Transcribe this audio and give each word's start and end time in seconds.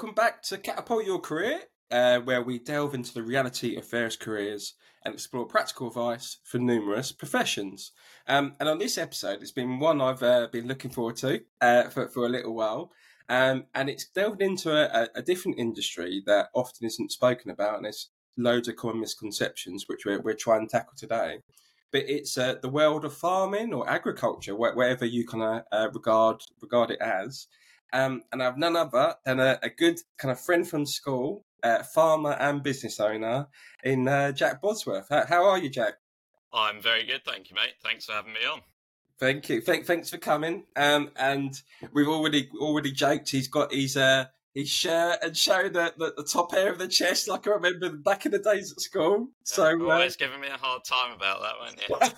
welcome 0.00 0.14
back 0.14 0.40
to 0.40 0.56
Catapult 0.56 1.04
Your 1.04 1.18
Career, 1.18 1.60
uh, 1.90 2.20
where 2.20 2.40
we 2.40 2.58
delve 2.58 2.94
into 2.94 3.12
the 3.12 3.22
reality 3.22 3.76
of 3.76 3.90
various 3.90 4.16
careers 4.16 4.72
and 5.04 5.12
explore 5.12 5.44
practical 5.44 5.88
advice 5.88 6.38
for 6.42 6.56
numerous 6.56 7.12
professions. 7.12 7.92
Um, 8.26 8.54
and 8.58 8.66
on 8.66 8.78
this 8.78 8.96
episode, 8.96 9.42
it's 9.42 9.52
been 9.52 9.78
one 9.78 10.00
I've 10.00 10.22
uh, 10.22 10.48
been 10.50 10.66
looking 10.66 10.90
forward 10.90 11.16
to 11.16 11.42
uh, 11.60 11.90
for, 11.90 12.08
for 12.08 12.24
a 12.24 12.30
little 12.30 12.54
while. 12.54 12.92
Um, 13.28 13.66
and 13.74 13.90
it's 13.90 14.08
delved 14.08 14.40
into 14.40 14.72
a, 14.72 15.10
a, 15.14 15.20
different 15.20 15.58
industry 15.58 16.22
that 16.24 16.48
often 16.54 16.86
isn't 16.86 17.12
spoken 17.12 17.50
about, 17.50 17.76
and 17.76 17.84
there's 17.84 18.08
loads 18.38 18.68
of 18.68 18.76
common 18.76 19.00
misconceptions 19.00 19.84
which 19.86 20.06
we're, 20.06 20.22
we're 20.22 20.32
trying 20.32 20.66
to 20.66 20.72
tackle 20.72 20.94
today. 20.96 21.40
But 21.92 22.04
it's 22.08 22.38
uh, 22.38 22.54
the 22.62 22.70
world 22.70 23.04
of 23.04 23.12
farming 23.12 23.74
or 23.74 23.86
agriculture, 23.86 24.56
wherever 24.56 25.04
you 25.04 25.26
kind 25.26 25.42
of 25.42 25.62
uh, 25.70 25.90
regard 25.92 26.40
regard 26.62 26.90
it 26.90 27.02
as. 27.02 27.48
Um, 27.92 28.22
and 28.32 28.42
I've 28.42 28.58
none 28.58 28.76
other 28.76 29.14
than 29.24 29.40
a, 29.40 29.58
a, 29.62 29.68
good 29.68 30.00
kind 30.16 30.30
of 30.30 30.40
friend 30.40 30.68
from 30.68 30.86
school, 30.86 31.44
uh, 31.62 31.82
farmer 31.82 32.32
and 32.32 32.62
business 32.62 33.00
owner 33.00 33.48
in 33.82 34.06
uh, 34.06 34.32
Jack 34.32 34.62
Bosworth. 34.62 35.08
How, 35.10 35.26
how, 35.26 35.44
are 35.44 35.58
you, 35.58 35.68
Jack? 35.68 35.94
I'm 36.52 36.80
very 36.80 37.04
good, 37.04 37.24
thank 37.24 37.50
you, 37.50 37.56
mate. 37.56 37.74
Thanks 37.82 38.06
for 38.06 38.12
having 38.12 38.32
me 38.32 38.40
on. 38.50 38.60
Thank 39.18 39.48
you. 39.48 39.60
Th- 39.60 39.84
thanks 39.84 40.08
for 40.08 40.18
coming. 40.18 40.64
Um, 40.76 41.10
and 41.16 41.60
we've 41.92 42.08
already 42.08 42.48
already 42.58 42.90
joked. 42.90 43.30
He's 43.30 43.48
got 43.48 43.72
his 43.72 43.96
uh, 43.96 44.26
his 44.54 44.68
shirt 44.68 45.18
and 45.22 45.36
showing 45.36 45.72
the, 45.72 45.92
the, 45.96 46.14
the, 46.16 46.24
top 46.24 46.52
hair 46.52 46.72
of 46.72 46.78
the 46.78 46.88
chest, 46.88 47.28
like 47.28 47.46
I 47.46 47.50
remember 47.50 47.90
back 47.90 48.26
in 48.26 48.32
the 48.32 48.38
days 48.38 48.72
at 48.72 48.80
school. 48.80 49.28
So 49.44 49.64
uh, 49.64 49.92
always 49.92 50.16
giving 50.16 50.40
me 50.40 50.48
a 50.48 50.56
hard 50.56 50.84
time 50.84 51.12
about 51.12 51.40
that 51.42 51.58
one. 51.60 52.10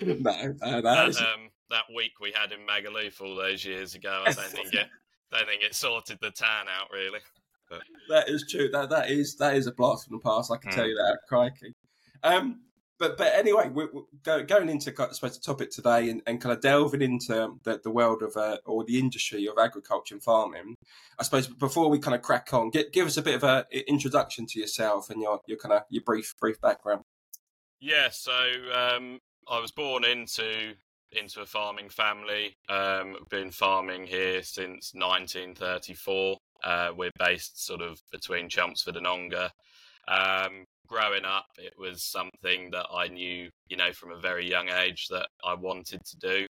Yeah. 0.00 0.16
no, 0.20 0.56
uh, 0.62 0.80
that, 0.80 1.16
um, 1.16 1.50
that 1.70 1.84
week 1.94 2.12
we 2.20 2.32
had 2.34 2.52
in 2.52 2.60
Magaluf 2.66 3.20
all 3.20 3.36
those 3.36 3.64
years 3.64 3.94
ago. 3.94 4.24
I 4.26 4.32
don't 4.32 4.46
think 4.46 4.74
it, 4.74 4.86
don't 5.32 5.46
think 5.46 5.62
it 5.62 5.74
sorted 5.74 6.18
the 6.20 6.30
tan 6.30 6.66
out 6.68 6.90
really. 6.92 7.20
But... 7.68 7.82
That 8.08 8.28
is 8.28 8.46
true. 8.50 8.68
That 8.70 8.90
that 8.90 9.10
is 9.10 9.36
that 9.36 9.56
is 9.56 9.66
a 9.66 9.72
blast 9.72 10.06
from 10.06 10.18
the 10.18 10.22
past. 10.22 10.50
I 10.50 10.56
can 10.56 10.70
mm. 10.70 10.74
tell 10.74 10.86
you 10.86 10.94
that. 10.94 11.18
Crikey. 11.28 11.74
Um, 12.22 12.62
but 12.98 13.16
but 13.16 13.32
anyway, 13.34 13.68
we're, 13.68 13.88
we're 13.92 14.42
going 14.42 14.68
into 14.68 14.92
I 14.98 15.12
suppose 15.12 15.38
the 15.38 15.44
topic 15.44 15.70
today 15.70 16.10
and, 16.10 16.22
and 16.26 16.40
kind 16.40 16.52
of 16.52 16.60
delving 16.60 17.02
into 17.02 17.54
the, 17.62 17.80
the 17.82 17.90
world 17.90 18.22
of 18.22 18.36
uh, 18.36 18.58
or 18.66 18.84
the 18.84 18.98
industry 18.98 19.46
of 19.46 19.58
agriculture 19.58 20.14
and 20.14 20.22
farming. 20.22 20.74
I 21.18 21.22
suppose 21.22 21.46
before 21.46 21.90
we 21.90 21.98
kind 21.98 22.14
of 22.14 22.22
crack 22.22 22.52
on, 22.52 22.70
get, 22.70 22.92
give 22.92 23.06
us 23.06 23.16
a 23.16 23.22
bit 23.22 23.36
of 23.36 23.44
an 23.44 23.64
introduction 23.86 24.46
to 24.46 24.58
yourself 24.58 25.10
and 25.10 25.22
your 25.22 25.40
your 25.46 25.58
kind 25.58 25.74
of 25.74 25.82
your 25.90 26.02
brief 26.02 26.34
brief 26.40 26.60
background. 26.60 27.02
Yeah, 27.80 28.08
so 28.10 28.32
um, 28.72 29.20
I 29.48 29.60
was 29.60 29.70
born 29.70 30.04
into 30.04 30.74
into 31.12 31.40
a 31.40 31.46
farming 31.46 31.88
family. 31.88 32.56
Um, 32.68 33.16
been 33.30 33.50
farming 33.50 34.06
here 34.06 34.42
since 34.42 34.92
1934. 34.94 36.36
Uh, 36.62 36.90
we're 36.96 37.10
based 37.18 37.64
sort 37.64 37.80
of 37.80 37.98
between 38.10 38.48
Chelmsford 38.48 38.96
and 38.96 39.06
Ongar. 39.06 39.50
Um, 40.08 40.64
growing 40.86 41.24
up, 41.24 41.46
it 41.58 41.74
was 41.78 42.04
something 42.04 42.70
that 42.72 42.86
I 42.92 43.08
knew, 43.08 43.50
you 43.68 43.76
know, 43.76 43.92
from 43.92 44.12
a 44.12 44.20
very 44.20 44.48
young 44.48 44.68
age 44.68 45.06
that 45.10 45.28
I 45.44 45.54
wanted 45.54 46.00
to 46.04 46.16
do. 46.18 46.46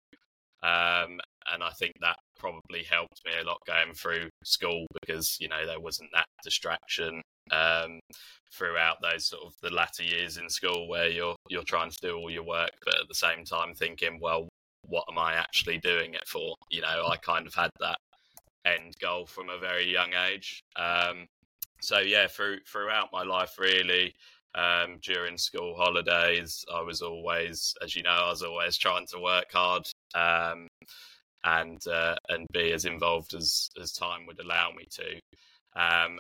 Um, 0.61 1.19
and 1.53 1.63
I 1.63 1.69
think 1.77 1.93
that 2.01 2.17
probably 2.37 2.83
helped 2.83 3.21
me 3.25 3.31
a 3.39 3.45
lot 3.45 3.59
going 3.67 3.93
through 3.93 4.29
school 4.43 4.85
because, 4.99 5.37
you 5.39 5.47
know, 5.47 5.65
there 5.65 5.79
wasn't 5.79 6.09
that 6.13 6.25
distraction 6.43 7.21
um, 7.51 7.99
throughout 8.53 8.97
those 9.01 9.27
sort 9.27 9.43
of 9.43 9.53
the 9.61 9.69
latter 9.69 10.03
years 10.03 10.37
in 10.37 10.49
school 10.49 10.87
where 10.87 11.09
you're 11.09 11.35
you're 11.49 11.63
trying 11.63 11.89
to 11.89 11.97
do 12.01 12.15
all 12.15 12.31
your 12.31 12.43
work, 12.43 12.71
but 12.83 12.95
at 12.95 13.07
the 13.07 13.15
same 13.15 13.43
time 13.43 13.73
thinking, 13.73 14.19
well, 14.21 14.49
what 14.87 15.05
am 15.09 15.17
I 15.17 15.33
actually 15.33 15.79
doing 15.79 16.13
it 16.13 16.27
for? 16.27 16.55
You 16.69 16.81
know, 16.81 17.07
I 17.07 17.17
kind 17.17 17.47
of 17.47 17.53
had 17.53 17.69
that 17.79 17.97
end 18.65 18.93
goal 18.99 19.25
from 19.25 19.49
a 19.49 19.59
very 19.59 19.91
young 19.91 20.13
age. 20.13 20.61
Um, 20.75 21.27
so 21.81 21.99
yeah, 21.99 22.27
through 22.27 22.59
throughout 22.67 23.09
my 23.11 23.23
life, 23.23 23.57
really, 23.59 24.13
um, 24.55 24.97
during 25.01 25.37
school 25.37 25.75
holidays, 25.75 26.63
I 26.73 26.81
was 26.81 27.01
always, 27.01 27.73
as 27.83 27.95
you 27.95 28.03
know, 28.03 28.09
I 28.09 28.29
was 28.29 28.43
always 28.43 28.77
trying 28.77 29.05
to 29.07 29.19
work 29.19 29.51
hard 29.51 29.87
um, 30.15 30.67
and 31.43 31.85
uh, 31.87 32.15
and 32.29 32.47
be 32.53 32.71
as 32.71 32.85
involved 32.85 33.33
as 33.35 33.69
as 33.81 33.91
time 33.91 34.25
would 34.27 34.39
allow 34.39 34.71
me 34.71 34.87
to. 34.91 35.19
Um, 35.79 36.19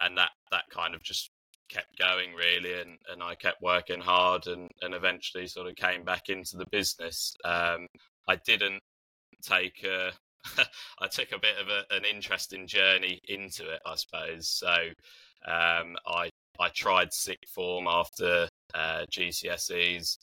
and 0.00 0.16
that 0.16 0.30
that 0.50 0.64
kind 0.70 0.94
of 0.94 1.02
just 1.02 1.30
kept 1.68 1.96
going 1.98 2.34
really 2.34 2.80
and, 2.80 2.98
and 3.10 3.22
I 3.22 3.34
kept 3.36 3.62
working 3.62 4.00
hard 4.00 4.46
and, 4.48 4.68
and 4.82 4.92
eventually 4.92 5.46
sort 5.46 5.68
of 5.68 5.76
came 5.76 6.04
back 6.04 6.28
into 6.28 6.56
the 6.56 6.66
business. 6.70 7.34
Um, 7.44 7.86
I 8.28 8.36
didn't 8.44 8.80
take 9.42 9.84
a, 9.84 10.12
I 11.00 11.06
took 11.06 11.32
a 11.32 11.38
bit 11.38 11.56
of 11.60 11.68
a, 11.68 11.94
an 11.94 12.04
interesting 12.04 12.66
journey 12.66 13.20
into 13.28 13.70
it, 13.72 13.80
I 13.86 13.94
suppose. 13.94 14.48
So 14.48 14.74
um, 15.46 15.96
I 16.06 16.30
I 16.58 16.68
tried 16.68 17.12
sixth 17.12 17.52
form 17.54 17.86
after 17.88 18.48
uh, 18.74 19.06
GCSEs. 19.10 20.18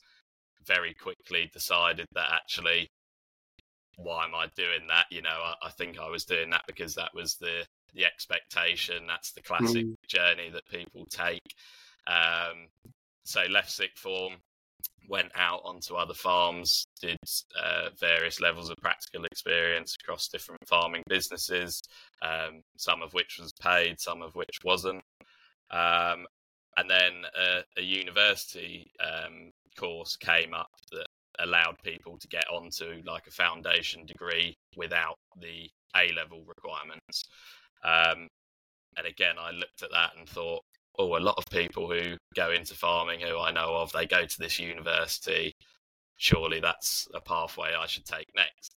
Very 0.66 0.94
quickly 0.94 1.50
decided 1.52 2.06
that 2.14 2.30
actually, 2.32 2.88
why 3.96 4.24
am 4.24 4.34
I 4.34 4.46
doing 4.54 4.86
that? 4.88 5.06
You 5.10 5.22
know, 5.22 5.30
I, 5.30 5.54
I 5.66 5.70
think 5.70 5.98
I 5.98 6.08
was 6.08 6.24
doing 6.24 6.50
that 6.50 6.62
because 6.68 6.94
that 6.94 7.10
was 7.14 7.34
the 7.40 7.64
the 7.94 8.04
expectation. 8.04 9.06
That's 9.06 9.32
the 9.32 9.42
classic 9.42 9.86
mm. 9.86 9.94
journey 10.08 10.50
that 10.52 10.68
people 10.68 11.06
take. 11.10 11.54
Um, 12.06 12.68
so 13.24 13.42
left 13.50 13.70
sixth 13.70 13.98
form, 13.98 14.34
went 15.08 15.32
out 15.34 15.60
onto 15.64 15.94
other 15.94 16.14
farms, 16.14 16.86
did 17.00 17.18
uh, 17.62 17.88
various 17.98 18.40
levels 18.40 18.70
of 18.70 18.76
practical 18.76 19.24
experience 19.24 19.96
across 20.02 20.28
different 20.28 20.60
farming 20.66 21.02
businesses, 21.08 21.80
um, 22.22 22.62
some 22.76 23.02
of 23.02 23.12
which 23.14 23.38
was 23.40 23.52
paid, 23.60 23.98
some 23.98 24.22
of 24.22 24.34
which 24.34 24.58
wasn't. 24.64 25.02
Um, 25.70 26.26
and 26.76 26.88
then 26.88 27.12
a, 27.36 27.80
a 27.80 27.82
university 27.82 28.90
um, 29.00 29.50
course 29.76 30.16
came 30.16 30.54
up 30.54 30.70
that 30.92 31.06
allowed 31.38 31.76
people 31.84 32.18
to 32.18 32.28
get 32.28 32.44
onto 32.50 33.02
like 33.04 33.26
a 33.26 33.30
foundation 33.32 34.06
degree 34.06 34.56
without 34.76 35.16
the 35.40 35.70
A 35.96 36.12
level 36.12 36.44
requirements. 36.46 37.24
Um, 37.84 38.28
and 38.96 39.06
again, 39.06 39.36
I 39.38 39.52
looked 39.52 39.82
at 39.82 39.90
that 39.92 40.12
and 40.18 40.28
thought, 40.28 40.62
oh, 40.98 41.16
a 41.16 41.20
lot 41.20 41.36
of 41.38 41.44
people 41.50 41.88
who 41.88 42.16
go 42.34 42.50
into 42.50 42.74
farming 42.74 43.20
who 43.20 43.38
I 43.38 43.52
know 43.52 43.76
of, 43.76 43.92
they 43.92 44.06
go 44.06 44.24
to 44.24 44.38
this 44.38 44.58
university. 44.58 45.52
Surely 46.16 46.60
that's 46.60 47.06
a 47.14 47.20
pathway 47.20 47.70
I 47.78 47.86
should 47.86 48.04
take 48.04 48.26
next. 48.34 48.72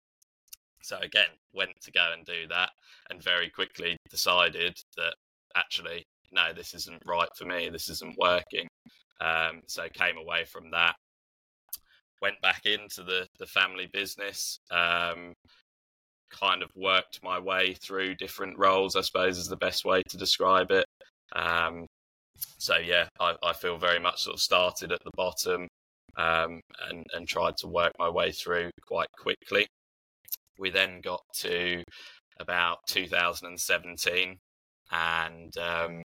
So 0.82 0.98
again, 0.98 1.30
went 1.54 1.80
to 1.82 1.92
go 1.92 2.10
and 2.14 2.24
do 2.24 2.46
that, 2.48 2.70
and 3.10 3.22
very 3.22 3.50
quickly 3.50 3.96
decided 4.10 4.78
that 4.96 5.14
actually, 5.56 6.04
no, 6.32 6.52
this 6.52 6.74
isn't 6.74 7.02
right 7.06 7.28
for 7.36 7.44
me. 7.44 7.68
This 7.70 7.88
isn't 7.88 8.18
working. 8.18 8.68
Um, 9.20 9.62
so 9.66 9.86
came 9.92 10.16
away 10.16 10.44
from 10.44 10.70
that. 10.70 10.96
Went 12.22 12.40
back 12.42 12.66
into 12.66 13.02
the 13.02 13.26
the 13.38 13.46
family 13.46 13.88
business. 13.92 14.58
Um, 14.70 15.32
kind 16.30 16.62
of 16.62 16.70
worked 16.74 17.20
my 17.22 17.38
way 17.38 17.74
through 17.74 18.14
different 18.14 18.58
roles, 18.58 18.96
I 18.96 19.02
suppose 19.02 19.38
is 19.38 19.48
the 19.48 19.56
best 19.56 19.84
way 19.84 20.02
to 20.08 20.16
describe 20.16 20.70
it. 20.70 20.86
Um, 21.34 21.86
so 22.58 22.76
yeah, 22.76 23.08
I, 23.18 23.34
I, 23.42 23.52
feel 23.52 23.76
very 23.76 23.98
much 24.00 24.22
sort 24.22 24.34
of 24.34 24.40
started 24.40 24.92
at 24.92 25.02
the 25.04 25.10
bottom 25.14 25.68
um, 26.16 26.60
and 26.88 27.04
and 27.14 27.28
tried 27.28 27.56
to 27.58 27.68
work 27.68 27.92
my 27.98 28.08
way 28.08 28.32
through 28.32 28.70
quite 28.86 29.08
quickly. 29.18 29.66
We 30.58 30.70
then 30.70 31.00
got 31.02 31.22
to 31.36 31.82
about 32.38 32.78
2017, 32.88 34.36
and 34.90 35.58
um, 35.58 36.02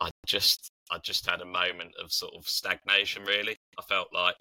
I 0.00 0.10
just 0.26 0.70
I 0.90 0.98
just 0.98 1.28
had 1.28 1.40
a 1.40 1.46
moment 1.46 1.92
of 2.02 2.12
sort 2.12 2.34
of 2.34 2.48
stagnation. 2.48 3.24
Really, 3.24 3.56
I 3.78 3.82
felt 3.82 4.08
like 4.12 4.36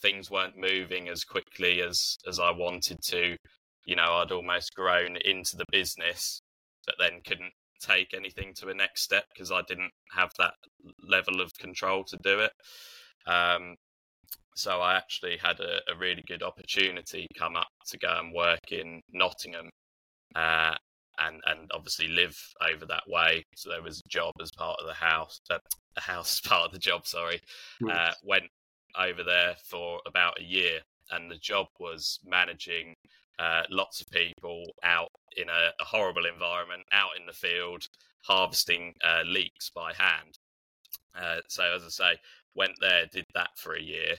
things 0.00 0.30
weren't 0.30 0.58
moving 0.58 1.08
as 1.08 1.24
quickly 1.24 1.82
as 1.82 2.16
as 2.26 2.40
I 2.40 2.50
wanted 2.50 2.98
to 3.04 3.36
you 3.84 3.96
know, 3.96 4.14
I'd 4.14 4.32
almost 4.32 4.74
grown 4.74 5.16
into 5.24 5.56
the 5.56 5.64
business, 5.70 6.40
but 6.86 6.96
then 6.98 7.20
couldn't 7.26 7.52
take 7.80 8.14
anything 8.14 8.54
to 8.54 8.68
a 8.68 8.74
next 8.74 9.02
step 9.02 9.24
because 9.32 9.50
I 9.50 9.62
didn't 9.62 9.90
have 10.12 10.30
that 10.38 10.54
level 11.02 11.40
of 11.40 11.52
control 11.58 12.04
to 12.04 12.16
do 12.22 12.40
it. 12.40 12.52
Um, 13.26 13.76
so 14.54 14.80
I 14.80 14.96
actually 14.96 15.36
had 15.36 15.60
a, 15.60 15.78
a, 15.90 15.96
really 15.98 16.22
good 16.26 16.42
opportunity 16.42 17.26
come 17.38 17.56
up 17.56 17.68
to 17.88 17.98
go 17.98 18.18
and 18.18 18.34
work 18.34 18.70
in 18.70 19.00
Nottingham, 19.12 19.70
uh, 20.34 20.74
and 21.18 21.40
and 21.46 21.70
obviously 21.72 22.08
live 22.08 22.36
over 22.60 22.84
that 22.86 23.04
way. 23.08 23.44
So 23.56 23.70
there 23.70 23.82
was 23.82 24.00
a 24.00 24.08
job 24.08 24.32
as 24.40 24.50
part 24.50 24.78
of 24.80 24.86
the 24.86 24.94
house, 24.94 25.40
uh, 25.50 25.58
a 25.96 26.00
house 26.00 26.40
part 26.44 26.66
of 26.66 26.72
the 26.72 26.78
job. 26.78 27.06
Sorry, 27.06 27.40
uh, 27.90 28.12
went 28.22 28.44
over 28.98 29.22
there 29.22 29.54
for 29.64 30.00
about 30.06 30.40
a 30.40 30.44
year, 30.44 30.80
and 31.10 31.30
the 31.30 31.38
job 31.38 31.66
was 31.80 32.18
managing 32.24 32.94
uh, 33.42 33.62
lots 33.70 34.00
of 34.00 34.06
people 34.10 34.64
out 34.84 35.08
in 35.36 35.48
a, 35.48 35.70
a, 35.80 35.84
horrible 35.84 36.26
environment, 36.26 36.82
out 36.92 37.10
in 37.18 37.26
the 37.26 37.32
field, 37.32 37.82
harvesting 38.24 38.94
uh, 39.04 39.22
leeks 39.26 39.68
by 39.74 39.92
hand. 39.94 40.38
Uh, 41.20 41.40
so, 41.48 41.64
as 41.74 41.82
I 41.82 41.88
say, 41.88 42.18
went 42.54 42.74
there, 42.80 43.06
did 43.12 43.24
that 43.34 43.50
for 43.56 43.74
a 43.74 43.82
year, 43.82 44.14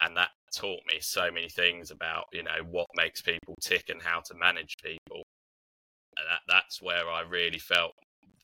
and 0.00 0.16
that 0.16 0.30
taught 0.54 0.82
me 0.86 1.00
so 1.00 1.32
many 1.32 1.48
things 1.48 1.90
about 1.90 2.26
you 2.32 2.44
know 2.44 2.62
what 2.70 2.86
makes 2.96 3.20
people 3.20 3.56
tick 3.60 3.88
and 3.88 4.00
how 4.00 4.20
to 4.20 4.34
manage 4.34 4.76
people. 4.84 5.24
that, 6.16 6.42
that's 6.46 6.80
where 6.80 7.10
I 7.10 7.22
really 7.22 7.58
felt 7.58 7.92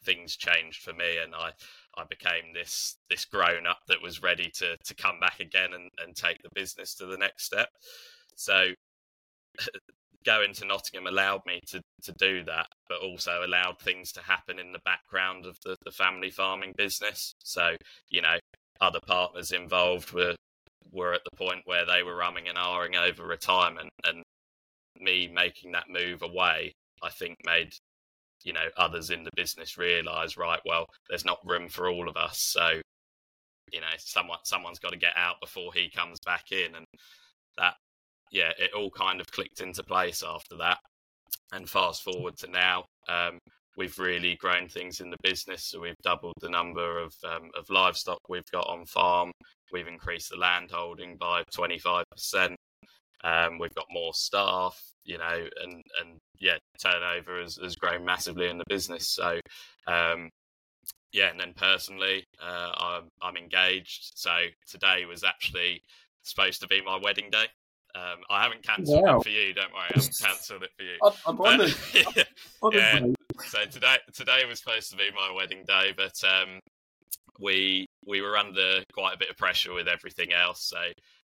things 0.05 0.37
changed 0.37 0.83
for 0.83 0.93
me, 0.93 1.19
and 1.23 1.37
I 1.37 1.53
I 1.97 2.03
became 2.11 2.53
this 2.53 2.97
this 3.11 3.25
grown 3.27 3.65
up 3.65 3.79
that 3.87 4.03
was 4.03 4.25
ready 4.25 4.51
to 4.57 4.77
to 4.77 4.95
come 4.97 5.21
back 5.21 5.39
again 5.39 5.73
and, 5.73 5.89
and 6.05 6.17
take 6.17 6.43
the 6.43 6.51
business 6.53 6.97
to 6.97 7.07
the 7.07 7.17
next 7.17 7.45
step. 7.45 7.69
So 8.35 8.71
going 10.27 10.53
to 10.55 10.67
Nottingham 10.67 11.07
allowed 11.07 11.41
me 11.47 11.61
to 11.69 11.81
to 12.03 12.13
do 12.19 12.45
that, 12.45 12.67
but 12.89 13.01
also 13.01 13.45
allowed 13.45 13.79
things 13.81 14.13
to 14.13 14.21
happen 14.21 14.59
in 14.59 14.73
the 14.73 14.81
background 14.85 15.47
of 15.47 15.57
the, 15.65 15.77
the 15.85 15.93
family 15.93 16.31
farming 16.31 16.75
business. 16.77 17.35
So 17.39 17.77
you 18.11 18.21
know, 18.21 18.37
other 18.81 19.01
partners 19.07 19.53
involved 19.53 20.13
were 20.13 20.35
were 20.93 21.15
at 21.15 21.23
the 21.25 21.37
point 21.37 21.63
where 21.65 21.87
they 21.87 22.03
were 22.03 22.17
rumming 22.17 22.49
and 22.49 22.59
ahhing 22.59 22.97
over 22.97 23.25
retirement, 23.25 23.91
and 24.05 24.23
me 25.01 25.31
making 25.33 25.73
that 25.73 25.89
move 25.89 26.23
away, 26.23 26.73
I 27.03 27.11
think 27.11 27.37
made 27.47 27.73
you 28.45 28.53
know 28.53 28.69
others 28.77 29.11
in 29.11 29.25
the 29.25 29.31
business 29.35 29.79
realize 29.79 30.37
right 30.37 30.61
well 30.67 30.87
there's 31.09 31.25
not 31.25 31.39
room 31.45 31.69
for 31.69 31.89
all 31.89 32.09
of 32.09 32.17
us 32.17 32.39
so 32.39 32.81
you 33.73 33.81
know 33.81 33.87
someone 33.99 34.39
someone's 34.45 34.79
got 34.79 34.93
to 34.93 34.99
get 34.99 35.15
out 35.17 35.41
before 35.41 35.73
he 35.73 35.91
comes 35.91 36.19
back 36.25 36.53
in 36.53 36.75
and 36.77 36.87
yeah 38.33 38.51
it 38.59 38.71
all 38.75 38.91
kind 38.91 39.21
of 39.21 39.27
clicked 39.29 39.61
into 39.61 39.83
place 39.83 40.23
after 40.27 40.57
that 40.57 40.79
and 41.53 41.69
fast 41.69 42.03
forward 42.03 42.37
to 42.37 42.51
now 42.51 42.85
um, 43.09 43.39
we've 43.77 43.99
really 43.99 44.37
grown 44.37 44.69
things 44.69 45.01
in 45.01 45.11
the 45.11 45.17
business 45.23 45.65
so 45.65 45.81
we've 45.81 45.95
doubled 46.03 46.35
the 46.41 46.51
number 46.51 47.01
of 47.01 47.15
um, 47.25 47.51
of 47.57 47.69
livestock 47.71 48.19
we've 48.29 48.51
got 48.53 48.67
on 48.69 48.85
farm 48.87 49.31
we've 49.73 49.89
increased 49.89 50.31
the 50.31 50.37
land 50.37 50.71
holding 50.73 51.17
by 51.17 51.43
25% 51.55 52.05
um, 53.25 53.59
we've 53.59 53.75
got 53.75 53.87
more 53.91 54.13
staff 54.15 54.81
you 55.05 55.19
know 55.19 55.47
and 55.63 55.83
and 56.01 56.19
yeah, 56.41 56.57
turnover 56.83 57.41
has, 57.41 57.57
has 57.57 57.77
grown 57.77 58.05
massively 58.05 58.49
in 58.49 58.59
the 58.59 58.65
business. 58.69 59.09
So, 59.09 59.41
um, 59.87 60.31
yeah, 61.13 61.31
and 61.31 61.41
then 61.41 61.55
personally, 61.57 62.25
uh, 62.43 62.73
I'm, 62.77 63.09
I'm 63.23 63.37
engaged. 63.37 64.13
So 64.15 64.31
today 64.69 65.05
was 65.09 65.25
actually 65.25 65.83
supposed 66.23 66.61
to 66.61 66.67
be 66.67 66.83
my 66.83 66.99
wedding 67.03 67.31
day. 67.31 67.47
Um, 67.97 68.19
I 68.29 68.43
haven't 68.43 68.63
cancelled 68.63 69.03
wow. 69.03 69.19
it 69.19 69.23
for 69.23 69.31
you. 69.31 69.55
Don't 69.55 69.73
worry, 69.73 69.85
I 69.89 69.93
haven't 69.95 70.19
cancelled 70.23 70.63
it 70.63 70.71
for 70.77 70.83
you. 70.83 70.99
I'm, 71.27 71.41
honoured. 71.41 71.75
yeah, 72.73 73.07
So 73.49 73.65
today, 73.71 73.97
today 74.13 74.43
was 74.47 74.59
supposed 74.59 74.91
to 74.91 74.97
be 74.97 75.09
my 75.15 75.33
wedding 75.35 75.65
day, 75.67 75.95
but 75.97 76.13
um, 76.25 76.61
we 77.41 77.87
we 78.07 78.21
were 78.21 78.37
under 78.37 78.83
quite 78.93 79.15
a 79.15 79.19
bit 79.19 79.31
of 79.31 79.37
pressure 79.37 79.73
with 79.73 79.89
everything 79.89 80.33
else. 80.33 80.69
So 80.69 80.79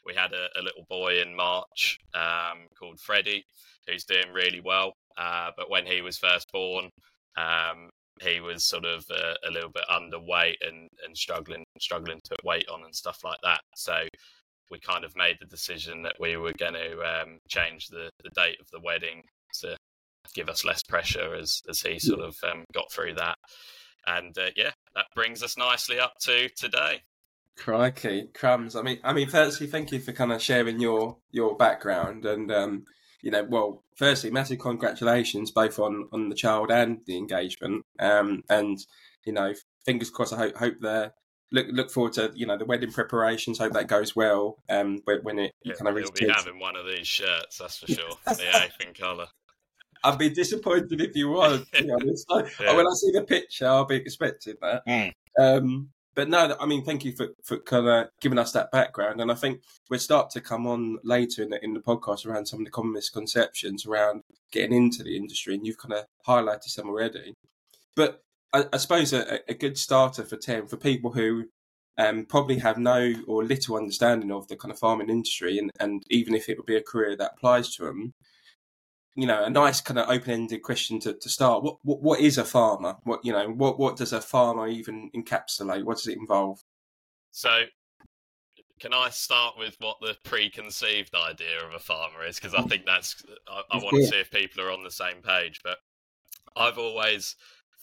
we 0.05 0.13
had 0.13 0.33
a, 0.33 0.59
a 0.59 0.61
little 0.61 0.85
boy 0.89 1.21
in 1.21 1.35
March 1.35 1.99
um, 2.13 2.67
called 2.77 2.99
Freddie, 2.99 3.45
who's 3.87 4.03
doing 4.03 4.33
really 4.33 4.61
well. 4.61 4.93
Uh, 5.17 5.51
but 5.55 5.69
when 5.69 5.85
he 5.85 6.01
was 6.01 6.17
first 6.17 6.51
born, 6.51 6.89
um, 7.37 7.89
he 8.21 8.39
was 8.39 8.65
sort 8.65 8.85
of 8.85 9.05
uh, 9.09 9.35
a 9.47 9.51
little 9.51 9.69
bit 9.69 9.83
underweight 9.91 10.57
and, 10.67 10.89
and 11.05 11.15
struggling 11.15 11.63
struggling 11.79 12.19
to 12.23 12.29
put 12.31 12.43
weight 12.43 12.67
on 12.73 12.83
and 12.83 12.95
stuff 12.95 13.19
like 13.23 13.39
that. 13.43 13.61
So 13.75 14.03
we 14.69 14.79
kind 14.79 15.05
of 15.05 15.15
made 15.15 15.37
the 15.39 15.45
decision 15.45 16.03
that 16.03 16.15
we 16.19 16.37
were 16.37 16.53
going 16.57 16.73
to 16.73 16.99
um, 17.01 17.39
change 17.47 17.87
the, 17.87 18.09
the 18.23 18.29
date 18.35 18.57
of 18.59 18.69
the 18.71 18.79
wedding 18.83 19.23
to 19.61 19.77
give 20.33 20.49
us 20.49 20.65
less 20.65 20.83
pressure 20.83 21.33
as 21.35 21.61
as 21.69 21.81
he 21.81 21.99
sort 21.99 22.19
of 22.19 22.35
um, 22.49 22.65
got 22.73 22.91
through 22.91 23.13
that. 23.15 23.37
And 24.05 24.37
uh, 24.37 24.51
yeah, 24.55 24.71
that 24.95 25.05
brings 25.15 25.43
us 25.43 25.57
nicely 25.57 25.99
up 25.99 26.13
to 26.21 26.49
today. 26.49 27.01
Crikey, 27.57 28.29
crumbs! 28.33 28.75
I 28.75 28.83
mean, 28.83 28.99
I 29.03 29.13
mean, 29.13 29.29
firstly, 29.29 29.67
thank 29.67 29.91
you 29.91 29.99
for 29.99 30.11
kind 30.11 30.31
of 30.31 30.41
sharing 30.41 30.79
your 30.79 31.17
your 31.31 31.57
background 31.57 32.25
and 32.25 32.51
um, 32.51 32.85
you 33.21 33.31
know, 33.31 33.43
well, 33.43 33.83
firstly, 33.95 34.29
massive 34.29 34.59
congratulations 34.59 35.51
both 35.51 35.79
on 35.79 36.07
on 36.11 36.29
the 36.29 36.35
child 36.35 36.71
and 36.71 36.99
the 37.05 37.17
engagement. 37.17 37.83
Um, 37.99 38.43
and 38.49 38.77
you 39.25 39.33
know, 39.33 39.53
fingers 39.85 40.09
crossed. 40.09 40.33
I 40.33 40.37
hope 40.37 40.57
hope 40.57 40.75
the 40.79 41.13
look 41.51 41.67
look 41.69 41.91
forward 41.91 42.13
to 42.13 42.31
you 42.35 42.45
know 42.45 42.57
the 42.57 42.65
wedding 42.65 42.91
preparations. 42.91 43.59
Hope 43.59 43.73
that 43.73 43.87
goes 43.87 44.15
well. 44.15 44.57
Um, 44.69 45.01
when 45.05 45.39
it 45.39 45.53
yeah, 45.63 45.73
kind 45.73 45.87
of 45.87 45.95
reaches. 45.95 46.11
You'll 46.19 46.29
be 46.29 46.33
having 46.33 46.59
one 46.59 46.75
of 46.75 46.85
these 46.85 47.07
shirts, 47.07 47.57
that's 47.57 47.79
for 47.79 47.87
sure. 47.87 48.11
the 48.25 48.47
apron 48.49 48.93
colour. 48.93 49.27
I'd 50.03 50.17
be 50.17 50.29
disappointed 50.29 51.01
if 51.01 51.15
you 51.15 51.29
was. 51.29 51.65
To 51.73 51.83
be 51.83 51.91
honest. 51.91 52.25
yeah. 52.59 52.75
When 52.75 52.85
I 52.85 52.93
see 52.93 53.11
the 53.11 53.23
picture, 53.23 53.67
I'll 53.67 53.85
be 53.85 53.95
expecting 53.95 54.55
that. 54.61 54.85
Mm. 54.87 55.13
Um, 55.39 55.89
but 56.15 56.29
no, 56.29 56.55
I 56.59 56.65
mean, 56.65 56.83
thank 56.83 57.05
you 57.05 57.11
for, 57.11 57.27
for 57.43 57.59
kind 57.59 57.87
of 57.87 58.09
giving 58.21 58.39
us 58.39 58.51
that 58.53 58.71
background. 58.71 59.21
And 59.21 59.31
I 59.31 59.35
think 59.35 59.61
we'll 59.89 59.99
start 59.99 60.31
to 60.31 60.41
come 60.41 60.65
on 60.65 60.97
later 61.03 61.43
in 61.43 61.49
the, 61.49 61.63
in 61.63 61.73
the 61.73 61.79
podcast 61.79 62.25
around 62.25 62.47
some 62.47 62.59
of 62.59 62.65
the 62.65 62.71
common 62.71 62.93
misconceptions 62.93 63.85
around 63.85 64.23
getting 64.51 64.75
into 64.75 65.03
the 65.03 65.15
industry. 65.15 65.53
And 65.53 65.65
you've 65.65 65.77
kind 65.77 65.93
of 65.93 66.05
highlighted 66.27 66.69
some 66.69 66.89
already. 66.89 67.35
But 67.95 68.23
I, 68.53 68.65
I 68.73 68.77
suppose 68.77 69.13
a, 69.13 69.39
a, 69.49 69.53
good 69.53 69.77
starter 69.77 70.23
for 70.23 70.37
Tim, 70.37 70.67
for 70.67 70.77
people 70.77 71.11
who 71.11 71.45
um, 71.97 72.25
probably 72.25 72.59
have 72.59 72.77
no 72.77 73.13
or 73.27 73.43
little 73.43 73.75
understanding 73.75 74.31
of 74.31 74.47
the 74.47 74.55
kind 74.55 74.71
of 74.71 74.79
farming 74.79 75.09
industry, 75.09 75.57
and, 75.57 75.71
and 75.79 76.03
even 76.09 76.35
if 76.35 76.47
it 76.47 76.57
would 76.57 76.65
be 76.65 76.75
a 76.75 76.81
career 76.83 77.15
that 77.17 77.33
applies 77.35 77.75
to 77.75 77.85
them, 77.85 78.13
you 79.15 79.25
know, 79.25 79.43
a 79.43 79.49
nice 79.49 79.81
kind 79.81 79.99
of 79.99 80.09
open-ended 80.09 80.61
question 80.61 80.99
to, 80.99 81.13
to 81.13 81.27
start. 81.29 81.63
What, 81.63 81.77
what 81.81 82.01
what 82.01 82.19
is 82.19 82.37
a 82.37 82.45
farmer? 82.45 82.97
What 83.03 83.25
you 83.25 83.33
know, 83.33 83.49
what 83.49 83.79
what 83.79 83.97
does 83.97 84.13
a 84.13 84.21
farmer 84.21 84.67
even 84.67 85.09
encapsulate? 85.15 85.83
What 85.83 85.97
does 85.97 86.07
it 86.07 86.17
involve? 86.17 86.63
So, 87.31 87.63
can 88.79 88.93
I 88.93 89.09
start 89.09 89.55
with 89.57 89.75
what 89.79 89.97
the 90.01 90.15
preconceived 90.23 91.15
idea 91.15 91.65
of 91.67 91.73
a 91.73 91.79
farmer 91.79 92.23
is? 92.25 92.39
Because 92.39 92.53
I 92.53 92.61
think 92.61 92.85
that's 92.85 93.23
I, 93.47 93.63
I 93.71 93.77
want 93.77 93.95
to 93.95 94.05
see 94.05 94.19
if 94.19 94.29
people 94.29 94.63
are 94.63 94.71
on 94.71 94.83
the 94.83 94.91
same 94.91 95.23
page. 95.23 95.61
But 95.63 95.79
I've 96.55 96.77
always 96.77 97.35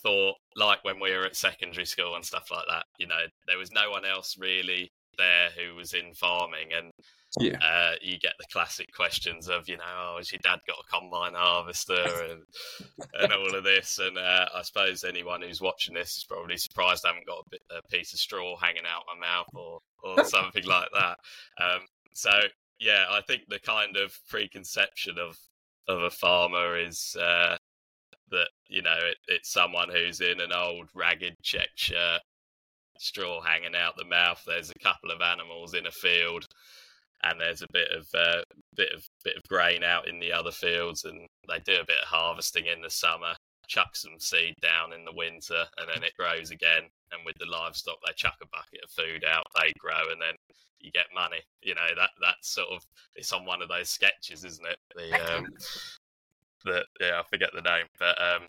thought, 0.05 0.37
like 0.55 0.85
when 0.85 1.01
we 1.01 1.13
were 1.13 1.25
at 1.25 1.35
secondary 1.35 1.87
school 1.87 2.15
and 2.15 2.25
stuff 2.25 2.51
like 2.53 2.67
that, 2.69 2.85
you 2.99 3.07
know, 3.07 3.25
there 3.49 3.59
was 3.59 3.73
no 3.73 3.91
one 3.91 4.05
else 4.05 4.37
really 4.39 4.93
there 5.19 5.51
who 5.57 5.75
was 5.75 5.95
in 5.95 6.13
farming, 6.15 6.69
and 6.77 6.93
yeah. 7.41 7.59
Uh, 7.59 7.95
you 8.01 8.19
get 8.19 8.35
the 8.39 8.47
classic 8.53 8.93
questions 8.95 9.49
of, 9.49 9.69
you 9.69 9.77
know, 9.77 9.83
oh, 9.99 10.15
has 10.19 10.31
your 10.31 10.39
dad 10.43 10.61
got 10.69 10.79
a 10.79 10.91
combine 10.91 11.35
harvester 11.35 12.05
and 12.31 12.43
and 13.15 13.33
all 13.33 13.55
of 13.55 13.65
this? 13.65 13.99
And 13.99 14.17
uh, 14.17 14.47
I 14.55 14.63
suppose 14.63 15.03
anyone 15.05 15.43
who's 15.43 15.61
watching 15.61 15.95
this 15.95 16.17
is 16.17 16.25
probably 16.29 16.57
surprised 16.57 17.05
I 17.05 17.09
haven't 17.09 17.27
got 17.27 17.39
a, 17.39 17.51
bit, 17.51 17.61
a 17.71 17.89
piece 17.89 18.13
of 18.13 18.21
straw 18.21 18.57
hanging 18.57 18.85
out 18.87 19.03
my 19.13 19.27
mouth 19.27 19.49
or, 19.55 19.81
or 20.05 20.25
something 20.29 20.65
like 20.65 20.89
that. 20.93 21.17
Um, 21.61 21.81
so, 22.13 22.31
yeah, 22.79 23.07
I 23.11 23.21
think 23.23 23.43
the 23.49 23.61
kind 23.61 23.97
of 23.97 24.17
preconception 24.29 25.17
of, 25.19 25.37
of 25.89 26.03
a 26.03 26.11
farmer 26.11 26.79
is 26.79 27.17
uh, 27.21 27.57
that, 28.31 28.49
you 28.69 28.83
know, 28.83 28.97
it, 28.97 29.17
it's 29.29 29.53
someone 29.53 29.89
who's 29.91 30.21
in 30.21 30.41
an 30.41 30.53
old 30.53 30.89
ragged 30.95 31.37
check 31.43 31.69
shirt, 31.77 32.21
straw 32.99 33.41
hanging 33.41 33.77
out 33.77 33.95
the 33.97 34.05
mouth. 34.05 34.43
There's 34.47 34.71
a 34.71 34.79
couple 34.83 35.11
of 35.11 35.21
animals 35.21 35.75
in 35.75 35.87
a 35.87 35.93
field 35.93 36.47
and 37.25 37.41
there's 37.41 37.63
a 37.63 37.73
bit 37.73 37.89
of 37.91 38.07
uh, 38.15 38.43
bit 38.77 38.93
of 38.95 39.03
bit 39.25 39.37
of 39.37 39.43
grain 39.49 39.83
out 39.83 40.09
in 40.09 40.21
the 40.21 40.33
other 40.33 40.51
fields, 40.51 41.05
and 41.05 41.27
they 41.49 41.59
do 41.61 41.81
a 41.81 41.87
bit 41.87 42.03
of 42.03 42.09
harvesting 42.09 42.67
in 42.67 42.83
the 42.83 42.91
summer, 42.91 43.35
chuck 43.67 43.97
some 43.97 44.19
seed 44.19 44.55
down 44.61 44.93
in 44.93 45.05
the 45.05 45.15
winter, 45.15 45.65
and 45.79 45.89
then 45.89 46.05
it 46.05 46.17
grows 46.19 46.51
again. 46.51 46.83
And 47.13 47.25
with 47.25 47.37
the 47.39 47.47
livestock, 47.47 47.97
they 48.05 48.13
chuck 48.15 48.37
a 48.43 48.47
bucket 48.47 48.85
of 48.85 48.91
food 48.91 49.25
out, 49.25 49.47
they 49.61 49.73
grow, 49.79 50.13
and 50.13 50.21
then 50.21 50.35
you 50.81 50.91
get 50.93 51.07
money. 51.15 51.41
You 51.63 51.75
know 51.75 51.89
that 51.97 52.11
that's 52.21 52.53
sort 52.53 52.69
of 52.71 52.83
it's 53.15 53.33
on 53.33 53.47
one 53.47 53.63
of 53.63 53.69
those 53.69 53.89
sketches, 53.89 54.45
isn't 54.45 54.67
it? 54.67 54.79
The 54.95 55.37
um, 55.37 55.47
the 56.65 56.85
yeah, 57.01 57.21
I 57.21 57.23
forget 57.25 57.51
the 57.55 57.63
name, 57.63 57.87
but 57.99 58.21
um, 58.21 58.49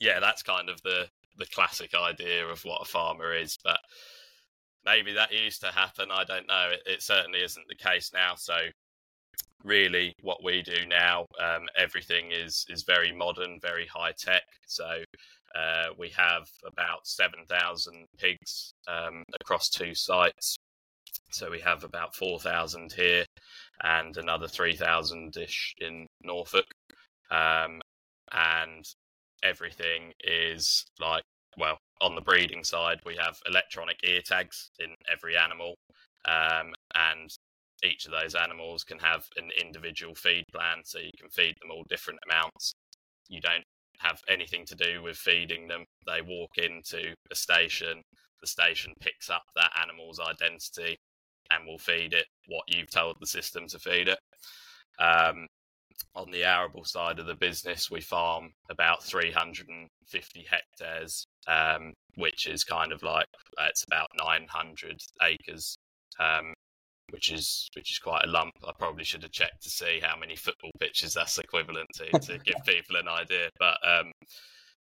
yeah, 0.00 0.20
that's 0.20 0.42
kind 0.42 0.68
of 0.68 0.80
the 0.82 1.08
the 1.38 1.46
classic 1.46 1.92
idea 1.94 2.46
of 2.46 2.64
what 2.64 2.82
a 2.82 2.84
farmer 2.84 3.34
is, 3.34 3.58
but 3.64 3.78
maybe 4.84 5.12
that 5.14 5.32
used 5.32 5.60
to 5.62 5.68
happen. 5.68 6.08
I 6.10 6.24
don't 6.24 6.46
know. 6.46 6.70
It, 6.72 6.82
it 6.86 7.02
certainly 7.02 7.40
isn't 7.42 7.68
the 7.68 7.74
case 7.74 8.10
now. 8.12 8.34
So 8.36 8.54
really 9.64 10.14
what 10.22 10.42
we 10.42 10.62
do 10.62 10.86
now 10.88 11.26
um, 11.40 11.68
everything 11.76 12.30
is 12.32 12.66
is 12.68 12.82
very 12.82 13.12
modern 13.12 13.58
very 13.60 13.86
high 13.86 14.12
tech 14.18 14.42
so 14.66 15.02
uh, 15.54 15.88
we 15.98 16.08
have 16.08 16.48
about 16.66 17.06
7000 17.06 18.06
pigs 18.18 18.74
um, 18.88 19.22
across 19.40 19.68
two 19.68 19.94
sites 19.94 20.56
so 21.30 21.50
we 21.50 21.60
have 21.60 21.84
about 21.84 22.14
4000 22.16 22.92
here 22.92 23.24
and 23.84 24.16
another 24.16 24.48
3000 24.48 25.36
ish 25.36 25.74
in 25.78 26.06
norfolk 26.22 26.66
um, 27.32 27.80
and 28.32 28.84
everything 29.42 30.12
is 30.22 30.84
like 31.00 31.24
well 31.58 31.78
on 32.00 32.14
the 32.14 32.20
breeding 32.20 32.64
side, 32.64 33.00
we 33.04 33.16
have 33.16 33.36
electronic 33.46 33.96
ear 34.04 34.20
tags 34.24 34.70
in 34.78 34.88
every 35.10 35.36
animal, 35.36 35.74
um, 36.26 36.72
and 36.94 37.30
each 37.84 38.06
of 38.06 38.12
those 38.12 38.34
animals 38.34 38.84
can 38.84 38.98
have 38.98 39.24
an 39.36 39.50
individual 39.60 40.14
feed 40.14 40.44
plan, 40.52 40.78
so 40.84 40.98
you 40.98 41.10
can 41.18 41.30
feed 41.30 41.54
them 41.60 41.70
all 41.70 41.84
different 41.88 42.20
amounts. 42.28 42.74
You 43.28 43.40
don't 43.40 43.64
have 43.98 44.20
anything 44.28 44.64
to 44.66 44.74
do 44.74 45.02
with 45.02 45.16
feeding 45.16 45.68
them. 45.68 45.84
They 46.06 46.22
walk 46.22 46.58
into 46.58 47.14
a 47.30 47.34
station, 47.34 48.02
the 48.40 48.46
station 48.46 48.92
picks 49.00 49.30
up 49.30 49.42
that 49.56 49.70
animal's 49.80 50.20
identity 50.20 50.96
and 51.50 51.66
will 51.66 51.78
feed 51.78 52.12
it 52.12 52.26
what 52.48 52.64
you've 52.68 52.90
told 52.90 53.16
the 53.20 53.26
system 53.26 53.66
to 53.68 53.78
feed 53.78 54.08
it. 54.08 54.18
Um, 54.98 55.46
on 56.14 56.30
the 56.30 56.44
arable 56.44 56.84
side 56.84 57.18
of 57.18 57.26
the 57.26 57.34
business, 57.34 57.90
we 57.90 58.00
farm 58.00 58.52
about 58.70 59.02
350 59.04 60.46
hectares, 60.48 61.26
um, 61.46 61.92
which 62.16 62.46
is 62.46 62.64
kind 62.64 62.92
of 62.92 63.02
like 63.02 63.26
uh, 63.58 63.66
it's 63.68 63.84
about 63.84 64.08
900 64.18 65.00
acres, 65.22 65.76
um, 66.20 66.54
which 67.10 67.32
is 67.32 67.68
which 67.74 67.92
is 67.92 67.98
quite 67.98 68.24
a 68.24 68.30
lump. 68.30 68.52
I 68.66 68.72
probably 68.78 69.04
should 69.04 69.22
have 69.22 69.32
checked 69.32 69.62
to 69.62 69.70
see 69.70 70.00
how 70.02 70.16
many 70.18 70.36
football 70.36 70.70
pitches 70.80 71.14
that's 71.14 71.38
equivalent 71.38 71.88
to 71.94 72.18
to 72.18 72.38
give 72.44 72.64
people 72.66 72.96
an 72.96 73.08
idea. 73.08 73.50
But 73.58 73.78
um, 73.86 74.12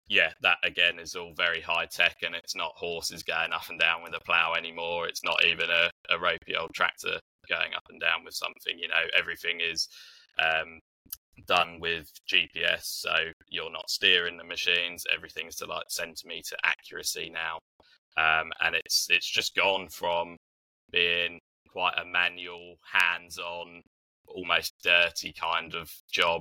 yeah, 0.08 0.32
that 0.42 0.58
again 0.64 0.98
is 0.98 1.14
all 1.14 1.32
very 1.36 1.60
high 1.60 1.86
tech, 1.86 2.16
and 2.22 2.34
it's 2.34 2.56
not 2.56 2.72
horses 2.76 3.22
going 3.22 3.52
up 3.52 3.68
and 3.68 3.78
down 3.78 4.02
with 4.02 4.14
a 4.14 4.20
plough 4.20 4.54
anymore. 4.54 5.08
It's 5.08 5.24
not 5.24 5.44
even 5.44 5.70
a, 5.70 5.90
a 6.10 6.18
ropey 6.18 6.56
old 6.58 6.74
tractor 6.74 7.18
going 7.48 7.74
up 7.74 7.84
and 7.88 8.00
down 8.00 8.24
with 8.24 8.34
something. 8.34 8.78
You 8.78 8.88
know, 8.88 9.04
everything 9.18 9.60
is 9.60 9.88
um, 10.38 10.80
done 11.46 11.78
with 11.80 12.10
GPS, 12.28 12.82
so 12.84 13.14
you're 13.48 13.72
not 13.72 13.90
steering 13.90 14.36
the 14.36 14.44
machines. 14.44 15.04
Everything's 15.14 15.56
to 15.56 15.66
like 15.66 15.84
centimeter 15.88 16.56
accuracy 16.64 17.32
now, 17.32 17.58
um, 18.16 18.52
and 18.60 18.74
it's 18.74 19.06
it's 19.10 19.30
just 19.30 19.54
gone 19.54 19.88
from 19.88 20.36
being 20.90 21.38
quite 21.68 21.94
a 21.98 22.04
manual, 22.04 22.76
hands-on, 22.92 23.82
almost 24.26 24.74
dirty 24.82 25.32
kind 25.32 25.74
of 25.74 25.90
job. 26.10 26.40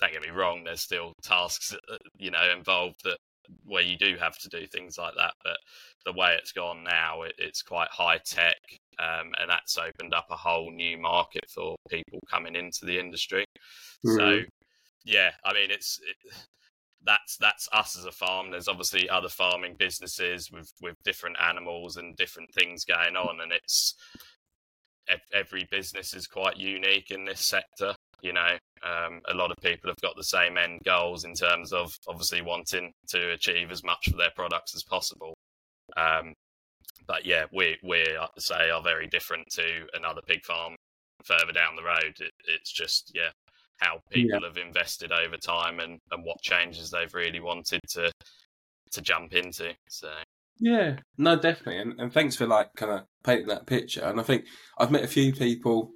Don't 0.00 0.12
get 0.12 0.22
me 0.22 0.30
wrong. 0.30 0.64
There's 0.64 0.80
still 0.80 1.12
tasks, 1.22 1.74
uh, 1.92 1.96
you 2.16 2.30
know, 2.30 2.50
involved 2.56 3.00
that 3.04 3.18
where 3.64 3.82
you 3.82 3.96
do 3.96 4.16
have 4.18 4.38
to 4.38 4.48
do 4.48 4.66
things 4.66 4.96
like 4.98 5.14
that. 5.16 5.34
But 5.44 5.58
the 6.06 6.12
way 6.12 6.36
it's 6.38 6.52
gone 6.52 6.84
now, 6.84 7.22
it, 7.22 7.34
it's 7.38 7.62
quite 7.62 7.88
high 7.90 8.18
tech, 8.24 8.56
um, 9.00 9.32
and 9.40 9.48
that's 9.48 9.78
opened 9.78 10.12
up 10.14 10.26
a 10.30 10.36
whole 10.36 10.70
new 10.70 10.98
market 10.98 11.44
for 11.48 11.76
people 11.88 12.20
coming 12.30 12.54
into 12.54 12.84
the 12.84 12.98
industry. 12.98 13.44
Mm. 14.06 14.16
So, 14.16 14.40
yeah, 15.04 15.30
I 15.44 15.54
mean, 15.54 15.70
it's 15.70 15.98
it, 16.06 16.34
that's 17.04 17.38
that's 17.38 17.68
us 17.72 17.96
as 17.98 18.04
a 18.04 18.12
farm. 18.12 18.50
There's 18.50 18.68
obviously 18.68 19.08
other 19.08 19.30
farming 19.30 19.76
businesses 19.78 20.50
with 20.50 20.70
with 20.82 20.96
different 21.04 21.36
animals 21.40 21.96
and 21.96 22.16
different 22.16 22.52
things 22.52 22.84
going 22.84 23.16
on, 23.16 23.40
and 23.40 23.52
it's 23.52 23.94
every 25.32 25.66
business 25.70 26.14
is 26.14 26.26
quite 26.26 26.56
unique 26.56 27.10
in 27.10 27.24
this 27.24 27.40
sector. 27.40 27.94
You 28.22 28.34
know, 28.34 28.56
um, 28.84 29.20
a 29.28 29.34
lot 29.34 29.50
of 29.50 29.56
people 29.62 29.88
have 29.88 30.00
got 30.02 30.14
the 30.16 30.24
same 30.24 30.58
end 30.58 30.80
goals 30.84 31.24
in 31.24 31.34
terms 31.34 31.72
of 31.72 31.90
obviously 32.06 32.42
wanting 32.42 32.92
to 33.08 33.30
achieve 33.32 33.70
as 33.70 33.82
much 33.82 34.10
for 34.10 34.16
their 34.16 34.32
products 34.36 34.74
as 34.74 34.82
possible. 34.82 35.34
Um, 35.96 36.34
but 37.10 37.26
yeah, 37.26 37.46
we 37.52 37.76
we 37.82 38.04
say 38.38 38.70
are 38.70 38.82
very 38.82 39.08
different 39.08 39.48
to 39.50 39.64
another 39.94 40.20
pig 40.24 40.44
farm 40.44 40.76
further 41.24 41.52
down 41.52 41.74
the 41.74 41.82
road. 41.82 42.14
It, 42.20 42.30
it's 42.46 42.70
just 42.70 43.10
yeah, 43.16 43.30
how 43.78 44.00
people 44.10 44.40
yeah. 44.40 44.46
have 44.46 44.56
invested 44.56 45.10
over 45.10 45.36
time 45.36 45.80
and 45.80 45.98
and 46.12 46.24
what 46.24 46.40
changes 46.40 46.88
they've 46.88 47.12
really 47.12 47.40
wanted 47.40 47.80
to 47.94 48.12
to 48.92 49.02
jump 49.02 49.32
into. 49.32 49.72
So 49.88 50.08
yeah, 50.60 50.98
no, 51.18 51.34
definitely, 51.34 51.78
and, 51.78 51.98
and 51.98 52.12
thanks 52.12 52.36
for 52.36 52.46
like 52.46 52.68
kind 52.76 52.92
of 52.92 53.00
painting 53.24 53.48
that 53.48 53.66
picture. 53.66 54.04
And 54.04 54.20
I 54.20 54.22
think 54.22 54.44
I've 54.78 54.92
met 54.92 55.02
a 55.02 55.08
few 55.08 55.32
people, 55.32 55.90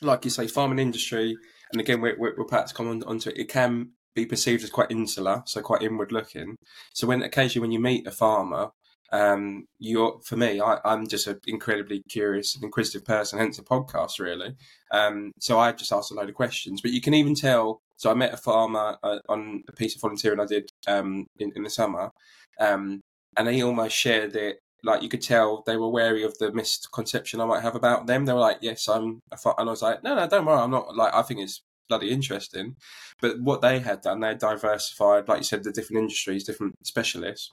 like 0.00 0.24
you 0.24 0.30
say, 0.30 0.46
farming 0.46 0.78
industry, 0.78 1.36
and 1.72 1.80
again, 1.80 2.00
we're, 2.00 2.18
we're, 2.18 2.36
we're 2.38 2.46
perhaps 2.46 2.72
come 2.72 2.88
on, 2.88 3.02
onto 3.02 3.28
it. 3.28 3.36
It 3.36 3.50
can 3.50 3.90
be 4.14 4.24
perceived 4.24 4.64
as 4.64 4.70
quite 4.70 4.90
insular, 4.90 5.42
so 5.44 5.60
quite 5.60 5.82
inward 5.82 6.10
looking. 6.10 6.56
So 6.94 7.06
when 7.06 7.22
occasionally 7.22 7.66
when 7.66 7.72
you 7.72 7.80
meet 7.80 8.06
a 8.06 8.10
farmer, 8.10 8.70
um, 9.12 9.66
you're 9.78 10.18
for 10.24 10.36
me, 10.36 10.60
I, 10.60 10.78
am 10.84 11.06
just 11.06 11.26
an 11.26 11.38
incredibly 11.46 12.02
curious 12.08 12.54
and 12.54 12.64
inquisitive 12.64 13.04
person, 13.04 13.38
hence 13.38 13.56
the 13.56 13.62
podcast, 13.62 14.18
really. 14.18 14.54
Um, 14.90 15.32
so 15.38 15.58
I 15.58 15.72
just 15.72 15.92
asked 15.92 16.10
a 16.10 16.14
load 16.14 16.28
of 16.28 16.34
questions, 16.34 16.80
but 16.80 16.92
you 16.92 17.00
can 17.00 17.14
even 17.14 17.34
tell. 17.34 17.80
So 17.96 18.10
I 18.10 18.14
met 18.14 18.34
a 18.34 18.38
farmer 18.38 18.96
uh, 19.02 19.18
on 19.28 19.62
a 19.68 19.72
piece 19.72 19.94
of 19.94 20.00
volunteering 20.00 20.40
I 20.40 20.46
did 20.46 20.68
um, 20.88 21.26
in, 21.38 21.52
in 21.54 21.62
the 21.62 21.70
summer, 21.70 22.10
um, 22.58 23.00
and 23.36 23.48
he 23.48 23.62
almost 23.62 23.94
shared 23.96 24.34
it. 24.36 24.58
Like 24.82 25.02
you 25.02 25.08
could 25.08 25.22
tell 25.22 25.62
they 25.64 25.76
were 25.76 25.88
wary 25.88 26.24
of 26.24 26.36
the 26.38 26.52
misconception 26.52 27.40
I 27.40 27.46
might 27.46 27.62
have 27.62 27.74
about 27.74 28.06
them. 28.06 28.24
They 28.24 28.32
were 28.34 28.40
like, 28.40 28.58
"Yes, 28.60 28.88
I'm," 28.88 29.20
a 29.32 29.38
and 29.58 29.68
I 29.68 29.72
was 29.72 29.80
like, 29.80 30.02
"No, 30.02 30.14
no, 30.14 30.26
don't 30.26 30.44
worry. 30.44 30.58
I'm 30.58 30.70
not." 30.70 30.94
Like 30.94 31.14
I 31.14 31.22
think 31.22 31.40
it's 31.40 31.62
bloody 31.88 32.10
interesting. 32.10 32.76
But 33.20 33.40
what 33.40 33.62
they 33.62 33.78
had 33.78 34.02
done, 34.02 34.20
they 34.20 34.34
diversified, 34.34 35.28
like 35.28 35.38
you 35.38 35.44
said, 35.44 35.64
the 35.64 35.72
different 35.72 36.02
industries, 36.02 36.44
different 36.44 36.74
specialists. 36.86 37.50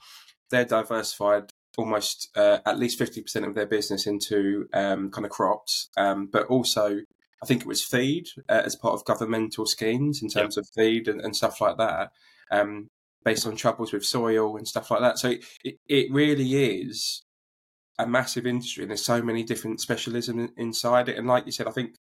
They're 0.52 0.66
diversified 0.66 1.50
almost 1.78 2.30
uh, 2.36 2.60
at 2.66 2.78
least 2.78 3.00
50% 3.00 3.48
of 3.48 3.56
their 3.56 3.66
business 3.66 4.06
into 4.06 4.68
um, 4.74 5.10
kind 5.10 5.26
of 5.26 5.32
crops, 5.32 5.90
um, 5.98 6.28
but 6.32 6.46
also 6.48 7.00
I 7.42 7.46
think 7.46 7.62
it 7.62 7.68
was 7.68 7.84
feed 7.84 8.28
uh, 8.50 8.62
as 8.66 8.76
part 8.76 8.94
of 8.94 9.06
governmental 9.06 9.66
schemes 9.66 10.22
in 10.22 10.30
terms 10.30 10.58
yep. 10.58 10.64
of 10.64 10.70
feed 10.76 11.08
and, 11.08 11.22
and, 11.22 11.36
stuff 11.36 11.60
like 11.60 11.78
that. 11.78 12.12
Um, 12.52 12.88
based 13.24 13.48
on 13.48 13.56
troubles 13.56 13.94
with 13.94 14.06
soil 14.06 14.58
and 14.58 14.68
stuff 14.68 14.92
like 14.92 15.02
that. 15.02 15.18
So 15.20 15.36
it, 15.64 15.78
it 15.88 16.12
really 16.12 16.80
is 16.80 17.24
a 18.00 18.08
massive 18.08 18.46
industry, 18.48 18.84
and 18.84 18.92
there's 18.92 19.06
so 19.06 19.22
many 19.22 19.44
different 19.44 19.80
specialisms 19.80 20.50
inside 20.58 21.10
it. 21.10 21.18
And 21.18 21.28
like 21.28 21.46
you 21.46 21.52
said, 21.52 21.68
I 21.68 21.72
think 21.72 21.96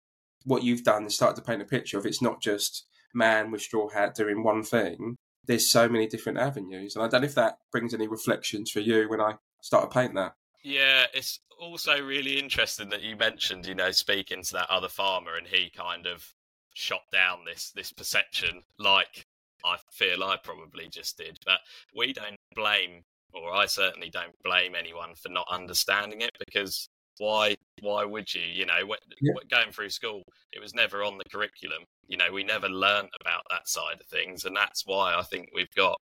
what 0.44 0.62
you've 0.64 0.84
done 0.84 1.04
is 1.04 1.14
started 1.14 1.36
to 1.36 1.46
paint 1.46 1.62
a 1.62 1.66
picture 1.66 1.98
of 1.98 2.06
it's 2.06 2.22
not 2.22 2.40
just 2.40 2.86
man 3.14 3.50
with 3.50 3.60
straw 3.60 3.88
hat 3.88 4.14
doing 4.14 4.42
one 4.42 4.62
thing. 4.62 5.16
There's 5.46 5.70
so 5.70 5.88
many 5.88 6.06
different 6.06 6.38
avenues, 6.38 6.94
and 6.94 7.04
I 7.04 7.08
don't 7.08 7.22
know 7.22 7.26
if 7.26 7.34
that 7.34 7.58
brings 7.72 7.94
any 7.94 8.06
reflections 8.06 8.70
for 8.70 8.80
you 8.80 9.08
when 9.08 9.20
I 9.20 9.34
start 9.62 9.90
to 9.90 9.94
paint 9.94 10.14
that. 10.14 10.34
Yeah, 10.62 11.06
it's 11.14 11.40
also 11.58 12.00
really 12.00 12.38
interesting 12.38 12.90
that 12.90 13.02
you 13.02 13.16
mentioned, 13.16 13.66
you 13.66 13.74
know, 13.74 13.90
speaking 13.90 14.42
to 14.44 14.52
that 14.54 14.70
other 14.70 14.88
farmer, 14.88 15.36
and 15.36 15.46
he 15.46 15.70
kind 15.70 16.06
of 16.06 16.34
shot 16.74 17.02
down 17.12 17.40
this 17.44 17.72
this 17.74 17.92
perception 17.92 18.62
like 18.78 19.26
I 19.64 19.76
feel 19.90 20.22
I 20.22 20.36
probably 20.42 20.88
just 20.88 21.18
did. 21.18 21.38
But 21.44 21.60
we 21.96 22.12
don't 22.12 22.36
blame, 22.54 23.04
or 23.32 23.52
I 23.54 23.66
certainly 23.66 24.10
don't 24.10 24.34
blame 24.44 24.74
anyone 24.74 25.14
for 25.14 25.28
not 25.28 25.46
understanding 25.50 26.20
it 26.20 26.30
because 26.38 26.88
why 27.20 27.54
why 27.82 28.02
would 28.02 28.32
you 28.32 28.40
you 28.40 28.64
know 28.64 28.74
yeah. 29.20 29.32
going 29.50 29.70
through 29.70 29.90
school 29.90 30.22
it 30.52 30.60
was 30.60 30.74
never 30.74 31.04
on 31.04 31.18
the 31.18 31.24
curriculum 31.30 31.84
you 32.08 32.16
know 32.16 32.32
we 32.32 32.42
never 32.42 32.68
learned 32.68 33.10
about 33.20 33.42
that 33.50 33.68
side 33.68 34.00
of 34.00 34.06
things 34.06 34.46
and 34.46 34.56
that's 34.56 34.86
why 34.86 35.14
i 35.14 35.22
think 35.22 35.48
we've 35.54 35.74
got 35.76 35.98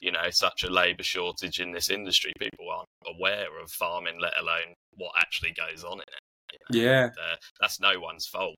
you 0.00 0.10
know 0.10 0.30
such 0.30 0.64
a 0.64 0.70
labor 0.70 1.02
shortage 1.02 1.60
in 1.60 1.70
this 1.70 1.90
industry 1.90 2.32
people 2.38 2.66
aren't 2.70 2.88
aware 3.14 3.48
of 3.62 3.70
farming 3.70 4.18
let 4.20 4.32
alone 4.40 4.74
what 4.94 5.12
actually 5.18 5.52
goes 5.52 5.84
on 5.84 5.94
in 5.94 6.00
it 6.00 6.52
you 6.52 6.58
know? 6.58 6.86
yeah 6.86 7.02
and, 7.04 7.12
uh, 7.12 7.36
that's 7.60 7.78
no 7.78 8.00
one's 8.00 8.26
fault 8.26 8.56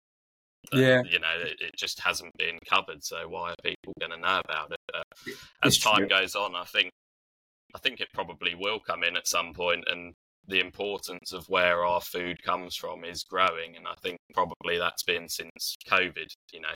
yeah, 0.72 1.02
you 1.08 1.20
know, 1.20 1.28
it, 1.36 1.60
it, 1.60 1.76
just 1.76 2.00
hasn't 2.00 2.36
been 2.38 2.58
covered. 2.68 3.04
So 3.04 3.28
why 3.28 3.50
are 3.50 3.54
people 3.62 3.92
going 4.00 4.10
to 4.10 4.18
know 4.18 4.40
about 4.44 4.72
it? 4.72 4.80
Uh, 4.92 5.30
as 5.62 5.78
time 5.78 5.98
true. 5.98 6.08
goes 6.08 6.34
on, 6.34 6.56
I 6.56 6.64
think, 6.64 6.90
I 7.72 7.78
think 7.78 8.00
it 8.00 8.08
probably 8.12 8.56
will 8.56 8.80
come 8.80 9.04
in 9.04 9.16
at 9.16 9.28
some 9.28 9.54
point, 9.54 9.84
and 9.88 10.12
the 10.48 10.60
importance 10.60 11.32
of 11.32 11.48
where 11.48 11.84
our 11.84 12.00
food 12.00 12.42
comes 12.42 12.76
from 12.76 13.04
is 13.04 13.24
growing, 13.24 13.76
and 13.76 13.86
I 13.86 13.94
think 14.02 14.18
probably 14.34 14.78
that's 14.78 15.02
been 15.02 15.28
since 15.28 15.76
COVID. 15.88 16.28
You 16.52 16.60
know, 16.60 16.74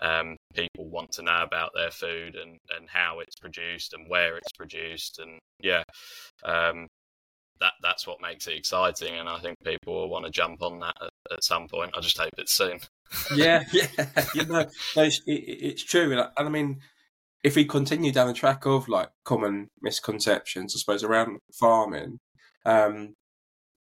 um, 0.00 0.36
people 0.54 0.88
want 0.88 1.12
to 1.12 1.22
know 1.22 1.42
about 1.42 1.70
their 1.74 1.90
food 1.90 2.36
and 2.36 2.58
and 2.76 2.88
how 2.88 3.20
it's 3.20 3.36
produced 3.36 3.92
and 3.92 4.08
where 4.08 4.36
it's 4.36 4.52
produced, 4.52 5.18
and 5.18 5.38
yeah, 5.60 5.82
um, 6.44 6.86
that 7.60 7.72
that's 7.82 8.06
what 8.06 8.20
makes 8.20 8.46
it 8.46 8.56
exciting, 8.56 9.14
and 9.14 9.28
I 9.28 9.38
think 9.38 9.56
people 9.64 9.94
will 9.94 10.08
want 10.08 10.24
to 10.24 10.30
jump 10.30 10.62
on 10.62 10.80
that 10.80 10.96
at, 11.00 11.10
at 11.32 11.44
some 11.44 11.68
point. 11.68 11.92
I 11.96 12.00
just 12.00 12.18
hope 12.18 12.32
it's 12.38 12.52
soon. 12.52 12.78
yeah, 13.34 13.64
yeah, 13.72 13.86
you 14.34 14.44
know, 14.46 14.66
no, 14.96 15.02
it's, 15.02 15.20
it, 15.26 15.32
it's 15.32 15.84
true, 15.84 16.10
and 16.10 16.20
I, 16.20 16.28
and 16.36 16.48
I 16.48 16.50
mean, 16.50 16.80
if 17.42 17.56
we 17.56 17.64
continue 17.66 18.10
down 18.10 18.26
the 18.26 18.32
track 18.32 18.66
of 18.66 18.88
like 18.88 19.10
common 19.24 19.68
misconceptions, 19.82 20.74
I 20.74 20.78
suppose 20.78 21.04
around 21.04 21.38
farming, 21.58 22.18
um, 22.64 23.14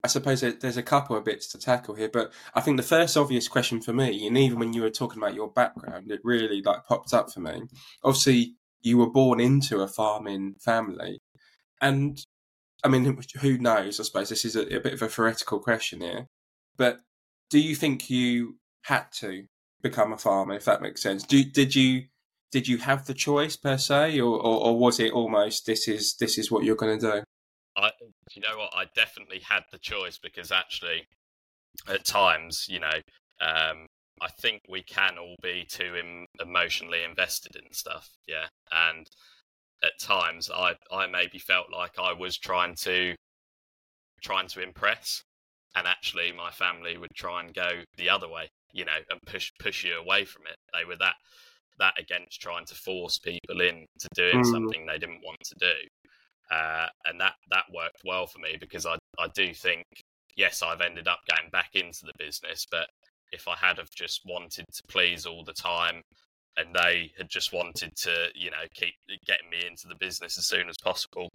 I 0.02 0.08
suppose 0.08 0.40
there's 0.40 0.76
a 0.76 0.82
couple 0.82 1.16
of 1.16 1.24
bits 1.24 1.48
to 1.48 1.58
tackle 1.58 1.94
here, 1.94 2.08
but 2.10 2.32
I 2.54 2.60
think 2.60 2.76
the 2.76 2.82
first 2.82 3.16
obvious 3.16 3.48
question 3.48 3.80
for 3.82 3.92
me, 3.92 4.26
and 4.26 4.38
even 4.38 4.58
when 4.58 4.72
you 4.72 4.82
were 4.82 4.90
talking 4.90 5.18
about 5.22 5.34
your 5.34 5.50
background, 5.50 6.10
it 6.10 6.20
really 6.24 6.62
like 6.62 6.86
popped 6.86 7.12
up 7.12 7.30
for 7.30 7.40
me. 7.40 7.62
Obviously, 8.02 8.54
you 8.80 8.96
were 8.96 9.10
born 9.10 9.40
into 9.40 9.80
a 9.80 9.88
farming 9.88 10.54
family, 10.58 11.20
and 11.80 12.24
I 12.82 12.88
mean, 12.88 13.18
who 13.40 13.58
knows? 13.58 14.00
I 14.00 14.04
suppose 14.04 14.30
this 14.30 14.44
is 14.44 14.56
a, 14.56 14.62
a 14.74 14.80
bit 14.80 14.94
of 14.94 15.02
a 15.02 15.08
theoretical 15.08 15.60
question 15.60 16.00
here, 16.00 16.26
but 16.76 17.00
do 17.50 17.60
you 17.60 17.74
think 17.74 18.08
you 18.08 18.56
had 18.82 19.12
to 19.12 19.44
become 19.82 20.12
a 20.12 20.18
farmer, 20.18 20.54
if 20.54 20.64
that 20.64 20.82
makes 20.82 21.02
sense. 21.02 21.22
Do, 21.22 21.42
did 21.44 21.74
you 21.74 22.04
did 22.52 22.66
you 22.66 22.78
have 22.78 23.06
the 23.06 23.14
choice 23.14 23.56
per 23.56 23.78
se, 23.78 24.20
or, 24.20 24.36
or, 24.36 24.64
or 24.66 24.78
was 24.78 24.98
it 24.98 25.12
almost 25.12 25.66
this 25.66 25.86
is 25.86 26.16
this 26.16 26.38
is 26.38 26.50
what 26.50 26.64
you're 26.64 26.76
going 26.76 26.98
to 26.98 27.12
do? 27.12 27.22
I, 27.76 27.90
you 28.34 28.42
know 28.42 28.58
what, 28.58 28.72
I 28.74 28.86
definitely 28.94 29.40
had 29.40 29.64
the 29.70 29.78
choice 29.78 30.18
because 30.18 30.52
actually, 30.52 31.06
at 31.88 32.04
times, 32.04 32.66
you 32.68 32.80
know, 32.80 33.00
um, 33.40 33.86
I 34.20 34.28
think 34.40 34.60
we 34.68 34.82
can 34.82 35.18
all 35.18 35.36
be 35.42 35.64
too 35.68 35.96
Im- 35.96 36.26
emotionally 36.40 37.02
invested 37.02 37.56
in 37.56 37.72
stuff, 37.72 38.08
yeah, 38.26 38.46
and 38.72 39.06
at 39.82 39.98
times 40.00 40.50
I 40.54 40.74
I 40.92 41.06
maybe 41.06 41.38
felt 41.38 41.66
like 41.72 41.98
I 41.98 42.12
was 42.12 42.36
trying 42.36 42.74
to 42.82 43.14
trying 44.22 44.48
to 44.48 44.62
impress 44.62 45.22
and 45.74 45.86
actually 45.86 46.30
my 46.32 46.50
family 46.50 46.98
would 46.98 47.14
try 47.16 47.40
and 47.40 47.54
go 47.54 47.70
the 47.96 48.10
other 48.10 48.28
way 48.28 48.50
you 48.72 48.84
know, 48.84 48.98
and 49.10 49.20
push 49.26 49.50
push 49.58 49.84
you 49.84 49.94
away 49.98 50.24
from 50.24 50.42
it. 50.46 50.56
They 50.72 50.84
were 50.84 50.96
that 50.96 51.14
that 51.78 51.94
against 51.98 52.40
trying 52.40 52.66
to 52.66 52.74
force 52.74 53.18
people 53.18 53.60
into 53.60 54.08
doing 54.14 54.42
mm. 54.42 54.46
something 54.46 54.86
they 54.86 54.98
didn't 54.98 55.22
want 55.24 55.38
to 55.44 55.54
do. 55.58 55.74
Uh, 56.50 56.86
and 57.06 57.20
that 57.20 57.34
that 57.50 57.64
worked 57.72 58.02
well 58.04 58.26
for 58.26 58.40
me 58.40 58.56
because 58.60 58.86
I 58.86 58.96
I 59.18 59.28
do 59.34 59.54
think 59.54 59.84
yes 60.36 60.62
I've 60.62 60.80
ended 60.80 61.06
up 61.08 61.20
going 61.28 61.50
back 61.50 61.70
into 61.74 62.00
the 62.04 62.12
business, 62.18 62.66
but 62.70 62.88
if 63.32 63.46
I 63.46 63.54
had 63.56 63.78
have 63.78 63.90
just 63.96 64.22
wanted 64.26 64.66
to 64.72 64.82
please 64.88 65.26
all 65.26 65.44
the 65.44 65.52
time 65.52 66.02
and 66.56 66.74
they 66.74 67.12
had 67.16 67.28
just 67.28 67.52
wanted 67.52 67.94
to 67.96 68.28
you 68.34 68.50
know 68.50 68.64
keep 68.74 68.94
getting 69.26 69.50
me 69.50 69.64
into 69.66 69.86
the 69.88 69.94
business 70.00 70.38
as 70.38 70.46
soon 70.46 70.68
as 70.68 70.76
possible, 70.82 71.28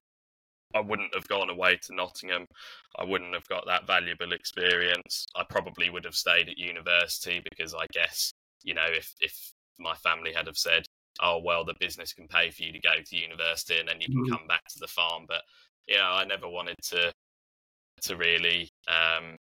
I 0.73 0.81
wouldn't 0.81 1.15
have 1.15 1.27
gone 1.27 1.49
away 1.49 1.77
to 1.83 1.95
Nottingham. 1.95 2.45
I 2.97 3.05
wouldn't 3.05 3.33
have 3.33 3.47
got 3.47 3.65
that 3.67 3.87
valuable 3.87 4.33
experience. 4.33 5.25
I 5.35 5.43
probably 5.49 5.89
would 5.89 6.05
have 6.05 6.15
stayed 6.15 6.49
at 6.49 6.57
university 6.57 7.41
because 7.49 7.73
I 7.73 7.85
guess 7.93 8.31
you 8.63 8.73
know 8.73 8.87
if 8.87 9.13
if 9.21 9.53
my 9.79 9.95
family 9.95 10.33
had 10.33 10.47
have 10.47 10.57
said 10.57 10.85
oh 11.21 11.39
well 11.43 11.63
the 11.63 11.75
business 11.79 12.13
can 12.13 12.27
pay 12.27 12.49
for 12.49 12.63
you 12.63 12.71
to 12.71 12.79
go 12.79 12.93
to 13.03 13.17
university 13.17 13.79
and 13.79 13.87
then 13.87 14.01
you 14.01 14.07
can 14.07 14.23
mm-hmm. 14.23 14.35
come 14.35 14.47
back 14.47 14.63
to 14.67 14.79
the 14.79 14.87
farm. 14.87 15.25
But 15.27 15.41
you 15.87 15.97
know 15.97 16.11
i 16.11 16.25
never 16.25 16.47
wanted 16.47 16.77
to 16.81 17.11
to 18.01 18.17
really 18.17 18.69
um 18.87 19.35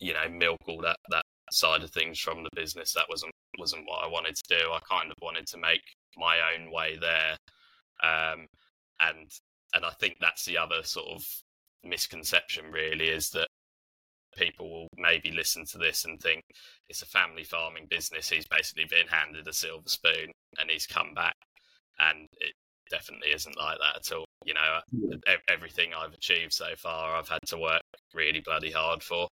you 0.00 0.12
know 0.12 0.28
milk 0.30 0.60
all 0.68 0.80
that 0.82 0.98
that 1.10 1.24
side 1.52 1.82
of 1.82 1.90
things 1.90 2.18
from 2.18 2.42
the 2.42 2.50
business. 2.54 2.92
That 2.92 3.06
wasn't 3.08 3.32
wasn't 3.58 3.86
what 3.86 4.04
i 4.04 4.08
wanted 4.08 4.36
to 4.36 4.58
do. 4.58 4.70
I 4.72 4.80
kind 4.90 5.10
of 5.10 5.16
wanted 5.22 5.46
to 5.48 5.58
make 5.58 5.82
my 6.16 6.38
own 6.54 6.70
way 6.72 6.98
there. 7.00 7.36
Um 8.02 8.46
and 9.00 9.30
and 9.74 9.84
i 9.84 9.90
think 10.00 10.16
that's 10.20 10.44
the 10.44 10.56
other 10.56 10.82
sort 10.82 11.08
of 11.08 11.22
misconception 11.84 12.70
really 12.70 13.08
is 13.08 13.30
that 13.30 13.48
people 14.36 14.70
will 14.70 14.88
maybe 14.96 15.30
listen 15.30 15.64
to 15.66 15.78
this 15.78 16.04
and 16.04 16.20
think 16.20 16.42
it's 16.88 17.02
a 17.02 17.06
family 17.06 17.44
farming 17.44 17.86
business. 17.90 18.28
He's 18.28 18.46
basically 18.46 18.84
been 18.84 19.08
handed 19.08 19.48
a 19.48 19.52
silver 19.52 19.88
spoon 19.88 20.30
and 20.58 20.70
he's 20.70 20.86
come 20.86 21.14
back. 21.14 21.34
And 21.98 22.28
it 22.38 22.52
definitely 22.90 23.30
isn't 23.30 23.58
like 23.58 23.78
that 23.78 23.96
at 23.96 24.16
all. 24.16 24.26
You 24.44 24.54
know, 24.54 24.80
everything 25.48 25.90
I've 25.96 26.14
achieved 26.14 26.52
so 26.52 26.76
far, 26.76 27.16
I've 27.16 27.28
had 27.28 27.40
to 27.46 27.58
work 27.58 27.82
really 28.14 28.40
bloody 28.40 28.70
hard 28.70 29.02
for. 29.02 29.26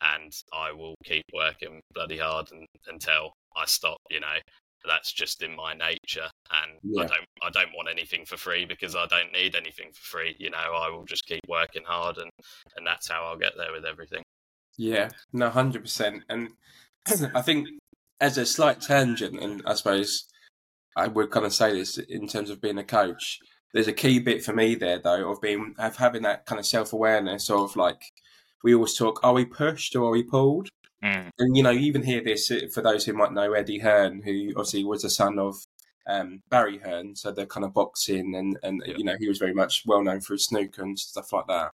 And 0.00 0.32
I 0.52 0.72
will 0.72 0.94
keep 1.04 1.24
working 1.32 1.80
bloody 1.94 2.18
hard 2.18 2.50
and, 2.52 2.66
until 2.86 3.32
I 3.56 3.66
stop, 3.66 3.98
you 4.10 4.20
know. 4.20 4.38
That's 4.86 5.12
just 5.12 5.42
in 5.42 5.56
my 5.56 5.72
nature, 5.72 6.28
and 6.50 6.72
yeah. 6.82 7.04
I 7.04 7.06
don't. 7.06 7.24
I 7.42 7.48
don't 7.48 7.74
want 7.74 7.88
anything 7.90 8.26
for 8.26 8.36
free 8.36 8.66
because 8.66 8.94
I 8.94 9.06
don't 9.06 9.32
need 9.32 9.56
anything 9.56 9.88
for 9.94 10.18
free. 10.18 10.36
You 10.38 10.50
know, 10.50 10.58
I 10.58 10.90
will 10.90 11.06
just 11.06 11.24
keep 11.24 11.40
working 11.48 11.84
hard, 11.86 12.18
and 12.18 12.30
and 12.76 12.86
that's 12.86 13.08
how 13.08 13.24
I'll 13.24 13.38
get 13.38 13.52
there 13.56 13.72
with 13.72 13.86
everything. 13.86 14.22
Yeah, 14.76 15.10
no, 15.32 15.50
hundred 15.50 15.82
percent. 15.82 16.24
And 16.28 16.50
I 17.34 17.42
think 17.42 17.68
as 18.20 18.38
a 18.38 18.46
slight 18.46 18.80
tangent, 18.80 19.40
and 19.40 19.62
I 19.66 19.74
suppose 19.74 20.24
I 20.96 21.08
would 21.08 21.30
kind 21.30 21.46
of 21.46 21.52
say 21.52 21.72
this 21.72 21.98
in 21.98 22.28
terms 22.28 22.50
of 22.50 22.60
being 22.60 22.78
a 22.78 22.84
coach. 22.84 23.38
There's 23.72 23.88
a 23.88 23.92
key 23.92 24.20
bit 24.20 24.44
for 24.44 24.52
me 24.52 24.76
there, 24.76 25.00
though, 25.00 25.30
of 25.30 25.40
being 25.40 25.74
of 25.78 25.96
having 25.96 26.22
that 26.22 26.46
kind 26.46 26.60
of 26.60 26.66
self 26.66 26.92
awareness 26.92 27.50
of 27.50 27.74
like 27.76 28.02
we 28.62 28.74
always 28.74 28.94
talk: 28.94 29.20
are 29.22 29.32
we 29.32 29.44
pushed 29.44 29.96
or 29.96 30.08
are 30.08 30.12
we 30.12 30.22
pulled? 30.22 30.68
Mm. 31.02 31.30
And 31.38 31.56
you 31.56 31.62
know, 31.62 31.70
you 31.70 31.80
even 31.80 32.02
hear 32.02 32.22
this 32.22 32.50
uh, 32.50 32.60
for 32.72 32.82
those 32.82 33.04
who 33.04 33.12
might 33.12 33.32
know 33.32 33.52
Eddie 33.52 33.80
Hearn, 33.80 34.22
who 34.24 34.50
obviously 34.50 34.84
was 34.84 35.02
the 35.02 35.10
son 35.10 35.38
of 35.38 35.56
um, 36.06 36.42
Barry 36.50 36.78
Hearn, 36.78 37.16
so 37.16 37.32
the 37.32 37.46
kind 37.46 37.64
of 37.64 37.74
boxing 37.74 38.34
and 38.34 38.58
and 38.62 38.82
yeah. 38.86 38.94
you 38.96 39.04
know 39.04 39.16
he 39.18 39.28
was 39.28 39.38
very 39.38 39.54
much 39.54 39.82
well 39.86 40.02
known 40.02 40.20
for 40.20 40.34
his 40.34 40.46
snooker 40.46 40.82
and 40.82 40.98
stuff 40.98 41.32
like 41.32 41.46
that. 41.48 41.72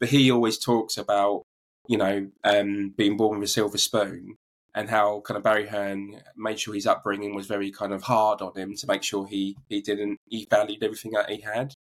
But 0.00 0.10
he 0.10 0.30
always 0.30 0.58
talks 0.58 0.98
about 0.98 1.44
you 1.88 1.96
know, 1.96 2.28
um, 2.44 2.94
being 2.96 3.16
born 3.16 3.38
with 3.38 3.48
a 3.48 3.52
silver 3.52 3.78
spoon, 3.78 4.36
and 4.74 4.90
how 4.90 5.20
kind 5.20 5.36
of 5.38 5.44
Barry 5.44 5.66
Hearn 5.66 6.20
made 6.36 6.60
sure 6.60 6.74
his 6.74 6.86
upbringing 6.86 7.34
was 7.34 7.46
very 7.46 7.70
kind 7.70 7.92
of 7.92 8.02
hard 8.02 8.42
on 8.42 8.54
him 8.54 8.74
to 8.76 8.86
make 8.86 9.02
sure 9.02 9.26
he 9.26 9.56
he 9.68 9.80
didn't 9.80 10.18
he 10.28 10.46
valued 10.50 10.82
everything 10.82 11.12
that 11.12 11.30
he 11.30 11.40
had, 11.40 11.74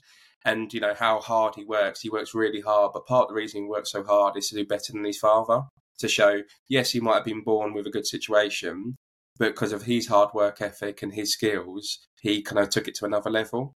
and 0.44 0.72
you 0.72 0.80
know 0.80 0.94
how 0.94 1.20
hard 1.20 1.54
he 1.54 1.64
works. 1.64 2.00
He 2.00 2.10
works 2.10 2.34
really 2.34 2.60
hard, 2.60 2.92
but 2.92 3.06
part 3.06 3.24
of 3.24 3.28
the 3.28 3.34
reason 3.34 3.62
he 3.62 3.68
works 3.68 3.92
so 3.92 4.04
hard 4.04 4.36
is 4.36 4.48
to 4.48 4.56
do 4.56 4.66
better 4.66 4.92
than 4.92 5.04
his 5.04 5.18
father. 5.18 5.62
To 5.98 6.08
show, 6.08 6.42
yes, 6.68 6.90
he 6.90 7.00
might 7.00 7.16
have 7.16 7.24
been 7.24 7.44
born 7.44 7.74
with 7.74 7.86
a 7.86 7.90
good 7.90 8.06
situation, 8.06 8.96
but 9.38 9.54
because 9.54 9.72
of 9.72 9.84
his 9.84 10.08
hard 10.08 10.30
work 10.34 10.60
ethic 10.60 11.02
and 11.02 11.14
his 11.14 11.32
skills, 11.32 11.98
he 12.20 12.42
kind 12.42 12.58
of 12.58 12.70
took 12.70 12.88
it 12.88 12.94
to 12.96 13.04
another 13.04 13.30
level. 13.30 13.72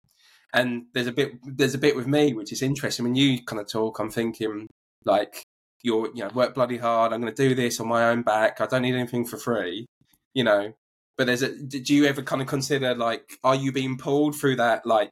And 0.54 0.86
there's 0.94 1.08
a 1.08 1.12
bit 1.12 1.34
there's 1.44 1.74
a 1.74 1.80
bit 1.80 1.96
with 1.96 2.08
me 2.08 2.34
which 2.34 2.52
is 2.52 2.62
interesting. 2.62 3.06
When 3.06 3.16
you 3.16 3.44
kind 3.44 3.60
of 3.60 3.68
talk, 3.68 4.00
I'm 4.00 4.12
thinking 4.12 4.68
like 5.06 5.44
you're 5.84 6.10
you 6.15 6.24
know 6.24 6.30
work 6.34 6.56
bloody 6.56 6.78
hard 6.78 7.13
i'm 7.13 7.22
going 7.22 7.34
to 7.34 7.50
do 7.50 7.54
this 7.54 7.80
on 7.80 7.88
my 7.88 8.10
own 8.10 8.24
back 8.24 8.60
i 8.62 8.65
don't 8.65 8.82
need 8.82 8.96
anything 8.96 9.26
for 9.26 9.38
free 9.38 9.86
you 10.34 10.43
know? 10.43 10.74
But 11.17 11.28
there's 11.28 11.43
a 11.43 11.56
do 11.56 11.93
you 11.93 12.06
ever 12.06 12.24
kind 12.24 12.41
of 12.41 12.48
consider 12.48 12.96
like 12.96 13.38
are 13.43 13.54
you 13.54 13.72
being 13.72 13.98
pulled 13.98 14.36
through 14.36 14.56
that 14.56 14.84
like 14.84 15.12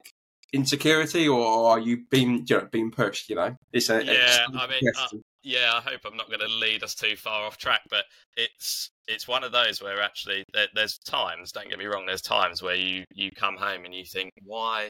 insecurity 0.52 1.28
or 1.28 1.70
are 1.70 1.80
you 1.80 2.06
being 2.10 2.44
you 2.50 2.58
know, 2.58 2.68
being 2.72 2.90
pushed 2.90 3.30
you 3.30 3.36
know? 3.36 3.56
It's 3.72 3.90
a 3.92 4.04
yeah 4.04 4.48
i 4.58 4.66
mean 4.66 4.82
uh, 4.98 5.08
yeah 5.44 5.74
i 5.76 5.80
hope 5.80 6.02
i'm 6.04 6.18
not 6.18 6.28
going 6.28 6.40
to 6.40 6.48
lead 6.48 6.84
us 6.84 6.96
too 6.96 7.16
far 7.16 7.46
off 7.46 7.58
track 7.58 7.82
but 7.90 8.06
it's 8.36 8.90
it's 9.08 9.28
one 9.28 9.44
of 9.44 9.52
those 9.52 9.82
where 9.82 10.02
actually 10.02 10.44
there, 10.54 10.68
there's 10.74 10.98
times 10.98 11.52
don't 11.52 11.70
get 11.70 11.78
me 11.78 11.86
wrong 11.86 12.08
there's 12.08 12.22
times 12.22 12.64
where 12.64 12.76
you 12.76 13.04
you 13.14 13.30
come 13.36 13.56
home 13.56 13.86
and 13.86 13.94
you 13.94 14.04
think 14.04 14.32
why 14.44 14.90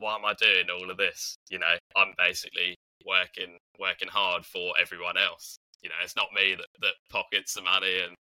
why 0.00 0.16
am 0.16 0.24
i 0.24 0.34
doing 0.34 0.66
all 0.70 0.90
of 0.90 0.96
this? 0.96 1.36
You 1.50 1.60
know 1.60 1.76
i'm 1.96 2.12
basically 2.18 2.74
working 3.06 3.58
working 3.78 4.08
hard 4.08 4.44
for 4.44 4.72
everyone 4.80 5.16
else. 5.16 5.58
You 5.82 5.90
know, 5.90 5.96
it's 6.02 6.16
not 6.16 6.28
me 6.34 6.54
that, 6.56 6.66
that 6.80 6.94
pockets 7.10 7.54
the 7.54 7.62
money 7.62 8.00
and 8.06 8.16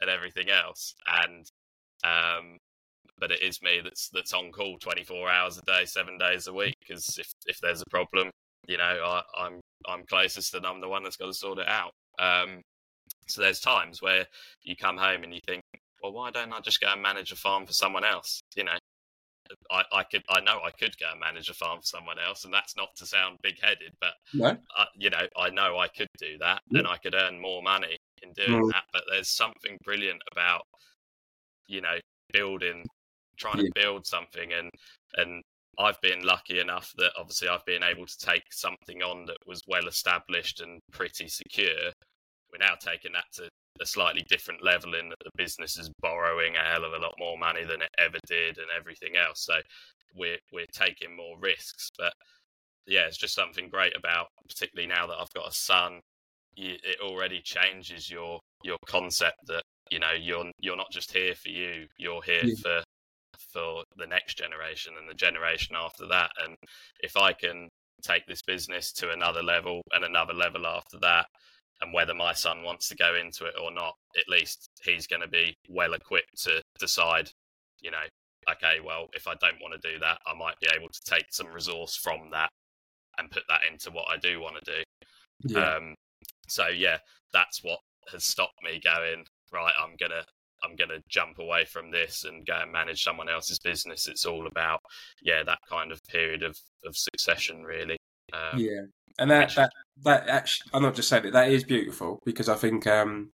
and 0.00 0.10
everything 0.10 0.50
else. 0.50 0.94
And 1.06 1.46
um, 2.04 2.58
but 3.18 3.30
it 3.32 3.42
is 3.42 3.62
me 3.62 3.80
that's 3.82 4.08
that's 4.10 4.32
on 4.32 4.52
call 4.52 4.78
24 4.78 5.28
hours 5.30 5.58
a 5.58 5.62
day, 5.62 5.84
seven 5.84 6.18
days 6.18 6.46
a 6.46 6.52
week. 6.52 6.76
Because 6.80 7.16
if 7.18 7.30
if 7.46 7.58
there's 7.60 7.82
a 7.82 7.90
problem, 7.90 8.30
you 8.66 8.76
know, 8.78 8.84
I, 8.84 9.22
I'm 9.38 9.60
I'm 9.86 10.04
closest 10.06 10.54
and 10.54 10.66
I'm 10.66 10.80
the 10.80 10.88
one 10.88 11.02
that's 11.02 11.16
got 11.16 11.26
to 11.26 11.34
sort 11.34 11.58
it 11.58 11.68
out. 11.68 11.92
Um, 12.18 12.62
so 13.26 13.42
there's 13.42 13.60
times 13.60 14.02
where 14.02 14.26
you 14.62 14.76
come 14.76 14.96
home 14.96 15.22
and 15.22 15.32
you 15.32 15.40
think, 15.46 15.62
well, 16.02 16.12
why 16.12 16.30
don't 16.30 16.52
I 16.52 16.60
just 16.60 16.80
go 16.80 16.88
and 16.88 17.02
manage 17.02 17.32
a 17.32 17.36
farm 17.36 17.66
for 17.66 17.72
someone 17.72 18.04
else? 18.04 18.40
You 18.56 18.64
know, 18.64 18.78
I, 19.70 19.82
I 19.92 20.02
could 20.04 20.22
I 20.28 20.40
know 20.40 20.60
I 20.64 20.70
could 20.70 20.96
go 20.98 21.06
and 21.10 21.20
manage 21.20 21.48
a 21.48 21.54
farm 21.54 21.80
for 21.80 21.86
someone 21.86 22.18
else, 22.18 22.44
and 22.44 22.52
that's 22.52 22.76
not 22.76 22.88
to 22.96 23.06
sound 23.06 23.38
big 23.42 23.60
headed, 23.60 23.92
but 24.00 24.12
no. 24.34 24.56
uh, 24.76 24.84
you 24.96 25.10
know 25.10 25.26
I 25.36 25.50
know 25.50 25.78
I 25.78 25.88
could 25.88 26.08
do 26.18 26.38
that, 26.40 26.62
yeah. 26.70 26.80
and 26.80 26.88
I 26.88 26.96
could 26.96 27.14
earn 27.14 27.40
more 27.40 27.62
money 27.62 27.96
in 28.22 28.32
doing 28.32 28.64
mm. 28.64 28.72
that. 28.72 28.84
But 28.92 29.04
there's 29.10 29.34
something 29.34 29.78
brilliant 29.84 30.20
about 30.32 30.62
you 31.66 31.80
know 31.80 31.98
building, 32.32 32.84
trying 33.36 33.58
yeah. 33.58 33.64
to 33.64 33.70
build 33.74 34.06
something, 34.06 34.52
and 34.52 34.70
and 35.16 35.42
I've 35.78 36.00
been 36.00 36.22
lucky 36.22 36.58
enough 36.60 36.92
that 36.98 37.12
obviously 37.16 37.48
I've 37.48 37.64
been 37.64 37.84
able 37.84 38.06
to 38.06 38.18
take 38.18 38.44
something 38.50 39.02
on 39.02 39.26
that 39.26 39.36
was 39.46 39.60
well 39.68 39.86
established 39.86 40.60
and 40.60 40.80
pretty 40.92 41.28
secure. 41.28 41.92
We're 42.52 42.66
now 42.66 42.74
taking 42.80 43.12
that 43.12 43.26
to 43.34 43.48
a 43.80 43.86
slightly 43.86 44.24
different 44.28 44.64
level 44.64 44.94
in 44.94 45.08
that 45.08 45.18
the 45.24 45.30
business 45.36 45.78
is 45.78 45.90
borrowing 46.00 46.54
a 46.56 46.70
hell 46.70 46.84
of 46.84 46.92
a 46.92 46.98
lot 46.98 47.14
more 47.18 47.38
money 47.38 47.64
than 47.64 47.82
it 47.82 47.90
ever 47.98 48.18
did 48.26 48.58
and 48.58 48.66
everything 48.76 49.16
else. 49.16 49.44
So 49.44 49.54
we're 50.16 50.38
we're 50.52 50.66
taking 50.72 51.16
more 51.16 51.36
risks. 51.40 51.90
But 51.98 52.12
yeah, 52.86 53.06
it's 53.06 53.18
just 53.18 53.34
something 53.34 53.68
great 53.68 53.96
about 53.96 54.28
particularly 54.48 54.88
now 54.88 55.06
that 55.06 55.18
I've 55.20 55.32
got 55.34 55.48
a 55.48 55.52
son. 55.52 56.00
You, 56.56 56.74
it 56.82 56.98
already 57.00 57.40
changes 57.42 58.10
your 58.10 58.40
your 58.64 58.78
concept 58.86 59.36
that 59.46 59.62
you 59.90 60.00
know 60.00 60.12
you're 60.18 60.50
you're 60.58 60.76
not 60.76 60.90
just 60.90 61.12
here 61.12 61.34
for 61.34 61.48
you. 61.50 61.86
You're 61.98 62.22
here 62.22 62.44
yeah. 62.44 62.54
for 62.62 62.82
for 63.52 63.84
the 63.96 64.06
next 64.06 64.38
generation 64.38 64.94
and 64.98 65.08
the 65.08 65.14
generation 65.14 65.76
after 65.76 66.06
that. 66.08 66.30
And 66.44 66.56
if 67.00 67.16
I 67.16 67.32
can 67.32 67.68
take 68.02 68.26
this 68.26 68.42
business 68.42 68.92
to 68.92 69.10
another 69.10 69.42
level 69.42 69.82
and 69.92 70.04
another 70.04 70.34
level 70.34 70.66
after 70.66 70.98
that 71.00 71.26
and 71.80 71.92
whether 71.92 72.14
my 72.14 72.32
son 72.32 72.62
wants 72.62 72.88
to 72.88 72.96
go 72.96 73.14
into 73.14 73.44
it 73.44 73.54
or 73.62 73.70
not, 73.70 73.94
at 74.16 74.28
least 74.28 74.70
he's 74.82 75.06
going 75.06 75.22
to 75.22 75.28
be 75.28 75.56
well 75.68 75.94
equipped 75.94 76.42
to 76.42 76.62
decide, 76.78 77.30
you 77.80 77.90
know, 77.90 77.96
okay, 78.50 78.78
well, 78.84 79.08
if 79.12 79.28
I 79.28 79.34
don't 79.40 79.60
want 79.62 79.80
to 79.80 79.92
do 79.92 79.98
that, 80.00 80.18
I 80.26 80.34
might 80.34 80.58
be 80.60 80.68
able 80.74 80.88
to 80.88 81.00
take 81.04 81.26
some 81.30 81.48
resource 81.48 81.96
from 81.96 82.30
that 82.32 82.50
and 83.18 83.30
put 83.30 83.42
that 83.48 83.60
into 83.70 83.90
what 83.90 84.06
I 84.08 84.16
do 84.16 84.40
want 84.40 84.56
to 84.64 84.72
do. 84.72 85.54
Yeah. 85.54 85.76
Um, 85.76 85.94
so 86.48 86.68
yeah, 86.68 86.98
that's 87.32 87.62
what 87.62 87.80
has 88.12 88.24
stopped 88.24 88.62
me 88.62 88.80
going 88.82 89.24
right. 89.52 89.74
I'm 89.80 89.94
gonna 90.00 90.24
I'm 90.64 90.76
gonna 90.76 91.00
jump 91.08 91.38
away 91.38 91.64
from 91.64 91.90
this 91.90 92.24
and 92.24 92.46
go 92.46 92.58
and 92.60 92.72
manage 92.72 93.04
someone 93.04 93.28
else's 93.28 93.58
business. 93.58 94.08
It's 94.08 94.24
all 94.24 94.46
about 94.46 94.80
yeah 95.22 95.42
that 95.44 95.60
kind 95.68 95.92
of 95.92 96.02
period 96.04 96.42
of 96.42 96.58
of 96.84 96.96
succession 96.96 97.62
really. 97.62 97.96
Um, 98.32 98.58
yeah, 98.58 98.82
and 99.18 99.30
that 99.30 99.54
that 99.54 99.72
that 100.04 100.28
actually, 100.28 100.70
I'm 100.74 100.82
not 100.82 100.94
just 100.94 101.08
saying 101.08 101.26
it. 101.26 101.32
That 101.32 101.50
is 101.50 101.64
beautiful 101.64 102.20
because 102.24 102.48
I 102.48 102.54
think 102.54 102.86
um, 102.86 103.30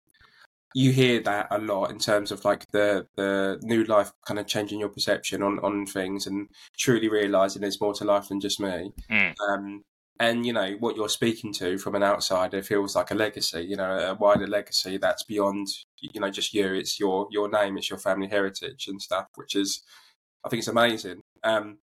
you 0.75 0.93
hear 0.93 1.21
that 1.21 1.49
a 1.51 1.59
lot 1.59 1.91
in 1.91 1.99
terms 1.99 2.33
of 2.33 2.45
like 2.45 2.71
the 2.73 3.07
the 3.17 3.59
new 3.63 3.85
life 3.85 4.13
kind 4.27 4.41
of 4.41 4.47
changing 4.47 4.81
your 4.81 4.89
perception 4.89 5.43
on 5.43 5.59
on 5.61 5.87
things 5.87 6.27
and 6.27 6.49
truly 6.77 7.09
realizing 7.09 7.63
there's 7.63 7.81
more 7.81 7.95
to 7.95 8.05
life 8.05 8.29
than 8.29 8.41
just 8.41 8.61
me. 8.61 8.93
Mm. 9.11 9.35
Um, 9.49 9.85
and 10.21 10.47
you 10.47 10.53
know 10.53 10.77
what 10.79 10.97
you're 10.97 11.09
speaking 11.09 11.53
to 11.53 11.77
from 11.79 11.95
an 11.95 12.03
outsider 12.03 12.63
feels 12.63 12.95
like 12.95 13.11
a 13.11 13.15
legacy 13.15 13.63
you 13.63 13.77
know 13.77 13.99
a 13.99 14.15
wider 14.15 14.47
legacy 14.47 14.97
that's 14.97 15.25
beyond 15.25 15.67
you 16.01 16.21
know 16.21 16.31
just 16.31 16.55
you 16.55 16.73
it's 16.73 17.01
your 17.01 17.27
your 17.31 17.51
name 17.51 17.77
it's 17.77 17.91
your 17.91 17.99
family 17.99 18.29
heritage 18.29 18.87
and 18.87 19.03
stuff 19.03 19.27
which 19.35 19.57
is 19.57 19.83
i 20.45 20.49
think 20.49 20.59
it's 20.59 20.69
amazing 20.69 21.21
um 21.43 21.79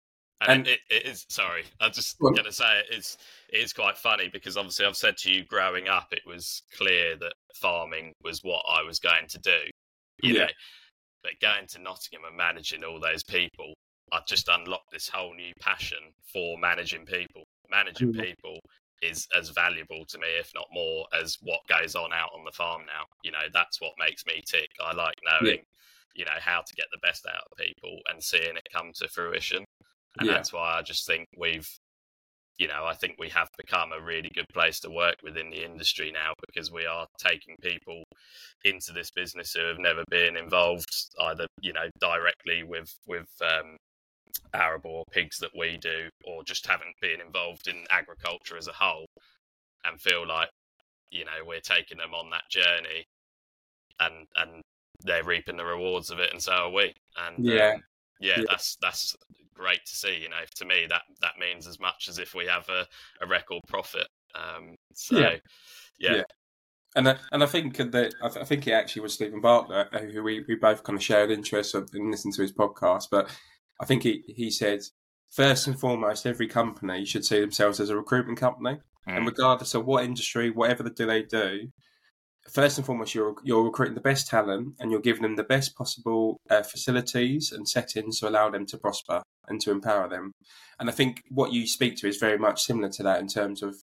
and, 0.41 0.51
and 0.51 0.67
it, 0.67 0.79
it 0.89 1.05
is 1.05 1.25
sorry 1.29 1.63
i'm 1.81 1.91
just 1.91 2.15
well, 2.19 2.33
gonna 2.33 2.51
say 2.51 2.79
it 2.79 2.95
is 2.95 3.17
it 3.51 3.57
is 3.57 3.73
quite 3.73 3.97
funny 3.97 4.29
because 4.31 4.57
obviously 4.57 4.85
i've 4.85 4.95
said 4.95 5.17
to 5.17 5.31
you 5.31 5.43
growing 5.45 5.87
up 5.87 6.07
it 6.11 6.21
was 6.25 6.61
clear 6.75 7.15
that 7.17 7.33
farming 7.55 8.13
was 8.23 8.39
what 8.43 8.63
i 8.69 8.83
was 8.83 8.99
going 8.99 9.27
to 9.27 9.39
do 9.39 9.57
you 10.21 10.33
yeah. 10.33 10.41
know 10.41 10.47
but 11.23 11.31
going 11.41 11.65
to 11.67 11.81
nottingham 11.81 12.25
and 12.27 12.37
managing 12.37 12.83
all 12.83 12.99
those 12.99 13.23
people 13.23 13.73
i've 14.11 14.27
just 14.27 14.47
unlocked 14.47 14.91
this 14.91 15.09
whole 15.09 15.33
new 15.33 15.51
passion 15.59 15.99
for 16.31 16.57
managing 16.57 17.05
people 17.05 17.43
managing 17.69 18.13
mm-hmm. 18.13 18.21
people 18.21 18.59
is 19.01 19.27
as 19.37 19.49
valuable 19.49 20.05
to 20.07 20.17
me, 20.17 20.27
if 20.39 20.51
not 20.55 20.67
more, 20.71 21.05
as 21.19 21.37
what 21.41 21.59
goes 21.67 21.95
on 21.95 22.13
out 22.13 22.29
on 22.37 22.43
the 22.45 22.51
farm 22.51 22.81
now. 22.85 23.05
You 23.23 23.31
know, 23.31 23.47
that's 23.53 23.81
what 23.81 23.91
makes 23.99 24.25
me 24.25 24.41
tick. 24.45 24.69
I 24.83 24.93
like 24.93 25.15
knowing, 25.23 25.57
yeah. 25.57 25.61
you 26.15 26.25
know, 26.25 26.39
how 26.39 26.61
to 26.65 26.75
get 26.75 26.87
the 26.91 26.99
best 27.01 27.25
out 27.27 27.43
of 27.51 27.57
people 27.57 27.99
and 28.11 28.23
seeing 28.23 28.55
it 28.57 28.67
come 28.73 28.91
to 28.95 29.07
fruition. 29.09 29.65
And 30.19 30.27
yeah. 30.27 30.33
that's 30.33 30.53
why 30.53 30.77
I 30.77 30.81
just 30.81 31.05
think 31.05 31.27
we've, 31.37 31.69
you 32.57 32.67
know, 32.67 32.85
I 32.85 32.93
think 32.93 33.15
we 33.19 33.29
have 33.29 33.49
become 33.57 33.91
a 33.91 34.03
really 34.03 34.29
good 34.33 34.47
place 34.53 34.79
to 34.81 34.89
work 34.89 35.17
within 35.23 35.49
the 35.49 35.63
industry 35.63 36.11
now 36.11 36.33
because 36.45 36.71
we 36.71 36.85
are 36.85 37.05
taking 37.17 37.55
people 37.61 38.03
into 38.65 38.93
this 38.93 39.11
business 39.11 39.53
who 39.53 39.65
have 39.65 39.79
never 39.79 40.03
been 40.09 40.35
involved 40.35 40.89
either, 41.21 41.45
you 41.61 41.73
know, 41.73 41.87
directly 41.99 42.63
with 42.63 42.93
with 43.07 43.27
um, 43.41 43.77
arable 44.53 44.91
or 44.91 45.03
pigs 45.11 45.37
that 45.39 45.51
we 45.57 45.77
do, 45.77 46.09
or 46.25 46.43
just 46.43 46.65
haven't 46.65 46.95
been 47.01 47.21
involved 47.21 47.67
in 47.67 47.85
agriculture 47.89 48.57
as 48.57 48.67
a 48.67 48.73
whole, 48.73 49.05
and 49.85 50.01
feel 50.01 50.27
like 50.27 50.49
you 51.11 51.25
know 51.25 51.45
we're 51.45 51.59
taking 51.59 51.97
them 51.97 52.13
on 52.13 52.29
that 52.31 52.49
journey, 52.49 53.05
and 53.99 54.25
and 54.35 54.61
they're 55.03 55.23
reaping 55.23 55.57
the 55.57 55.65
rewards 55.65 56.09
of 56.09 56.19
it, 56.19 56.31
and 56.31 56.41
so 56.41 56.51
are 56.51 56.71
we. 56.71 56.93
And 57.17 57.45
yeah, 57.45 57.73
um, 57.73 57.83
yeah, 58.19 58.37
yeah, 58.37 58.43
that's 58.49 58.77
that's 58.81 59.15
great 59.57 59.85
to 59.85 59.95
see. 59.95 60.19
You 60.21 60.29
know, 60.29 60.43
to 60.55 60.65
me 60.65 60.85
that 60.89 61.03
that 61.21 61.39
means 61.39 61.67
as 61.67 61.79
much 61.79 62.07
as 62.09 62.19
if 62.19 62.33
we 62.33 62.45
have 62.45 62.67
a, 62.69 62.87
a 63.21 63.27
record 63.27 63.61
profit. 63.67 64.07
Um, 64.35 64.75
so 64.93 65.19
yeah. 65.19 65.35
yeah. 65.99 66.15
yeah. 66.17 66.23
And 66.95 67.09
I, 67.09 67.17
and 67.31 67.43
I 67.43 67.45
think 67.45 67.77
that 67.77 68.15
I, 68.23 68.29
th- 68.29 68.41
I, 68.41 68.45
think 68.45 68.65
it 68.65 68.71
actually 68.71 69.03
was 69.03 69.13
Steven 69.13 69.41
Bartlett 69.41 69.93
who 69.93 70.23
we, 70.23 70.43
we 70.47 70.55
both 70.55 70.83
kind 70.83 70.97
of 70.97 71.03
shared 71.03 71.29
interest 71.29 71.75
in 71.75 72.09
listening 72.09 72.33
to 72.33 72.41
his 72.41 72.53
podcast. 72.53 73.09
But 73.11 73.29
I 73.79 73.85
think 73.85 74.03
he, 74.03 74.23
he 74.27 74.49
said, 74.49 74.79
first 75.29 75.67
and 75.67 75.79
foremost, 75.79 76.25
every 76.25 76.47
company 76.47 77.05
should 77.05 77.25
see 77.25 77.39
themselves 77.39 77.79
as 77.79 77.89
a 77.89 77.95
recruitment 77.95 78.39
company. 78.39 78.79
Mm. 79.07 79.17
And 79.17 79.25
regardless 79.25 79.75
of 79.75 79.85
what 79.85 80.05
industry, 80.05 80.49
whatever 80.49 80.89
do 80.89 81.05
they 81.05 81.21
do, 81.21 81.67
first 82.49 82.77
and 82.77 82.85
foremost, 82.85 83.13
you're, 83.15 83.35
you're 83.43 83.63
recruiting 83.63 83.95
the 83.95 84.01
best 84.01 84.27
talent 84.27 84.75
and 84.79 84.91
you're 84.91 84.99
giving 84.99 85.23
them 85.23 85.35
the 85.35 85.43
best 85.43 85.75
possible 85.75 86.37
uh, 86.49 86.63
facilities 86.63 87.51
and 87.51 87.67
settings 87.67 88.19
to 88.19 88.29
allow 88.29 88.49
them 88.49 88.65
to 88.67 88.77
prosper 88.77 89.21
and 89.47 89.61
to 89.61 89.71
empower 89.71 90.09
them. 90.09 90.31
And 90.79 90.89
I 90.89 90.93
think 90.93 91.23
what 91.29 91.53
you 91.53 91.67
speak 91.67 91.97
to 91.97 92.07
is 92.07 92.17
very 92.17 92.37
much 92.37 92.63
similar 92.63 92.89
to 92.89 93.03
that 93.03 93.19
in 93.19 93.27
terms 93.27 93.63
of 93.63 93.75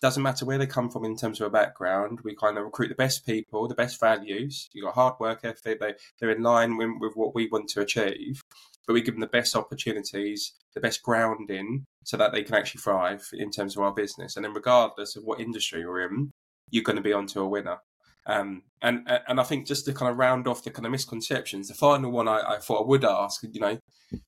doesn't 0.00 0.22
matter 0.22 0.44
where 0.44 0.58
they 0.58 0.66
come 0.66 0.90
from 0.90 1.04
in 1.04 1.16
terms 1.16 1.40
of 1.40 1.46
a 1.46 1.50
background. 1.50 2.18
We 2.24 2.34
kind 2.34 2.58
of 2.58 2.64
recruit 2.64 2.88
the 2.88 2.96
best 2.96 3.24
people, 3.24 3.68
the 3.68 3.76
best 3.76 4.00
values. 4.00 4.68
You've 4.72 4.86
got 4.86 4.94
hard 4.94 5.14
work 5.20 5.44
ethic. 5.44 5.78
They, 5.78 5.94
they're 6.18 6.32
in 6.32 6.42
line 6.42 6.76
with, 6.76 6.90
with 6.98 7.12
what 7.14 7.36
we 7.36 7.48
want 7.48 7.68
to 7.68 7.82
achieve 7.82 8.42
but 8.86 8.94
we 8.94 9.02
give 9.02 9.14
them 9.14 9.20
the 9.20 9.26
best 9.26 9.54
opportunities, 9.54 10.54
the 10.74 10.80
best 10.80 11.02
grounding, 11.02 11.84
so 12.04 12.16
that 12.16 12.32
they 12.32 12.42
can 12.42 12.56
actually 12.56 12.80
thrive 12.80 13.28
in 13.32 13.50
terms 13.50 13.76
of 13.76 13.82
our 13.82 13.92
business. 13.92 14.36
And 14.36 14.44
then, 14.44 14.52
regardless 14.52 15.16
of 15.16 15.24
what 15.24 15.40
industry 15.40 15.80
you're 15.80 16.06
in, 16.06 16.30
you're 16.70 16.82
going 16.82 16.96
to 16.96 17.02
be 17.02 17.12
onto 17.12 17.40
a 17.40 17.48
winner. 17.48 17.78
Um, 18.26 18.62
and 18.80 19.08
and 19.28 19.40
I 19.40 19.42
think 19.42 19.66
just 19.66 19.84
to 19.86 19.92
kind 19.92 20.10
of 20.10 20.18
round 20.18 20.46
off 20.46 20.64
the 20.64 20.70
kind 20.70 20.86
of 20.86 20.92
misconceptions, 20.92 21.68
the 21.68 21.74
final 21.74 22.10
one 22.10 22.28
I, 22.28 22.42
I 22.46 22.58
thought 22.58 22.82
I 22.82 22.86
would 22.86 23.04
ask, 23.04 23.42
you 23.42 23.60
know, 23.60 23.78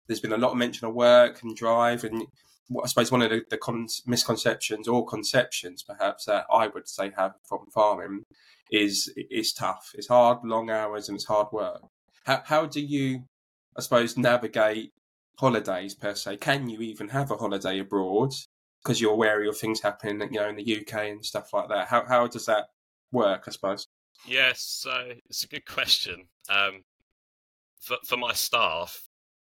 there's 0.06 0.20
been 0.20 0.32
a 0.32 0.38
lot 0.38 0.52
of 0.52 0.56
mention 0.56 0.88
of 0.88 0.94
work 0.94 1.42
and 1.42 1.56
drive, 1.56 2.04
and 2.04 2.24
I 2.82 2.86
suppose 2.86 3.12
one 3.12 3.22
of 3.22 3.30
the, 3.30 3.42
the 3.50 3.58
con- 3.58 3.86
misconceptions 4.06 4.88
or 4.88 5.06
conceptions 5.06 5.82
perhaps 5.82 6.24
that 6.24 6.46
I 6.52 6.68
would 6.68 6.88
say 6.88 7.12
have 7.16 7.34
from 7.48 7.66
farming 7.72 8.24
is 8.70 9.12
it's 9.16 9.52
tough, 9.52 9.92
it's 9.94 10.08
hard, 10.08 10.38
long 10.44 10.70
hours, 10.70 11.08
and 11.08 11.16
it's 11.16 11.26
hard 11.26 11.48
work. 11.52 11.82
How 12.24 12.42
how 12.44 12.66
do 12.66 12.80
you 12.80 13.24
I 13.76 13.80
suppose, 13.80 14.16
navigate 14.16 14.92
holidays 15.38 15.94
per 15.94 16.14
se. 16.14 16.36
Can 16.38 16.68
you 16.68 16.80
even 16.80 17.08
have 17.08 17.30
a 17.30 17.36
holiday 17.36 17.80
abroad 17.80 18.32
because 18.82 19.00
you're 19.00 19.16
wary 19.16 19.48
of 19.48 19.58
things 19.58 19.80
happening, 19.80 20.32
you 20.32 20.40
know, 20.40 20.48
in 20.48 20.56
the 20.56 20.80
UK 20.80 20.94
and 21.10 21.24
stuff 21.24 21.52
like 21.52 21.68
that? 21.68 21.88
How 21.88 22.04
how 22.06 22.26
does 22.26 22.46
that 22.46 22.66
work? 23.14 23.44
I 23.46 23.50
suppose. 23.50 23.86
Yes, 24.26 24.60
so 24.60 25.12
it's 25.28 25.44
a 25.44 25.48
good 25.48 25.66
question. 25.66 26.24
Um, 26.48 26.82
for 27.80 27.96
for 28.06 28.16
my 28.16 28.32
staff, 28.32 28.98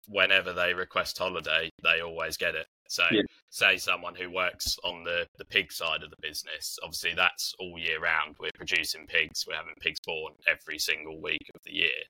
whenever 0.08 0.52
they 0.52 0.74
request 0.74 1.18
holiday, 1.18 1.70
they 1.82 2.00
always 2.00 2.36
get 2.36 2.54
it. 2.54 2.66
So, 2.88 3.04
yeah. 3.10 3.22
say 3.48 3.78
someone 3.78 4.14
who 4.14 4.30
works 4.30 4.76
on 4.84 5.02
the, 5.02 5.26
the 5.38 5.46
pig 5.46 5.72
side 5.72 6.02
of 6.02 6.10
the 6.10 6.16
business, 6.20 6.78
obviously 6.82 7.14
that's 7.14 7.54
all 7.58 7.78
year 7.78 8.00
round. 8.00 8.36
We're 8.38 8.50
producing 8.54 9.06
pigs, 9.06 9.46
we're 9.48 9.56
having 9.56 9.74
pigs 9.80 9.98
born 10.04 10.34
every 10.46 10.78
single 10.78 11.20
week 11.22 11.50
of 11.54 11.62
the 11.64 11.72
year. 11.72 12.02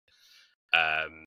Um, 0.74 1.24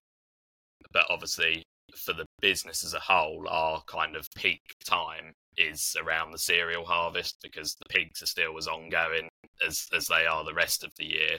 but 0.92 1.06
obviously 1.08 1.64
for 1.96 2.12
the 2.12 2.26
business 2.40 2.84
as 2.84 2.94
a 2.94 3.00
whole, 3.00 3.46
our 3.48 3.82
kind 3.86 4.16
of 4.16 4.26
peak 4.36 4.60
time 4.84 5.32
is 5.56 5.96
around 6.02 6.30
the 6.30 6.38
cereal 6.38 6.84
harvest 6.84 7.36
because 7.42 7.74
the 7.74 7.88
pigs 7.88 8.22
are 8.22 8.26
still 8.26 8.56
as 8.58 8.68
ongoing 8.68 9.28
as 9.66 9.86
as 9.94 10.06
they 10.06 10.26
are 10.26 10.44
the 10.44 10.54
rest 10.54 10.84
of 10.84 10.92
the 10.98 11.06
year. 11.06 11.38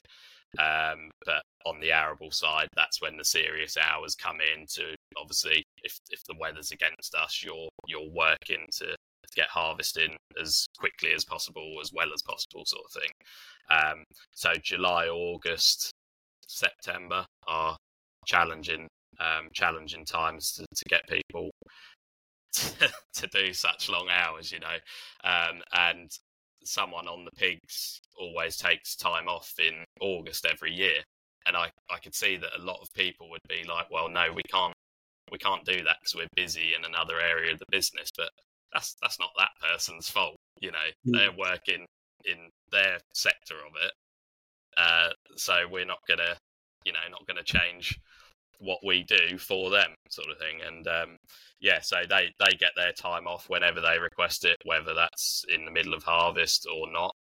Um, 0.58 1.12
but 1.26 1.44
on 1.66 1.80
the 1.80 1.92
arable 1.92 2.32
side, 2.32 2.70
that's 2.76 3.02
when 3.02 3.18
the 3.18 3.26
serious 3.26 3.78
hours 3.78 4.16
come 4.16 4.38
in. 4.42 4.66
To 4.76 4.96
obviously, 5.18 5.64
if 5.84 6.00
if 6.10 6.24
the 6.26 6.36
weather's 6.40 6.72
against 6.72 7.14
us, 7.16 7.44
you're 7.44 7.70
you're 7.88 8.10
working 8.10 8.66
to, 8.78 8.96
get 9.36 9.50
harvesting 9.50 10.16
as 10.42 10.66
quickly 10.80 11.14
as 11.14 11.26
possible, 11.26 11.76
as 11.82 11.92
well 11.94 12.08
as 12.14 12.22
possible, 12.22 12.64
sort 12.66 12.86
of 12.86 13.02
thing. 13.02 13.12
Um, 13.70 14.04
so 14.34 14.54
July, 14.64 15.08
August, 15.08 15.92
September 16.48 17.26
are 17.46 17.78
challenging 18.26 18.88
um, 19.20 19.50
challenging 19.54 20.06
times 20.06 20.54
to, 20.54 20.66
to 20.76 20.86
get 20.90 21.08
people 21.08 21.50
to, 22.54 22.90
to, 23.14 23.28
do 23.28 23.54
such 23.54 23.90
long 23.90 24.08
hours, 24.10 24.52
you 24.52 24.60
know. 24.60 24.78
Um, 25.24 25.62
and 25.74 26.10
someone 26.64 27.08
on 27.08 27.26
the 27.26 27.32
pigs 27.32 28.02
always 28.20 28.58
takes 28.58 28.96
time 28.96 29.28
off 29.28 29.54
in 29.60 29.84
August 30.02 30.46
every 30.46 30.74
year. 30.74 31.02
And 31.46 31.56
I, 31.56 31.72
I 31.90 32.00
could 32.04 32.16
see 32.16 32.38
that 32.38 32.50
a 32.58 32.64
lot 32.64 32.80
of 32.82 32.92
people 32.94 33.30
would 33.30 33.42
be 33.48 33.64
like, 33.68 33.90
well, 33.90 34.10
no, 34.10 34.26
we 34.34 34.42
can't, 34.52 34.74
we 35.32 35.38
can't 35.38 35.66
do 35.66 35.84
that 35.84 35.98
because 36.02 36.16
we're 36.16 36.28
busy 36.36 36.74
in 36.78 36.86
another 36.86 37.20
area 37.20 37.54
of 37.54 37.60
the 37.60 37.66
business. 37.72 38.10
But 38.18 38.30
that's 38.74 38.96
that's 39.02 39.20
not 39.20 39.30
that 39.38 39.52
person's 39.62 40.10
fault, 40.10 40.36
you 40.60 40.72
know. 40.72 40.78
Mm. 41.08 41.14
They're 41.14 41.38
working 41.38 41.86
in 42.26 42.50
their 42.72 43.00
sector 43.14 43.56
of 43.56 43.74
it, 43.82 43.92
uh, 44.78 45.10
so 45.36 45.56
we're 45.70 45.86
not 45.86 46.00
gonna, 46.08 46.36
you 46.86 46.92
know, 46.92 47.00
not 47.10 47.26
gonna 47.28 47.44
change 47.44 47.98
what 48.60 48.80
we 48.86 49.04
do 49.04 49.38
for 49.38 49.70
them, 49.70 49.94
sort 50.10 50.30
of 50.30 50.38
thing. 50.38 50.60
And 50.66 50.88
um, 50.88 51.18
yeah, 51.60 51.82
so 51.82 51.98
they 52.10 52.34
they 52.40 52.56
get 52.58 52.72
their 52.76 52.92
time 52.92 53.28
off 53.28 53.50
whenever 53.50 53.82
they 53.82 54.00
request 54.00 54.46
it, 54.46 54.58
whether 54.66 54.94
that's 54.94 55.46
in 55.54 55.66
the 55.66 55.72
middle 55.72 55.94
of 55.94 56.04
harvest 56.04 56.68
or 56.72 56.92
not. 56.92 57.14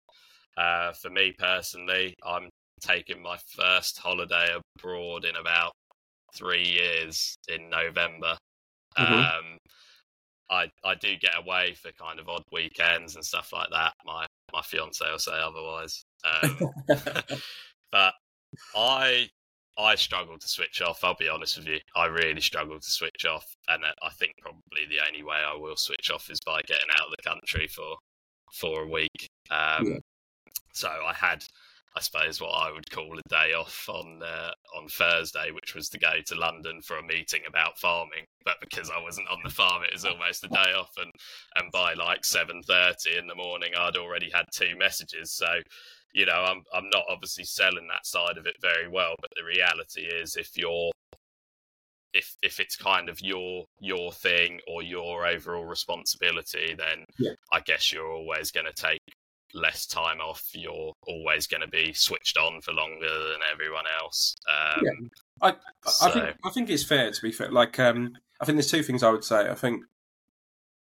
Uh, 0.56 0.92
for 0.92 1.10
me 1.10 1.32
personally, 1.36 2.14
I'm 2.24 2.48
taking 2.80 3.22
my 3.22 3.36
first 3.48 3.98
holiday 3.98 4.48
abroad 4.78 5.24
in 5.24 5.36
about 5.36 5.72
three 6.34 6.64
years 6.64 7.36
in 7.48 7.70
November. 7.70 8.36
Mm-hmm. 8.98 9.14
Um, 9.14 9.58
I 10.50 10.70
I 10.84 10.94
do 10.94 11.16
get 11.16 11.36
away 11.36 11.74
for 11.74 11.90
kind 11.92 12.20
of 12.20 12.28
odd 12.28 12.42
weekends 12.52 13.16
and 13.16 13.24
stuff 13.24 13.52
like 13.52 13.68
that. 13.70 13.92
My 14.04 14.26
my 14.52 14.62
fiance 14.62 15.04
will 15.10 15.18
say 15.18 15.32
otherwise. 15.32 16.04
Um, 16.24 16.70
but 17.92 18.14
I 18.76 19.28
I 19.76 19.96
struggle 19.96 20.38
to 20.38 20.48
switch 20.48 20.80
off. 20.82 21.02
I'll 21.02 21.16
be 21.16 21.28
honest 21.28 21.56
with 21.58 21.66
you. 21.66 21.78
I 21.96 22.06
really 22.06 22.40
struggle 22.40 22.78
to 22.78 22.90
switch 22.90 23.24
off, 23.28 23.44
and 23.68 23.82
I 23.84 24.10
think 24.10 24.32
probably 24.40 24.86
the 24.88 25.04
only 25.06 25.22
way 25.24 25.36
I 25.36 25.56
will 25.56 25.76
switch 25.76 26.10
off 26.12 26.30
is 26.30 26.40
by 26.46 26.60
getting 26.66 26.90
out 26.92 27.06
of 27.08 27.14
the 27.16 27.28
country 27.28 27.66
for 27.66 27.96
for 28.52 28.82
a 28.84 28.88
week. 28.88 29.28
Um, 29.50 29.86
yeah. 29.86 29.98
So 30.72 30.88
I 30.88 31.12
had, 31.12 31.44
I 31.96 32.00
suppose, 32.00 32.40
what 32.40 32.50
I 32.50 32.72
would 32.72 32.90
call 32.90 33.18
a 33.18 33.28
day 33.28 33.52
off 33.52 33.88
on 33.88 34.20
uh, 34.22 34.52
on 34.76 34.88
Thursday, 34.88 35.50
which 35.50 35.74
was 35.74 35.88
to 35.88 35.98
go 35.98 36.12
to 36.24 36.34
London 36.36 36.80
for 36.82 36.98
a 36.98 37.02
meeting 37.02 37.42
about 37.48 37.78
farming. 37.78 38.26
But 38.44 38.56
because 38.60 38.90
I 38.90 39.02
wasn't 39.02 39.28
on 39.28 39.38
the 39.42 39.50
farm, 39.50 39.82
it 39.82 39.92
was 39.92 40.04
almost 40.04 40.44
a 40.44 40.48
day 40.48 40.72
off, 40.76 40.92
and 40.98 41.10
and 41.56 41.72
by 41.72 41.94
like 41.94 42.24
seven 42.24 42.62
thirty 42.62 43.16
in 43.18 43.26
the 43.26 43.34
morning, 43.34 43.72
I'd 43.76 43.96
already 43.96 44.30
had 44.32 44.46
two 44.52 44.76
messages. 44.78 45.32
So 45.32 45.46
you 46.14 46.24
know, 46.26 46.44
I'm 46.46 46.62
I'm 46.72 46.88
not 46.90 47.04
obviously 47.10 47.44
selling 47.44 47.88
that 47.88 48.06
side 48.06 48.38
of 48.38 48.46
it 48.46 48.56
very 48.62 48.88
well, 48.88 49.14
but 49.20 49.30
the 49.36 49.44
reality 49.44 50.02
is 50.02 50.36
if 50.36 50.56
you're 50.56 50.90
if 52.14 52.36
if 52.42 52.60
it's 52.60 52.76
kind 52.76 53.08
of 53.08 53.20
your 53.20 53.64
your 53.80 54.12
thing 54.12 54.60
or 54.68 54.82
your 54.82 55.26
overall 55.26 55.64
responsibility, 55.66 56.74
then 56.78 57.04
Yeah. 57.18 57.32
I 57.52 57.60
guess 57.60 57.92
you're 57.92 58.10
always 58.10 58.52
going 58.52 58.66
to 58.66 58.72
take 58.72 59.00
less 59.52 59.86
time 59.86 60.20
off. 60.20 60.42
You're 60.52 60.92
always 61.06 61.46
going 61.48 61.60
to 61.62 61.68
be 61.68 61.92
switched 61.92 62.36
on 62.38 62.60
for 62.60 62.72
longer 62.72 63.08
than 63.08 63.40
everyone 63.52 63.84
else. 64.00 64.36
Um, 64.48 64.82
Yeah. 64.84 65.08
I, 65.42 65.48
I, 65.50 65.54
I 66.02 66.10
think 66.10 66.36
I 66.44 66.50
think 66.50 66.70
it's 66.70 66.84
fair 66.84 67.10
to 67.10 67.22
be 67.22 67.32
fair. 67.32 67.50
Like, 67.50 67.78
um, 67.80 68.16
I 68.40 68.44
think 68.44 68.56
there's 68.56 68.70
two 68.70 68.84
things 68.84 69.02
I 69.02 69.10
would 69.10 69.24
say. 69.24 69.48
I 69.50 69.54
think 69.54 69.82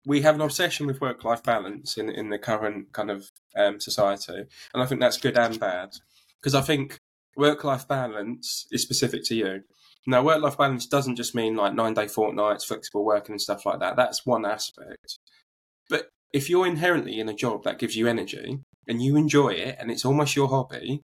we 0.06 0.22
have 0.22 0.36
an 0.36 0.42
obsession 0.42 0.88
with 0.88 1.02
work-life 1.02 1.44
balance 1.44 1.98
in 1.98 2.10
in 2.10 2.30
the 2.30 2.40
current 2.40 2.92
kind 2.94 3.10
of 3.10 3.32
um, 3.56 3.80
society, 3.80 4.46
and 4.74 4.84
I 4.84 4.86
think 4.86 5.02
that's 5.02 5.18
good 5.18 5.38
and 5.38 5.60
bad. 5.60 5.90
Because 6.42 6.56
I 6.56 6.62
think 6.62 6.98
work-life 7.38 7.88
balance 7.88 8.68
is 8.72 8.82
specific 8.82 9.24
to 9.26 9.36
you. 9.36 9.62
Now, 10.06 10.22
work-life 10.22 10.58
balance 10.58 10.86
doesn't 10.86 11.16
just 11.16 11.34
mean 11.34 11.56
like 11.56 11.74
nine-day 11.74 12.08
fortnights, 12.08 12.66
flexible 12.66 13.06
working, 13.06 13.34
and 13.34 13.42
stuff 13.42 13.66
like 13.66 13.80
that. 13.80 13.96
That's 13.96 14.26
one 14.26 14.46
aspect. 14.46 15.20
But 15.90 16.10
if 16.34 16.50
you're 16.50 16.68
inherently 16.68 17.20
in 17.20 17.30
a 17.30 17.34
job 17.34 17.64
that 17.64 17.80
gives 17.80 17.96
you 17.96 18.08
energy 18.08 18.60
and 18.88 19.02
you 19.02 19.16
enjoy 19.16 19.50
it, 19.50 19.78
and 19.80 19.90
it's 19.90 20.04
almost 20.04 20.36
your 20.36 20.50
hobby, 20.50 21.02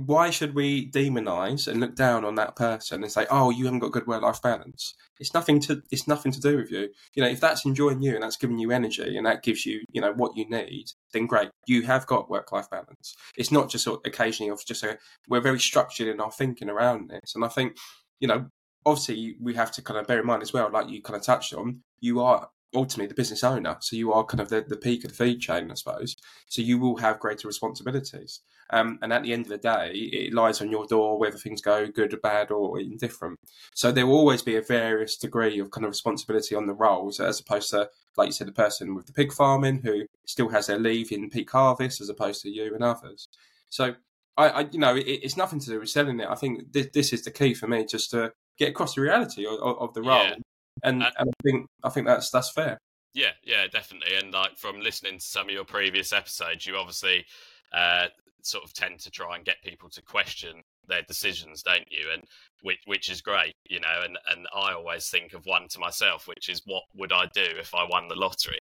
why 0.00 0.30
should 0.30 0.54
we 0.54 0.90
demonize 0.90 1.68
and 1.68 1.80
look 1.80 1.94
down 1.94 2.24
on 2.24 2.34
that 2.36 2.56
person 2.56 3.02
and 3.02 3.12
say, 3.12 3.26
"Oh, 3.30 3.50
you 3.50 3.64
haven't 3.64 3.80
got 3.80 3.92
good 3.92 4.06
work-life 4.06 4.42
balance"? 4.42 4.94
It's 5.18 5.34
nothing 5.34 5.60
to 5.60 5.82
it's 5.90 6.08
nothing 6.08 6.32
to 6.32 6.40
do 6.40 6.56
with 6.56 6.70
you. 6.70 6.90
You 7.14 7.22
know, 7.22 7.28
if 7.28 7.40
that's 7.40 7.64
enjoying 7.64 8.02
you 8.02 8.14
and 8.14 8.22
that's 8.22 8.36
giving 8.36 8.58
you 8.58 8.70
energy 8.70 9.16
and 9.16 9.26
that 9.26 9.42
gives 9.42 9.64
you, 9.66 9.84
you 9.92 10.00
know, 10.00 10.12
what 10.12 10.36
you 10.36 10.48
need, 10.48 10.86
then 11.12 11.26
great. 11.26 11.50
You 11.66 11.82
have 11.82 12.06
got 12.06 12.30
work-life 12.30 12.70
balance. 12.70 13.14
It's 13.36 13.52
not 13.52 13.70
just 13.70 13.86
occasionally 13.86 14.50
of 14.50 14.64
just 14.64 14.82
a. 14.82 14.98
We're 15.28 15.40
very 15.40 15.60
structured 15.60 16.08
in 16.08 16.20
our 16.20 16.32
thinking 16.32 16.70
around 16.70 17.10
this, 17.10 17.34
and 17.34 17.44
I 17.44 17.48
think, 17.48 17.76
you 18.20 18.28
know, 18.28 18.46
obviously 18.86 19.36
we 19.40 19.54
have 19.54 19.72
to 19.72 19.82
kind 19.82 19.98
of 19.98 20.06
bear 20.06 20.20
in 20.20 20.26
mind 20.26 20.42
as 20.42 20.52
well, 20.52 20.70
like 20.70 20.88
you 20.88 21.02
kind 21.02 21.16
of 21.16 21.22
touched 21.22 21.54
on, 21.54 21.80
you 22.00 22.20
are 22.20 22.48
ultimately 22.74 23.06
the 23.06 23.14
business 23.14 23.44
owner, 23.44 23.76
so 23.80 23.96
you 23.96 24.12
are 24.12 24.24
kind 24.24 24.40
of 24.40 24.48
the, 24.48 24.64
the 24.66 24.76
peak 24.76 25.04
of 25.04 25.10
the 25.10 25.16
feed 25.16 25.40
chain, 25.40 25.70
I 25.70 25.74
suppose. 25.74 26.16
So 26.48 26.60
you 26.62 26.78
will 26.78 26.96
have 26.96 27.20
greater 27.20 27.46
responsibilities. 27.46 28.40
Um, 28.76 28.98
and 29.02 29.12
at 29.12 29.22
the 29.22 29.32
end 29.32 29.44
of 29.46 29.50
the 29.50 29.58
day, 29.58 29.92
it 29.92 30.34
lies 30.34 30.60
on 30.60 30.70
your 30.70 30.86
door 30.86 31.18
whether 31.18 31.38
things 31.38 31.60
go 31.60 31.86
good 31.86 32.12
or 32.12 32.16
bad 32.18 32.50
or 32.50 32.80
indifferent. 32.80 33.38
So 33.74 33.92
there 33.92 34.06
will 34.06 34.16
always 34.16 34.42
be 34.42 34.56
a 34.56 34.62
various 34.62 35.16
degree 35.16 35.60
of 35.60 35.70
kind 35.70 35.84
of 35.84 35.90
responsibility 35.90 36.54
on 36.56 36.66
the 36.66 36.74
roles, 36.74 37.20
as 37.20 37.40
opposed 37.40 37.70
to, 37.70 37.88
like 38.16 38.28
you 38.28 38.32
said, 38.32 38.48
the 38.48 38.52
person 38.52 38.94
with 38.94 39.06
the 39.06 39.12
pig 39.12 39.32
farming 39.32 39.82
who 39.84 40.06
still 40.26 40.48
has 40.48 40.66
their 40.66 40.78
leave 40.78 41.12
in 41.12 41.30
peak 41.30 41.50
harvest, 41.50 42.00
as 42.00 42.08
opposed 42.08 42.42
to 42.42 42.50
you 42.50 42.74
and 42.74 42.82
others. 42.82 43.28
So 43.70 43.94
I, 44.36 44.48
I 44.48 44.60
you 44.72 44.80
know, 44.80 44.96
it, 44.96 45.06
it's 45.06 45.36
nothing 45.36 45.60
to 45.60 45.70
do 45.70 45.80
with 45.80 45.88
selling 45.90 46.20
it. 46.20 46.28
I 46.28 46.34
think 46.34 46.72
this, 46.72 46.88
this 46.92 47.12
is 47.12 47.22
the 47.22 47.30
key 47.30 47.54
for 47.54 47.68
me, 47.68 47.84
just 47.84 48.10
to 48.10 48.32
get 48.58 48.70
across 48.70 48.94
the 48.94 49.02
reality 49.02 49.46
of, 49.46 49.58
of 49.60 49.94
the 49.94 50.02
role. 50.02 50.24
Yeah. 50.24 50.34
And, 50.82 51.02
Uh, 51.02 51.10
and 51.18 51.28
I 51.30 51.42
think 51.44 51.66
I 51.84 51.90
think 51.90 52.06
that's 52.08 52.30
that's 52.30 52.50
fair. 52.50 52.78
Yeah, 53.14 53.34
yeah, 53.44 53.68
definitely. 53.68 54.16
And 54.16 54.32
like 54.32 54.58
from 54.58 54.80
listening 54.80 55.18
to 55.18 55.24
some 55.24 55.46
of 55.46 55.54
your 55.54 55.64
previous 55.64 56.12
episodes, 56.12 56.66
you 56.66 56.76
obviously 56.76 57.24
uh, 57.72 58.08
sort 58.44 58.64
of 58.64 58.72
tend 58.72 59.00
to 59.00 59.10
try 59.10 59.36
and 59.36 59.44
get 59.44 59.62
people 59.62 59.88
to 59.90 60.02
question 60.02 60.62
their 60.86 61.02
decisions, 61.02 61.62
don't 61.62 61.90
you? 61.90 62.10
And 62.12 62.24
which 62.62 62.80
which 62.86 63.10
is 63.10 63.22
great, 63.22 63.54
you 63.68 63.80
know. 63.80 64.02
And 64.04 64.18
and 64.30 64.46
I 64.54 64.72
always 64.74 65.08
think 65.10 65.32
of 65.34 65.46
one 65.46 65.68
to 65.70 65.78
myself, 65.80 66.26
which 66.28 66.48
is 66.48 66.62
what 66.66 66.84
would 66.94 67.12
I 67.12 67.26
do 67.34 67.44
if 67.44 67.74
I 67.74 67.84
won 67.84 68.08
the 68.08 68.16
lottery? 68.16 68.58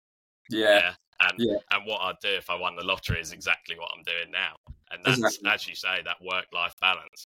Yeah, 0.49 0.83
And 1.21 1.39
Yeah. 1.39 1.59
and 1.71 1.87
what 1.87 2.01
I'd 2.01 2.19
do 2.23 2.31
if 2.31 2.49
I 2.51 2.55
won 2.57 2.77
the 2.77 2.85
lottery 2.85 3.21
is 3.21 3.33
exactly 3.33 3.79
what 3.79 3.91
I'm 3.97 4.03
doing 4.03 4.31
now. 4.31 4.57
And 4.91 5.05
that's 5.05 5.39
Exactly. 5.39 5.47
as 5.47 5.67
you 5.69 5.75
say, 5.75 6.03
that 6.05 6.23
work 6.23 6.47
life 6.53 6.75
balance. 6.81 7.27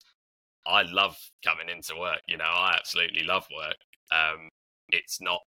I 0.66 0.84
love 0.84 1.18
coming 1.44 1.70
into 1.70 1.96
work. 1.98 2.22
You 2.28 2.38
know, 2.38 2.46
I 2.46 2.76
absolutely 2.78 3.24
love 3.24 3.48
work. 3.56 3.78
Um, 4.12 4.50
it's 4.90 5.22
not 5.22 5.42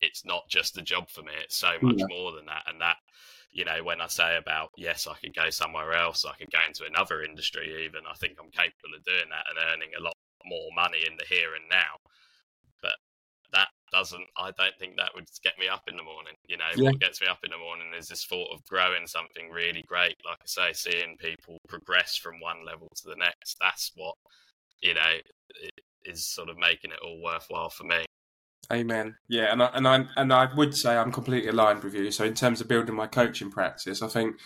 it's 0.00 0.24
not 0.24 0.48
just 0.48 0.78
a 0.78 0.82
job 0.82 1.10
for 1.10 1.22
me. 1.22 1.32
It's 1.42 1.56
so 1.56 1.78
much 1.80 2.02
Yeah. 2.02 2.08
more 2.08 2.32
than 2.32 2.46
that. 2.46 2.64
And 2.66 2.80
that, 2.80 2.98
you 3.56 3.64
know, 3.64 3.82
when 3.82 4.02
I 4.02 4.06
say 4.06 4.36
about 4.36 4.68
yes, 4.76 5.06
I 5.06 5.14
could 5.14 5.34
go 5.34 5.48
somewhere 5.48 5.94
else, 5.94 6.26
I 6.26 6.36
could 6.36 6.52
go 6.52 6.58
into 6.68 6.84
another 6.84 7.22
industry. 7.22 7.86
Even 7.86 8.02
I 8.06 8.12
think 8.14 8.36
I'm 8.38 8.50
capable 8.50 8.92
of 8.94 9.02
doing 9.04 9.30
that 9.30 9.46
and 9.48 9.58
earning 9.72 9.92
a 9.98 10.02
lot 10.02 10.12
more 10.44 10.68
money 10.76 10.98
in 11.08 11.16
the 11.16 11.24
here 11.24 11.54
and 11.54 11.64
now. 11.70 11.96
But 12.82 12.96
that 13.54 13.68
doesn't. 13.90 14.26
I 14.36 14.50
don't 14.58 14.76
think 14.78 14.98
that 14.98 15.14
would 15.14 15.24
get 15.42 15.58
me 15.58 15.68
up 15.68 15.88
in 15.88 15.96
the 15.96 16.02
morning. 16.02 16.34
You 16.46 16.58
know, 16.58 16.68
Yeah. 16.76 16.90
what 16.90 17.00
gets 17.00 17.22
me 17.22 17.28
up 17.28 17.40
in 17.44 17.50
the 17.50 17.56
morning 17.56 17.94
is 17.96 18.08
this 18.08 18.26
thought 18.26 18.52
of 18.52 18.62
growing 18.66 19.06
something 19.06 19.48
really 19.48 19.82
great. 19.88 20.16
Like 20.22 20.38
I 20.42 20.46
say, 20.46 20.72
seeing 20.74 21.16
people 21.16 21.56
progress 21.66 22.14
from 22.18 22.38
one 22.40 22.62
level 22.62 22.88
to 22.96 23.08
the 23.08 23.16
next. 23.16 23.56
That's 23.58 23.90
what 23.96 24.16
you 24.82 24.92
know, 24.92 25.16
is 26.04 26.26
sort 26.26 26.50
of 26.50 26.58
making 26.58 26.90
it 26.90 26.98
all 27.02 27.22
worthwhile 27.22 27.70
for 27.70 27.84
me. 27.84 28.04
Amen. 28.72 29.16
Yeah, 29.28 29.52
and 29.52 29.62
I, 29.62 29.66
and 29.74 29.86
I 29.88 30.06
and 30.16 30.32
I 30.32 30.52
would 30.54 30.76
say 30.76 30.96
I'm 30.96 31.12
completely 31.12 31.50
aligned 31.50 31.84
with 31.84 31.94
you. 31.94 32.10
So 32.10 32.24
in 32.24 32.34
terms 32.34 32.60
of 32.60 32.68
building 32.68 32.94
my 32.94 33.06
coaching 33.06 33.50
practice, 33.50 34.02
I 34.02 34.08
think 34.08 34.36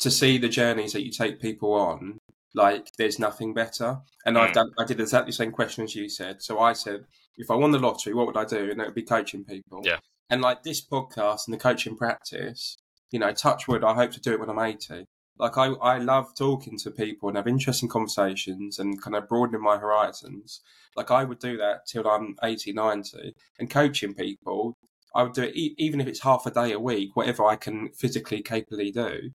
to 0.00 0.10
see 0.10 0.38
the 0.38 0.48
journeys 0.48 0.92
that 0.92 1.04
you 1.04 1.10
take 1.10 1.40
people 1.40 1.72
on, 1.74 2.18
like 2.54 2.88
there's 2.98 3.18
nothing 3.18 3.54
better. 3.54 3.98
And 4.24 4.38
I've 4.38 4.50
Mm. 4.50 4.54
done 4.54 4.70
I 4.78 4.84
did 4.84 5.00
exactly 5.00 5.30
the 5.30 5.36
same 5.36 5.52
question 5.52 5.84
as 5.84 5.94
you 5.94 6.08
said. 6.08 6.42
So 6.42 6.60
I 6.60 6.72
said, 6.74 7.06
if 7.36 7.50
I 7.50 7.54
won 7.54 7.70
the 7.72 7.78
lottery, 7.78 8.14
what 8.14 8.26
would 8.26 8.36
I 8.36 8.44
do? 8.44 8.70
And 8.70 8.80
it 8.80 8.84
would 8.84 8.94
be 8.94 9.02
coaching 9.02 9.44
people. 9.44 9.80
Yeah. 9.84 9.98
And 10.30 10.42
like 10.42 10.62
this 10.62 10.84
podcast 10.84 11.46
and 11.46 11.54
the 11.54 11.58
coaching 11.58 11.96
practice, 11.96 12.76
you 13.10 13.18
know, 13.18 13.32
touch 13.32 13.68
wood, 13.68 13.84
I 13.84 13.94
hope 13.94 14.10
to 14.12 14.20
do 14.20 14.32
it 14.32 14.40
when 14.40 14.50
I'm 14.50 14.58
80. 14.58 15.04
Like 15.38 15.58
I, 15.58 15.66
I 15.66 15.98
love 15.98 16.34
talking 16.34 16.78
to 16.78 16.90
people 16.90 17.28
and 17.28 17.36
have 17.36 17.46
interesting 17.46 17.88
conversations 17.88 18.78
and 18.78 19.00
kind 19.00 19.16
of 19.16 19.28
broadening 19.28 19.62
my 19.62 19.76
horizons. 19.76 20.60
Like 20.96 21.10
I 21.10 21.24
would 21.24 21.38
do 21.38 21.56
that 21.58 21.86
till 21.86 22.08
I'm 22.08 22.36
80, 22.42 22.72
90 22.72 23.34
and 23.58 23.70
coaching 23.70 24.14
people, 24.14 24.76
I 25.16 25.22
would 25.22 25.32
do 25.32 25.44
it 25.44 25.56
e- 25.56 25.74
even 25.78 26.00
if 26.00 26.06
it's 26.06 26.22
half 26.22 26.44
a 26.46 26.50
day 26.50 26.72
a 26.72 26.78
week, 26.78 27.16
whatever 27.16 27.46
I 27.46 27.56
can 27.56 27.88
physically 27.90 28.42
capably 28.42 28.90
do. 28.90 29.30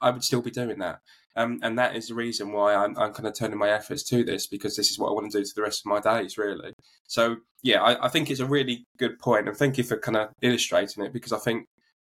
I 0.00 0.10
would 0.10 0.24
still 0.24 0.42
be 0.42 0.50
doing 0.50 0.78
that, 0.80 0.98
um, 1.36 1.58
and 1.62 1.78
that 1.78 1.96
is 1.96 2.08
the 2.08 2.14
reason 2.14 2.52
why 2.52 2.74
I'm, 2.74 2.96
I'm 2.98 3.12
kind 3.14 3.26
of 3.26 3.34
turning 3.34 3.58
my 3.58 3.70
efforts 3.70 4.02
to 4.10 4.24
this 4.24 4.46
because 4.46 4.76
this 4.76 4.90
is 4.90 4.98
what 4.98 5.08
I 5.08 5.12
want 5.12 5.32
to 5.32 5.38
do 5.38 5.44
to 5.44 5.52
the 5.54 5.62
rest 5.62 5.82
of 5.82 5.90
my 5.90 6.00
days, 6.00 6.36
really. 6.36 6.74
So 7.06 7.36
yeah, 7.62 7.82
I, 7.82 8.06
I 8.06 8.08
think 8.08 8.30
it's 8.30 8.40
a 8.40 8.46
really 8.46 8.84
good 8.98 9.18
point, 9.18 9.48
and 9.48 9.56
thank 9.56 9.78
you 9.78 9.84
for 9.84 9.98
kind 9.98 10.16
of 10.16 10.30
illustrating 10.42 11.04
it 11.04 11.12
because 11.14 11.32
I 11.32 11.38
think 11.38 11.66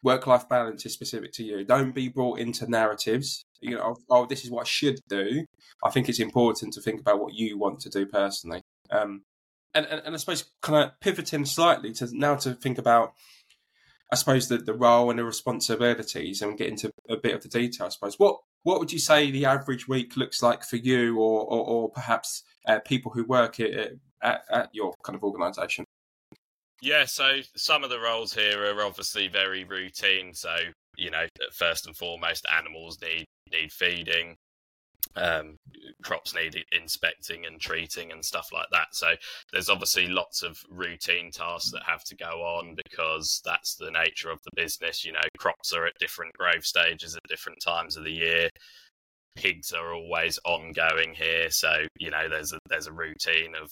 work-life 0.04 0.48
balance 0.50 0.86
is 0.86 0.94
specific 0.94 1.32
to 1.34 1.44
you. 1.44 1.64
Don't 1.64 1.96
be 1.96 2.10
brought 2.10 2.40
into 2.40 2.70
narratives. 2.70 3.46
You 3.62 3.76
know, 3.76 3.96
oh, 4.10 4.26
this 4.26 4.44
is 4.44 4.52
what 4.52 4.62
I 4.62 4.70
should 4.70 5.00
do. 5.08 5.46
I 5.84 5.90
think 5.90 6.10
it's 6.10 6.20
important 6.20 6.74
to 6.74 6.82
think 6.82 7.00
about 7.00 7.22
what 7.22 7.34
you 7.34 7.58
want 7.58 7.80
to 7.82 7.90
do 7.90 8.06
personally. 8.06 8.62
Um, 8.92 9.24
and, 9.74 9.86
and, 9.86 10.02
and 10.06 10.14
I 10.14 10.18
suppose 10.18 10.52
kind 10.62 10.84
of 10.84 11.00
pivoting 11.00 11.46
slightly 11.46 11.94
to 11.94 12.10
now 12.12 12.36
to 12.36 12.54
think 12.54 12.78
about, 12.78 13.14
I 14.12 14.16
suppose 14.16 14.48
the, 14.48 14.58
the 14.58 14.74
role 14.74 15.10
and 15.10 15.18
the 15.18 15.24
responsibilities 15.24 16.42
and 16.42 16.58
get 16.58 16.68
into 16.68 16.92
a 17.10 17.18
bit 17.18 17.34
of 17.34 17.42
the 17.42 17.50
detail. 17.50 17.88
I 17.88 17.90
suppose 17.90 18.20
what 18.20 18.38
what 18.64 18.80
would 18.80 18.94
you 18.94 19.00
say 19.00 19.32
the 19.32 19.46
average 19.46 19.88
week 19.88 20.16
looks 20.16 20.44
like 20.44 20.64
for 20.64 20.76
you, 20.78 21.18
or 21.18 21.42
or, 21.42 21.66
or 21.66 21.90
perhaps 21.90 22.44
uh, 22.68 22.80
people 22.80 23.12
who 23.12 23.24
work 23.24 23.60
at, 23.60 23.72
at 24.22 24.44
at 24.52 24.70
your 24.74 24.94
kind 25.04 25.16
of 25.16 25.24
organisation? 25.24 25.86
Yeah, 26.84 27.06
so 27.06 27.40
some 27.56 27.86
of 27.86 27.90
the 27.90 28.00
roles 28.00 28.34
here 28.34 28.66
are 28.66 28.84
obviously 28.84 29.30
very 29.30 29.64
routine. 29.64 30.34
So 30.34 30.54
you 30.98 31.12
know, 31.12 31.28
first 31.54 31.88
and 31.88 31.96
foremost, 31.96 32.46
animals 32.54 33.00
need 33.02 33.26
need 33.52 33.72
feeding. 33.72 34.36
Um, 35.16 35.56
crops 36.04 36.36
need 36.36 36.62
inspecting 36.74 37.46
and 37.46 37.60
treating 37.62 38.12
and 38.12 38.24
stuff 38.24 38.50
like 38.52 38.68
that. 38.74 38.88
So 38.92 39.14
there's 39.54 39.70
obviously 39.70 40.08
lots 40.08 40.44
of 40.44 40.58
routine 40.70 41.32
tasks 41.32 41.72
that 41.72 41.84
have 41.86 42.04
to 42.06 42.16
go 42.18 42.42
on 42.42 42.76
because 42.76 43.42
that's 43.46 43.76
the 43.76 43.92
nature 43.92 44.30
of 44.30 44.40
the 44.44 44.62
business. 44.62 45.06
You 45.06 45.14
know, 45.14 45.22
crops 45.38 45.72
are 45.72 45.86
at 45.86 45.94
different 46.00 46.34
growth 46.34 46.66
stages 46.66 47.16
at 47.16 47.22
different 47.30 47.60
times 47.66 47.96
of 47.96 48.04
the 48.04 48.12
year. 48.12 48.50
Pigs 49.36 49.72
are 49.72 49.94
always 49.94 50.38
ongoing 50.44 51.14
here, 51.16 51.50
so 51.50 51.86
you 51.98 52.12
know 52.12 52.28
there's 52.30 52.52
a 52.52 52.60
there's 52.70 52.88
a 52.88 52.94
routine 52.94 53.54
of 53.56 53.72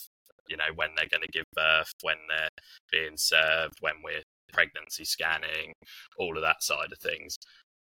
you 0.52 0.58
know 0.58 0.72
when 0.76 0.90
they're 0.96 1.08
going 1.10 1.24
to 1.24 1.32
give 1.32 1.46
birth, 1.56 1.92
when 2.04 2.18
they're 2.28 2.50
being 2.92 3.16
served, 3.16 3.76
when 3.80 3.96
we're 4.04 4.22
pregnancy 4.52 5.06
scanning, 5.06 5.74
all 6.18 6.36
of 6.36 6.44
that 6.44 6.62
side 6.62 6.92
of 6.92 7.00
things. 7.00 7.38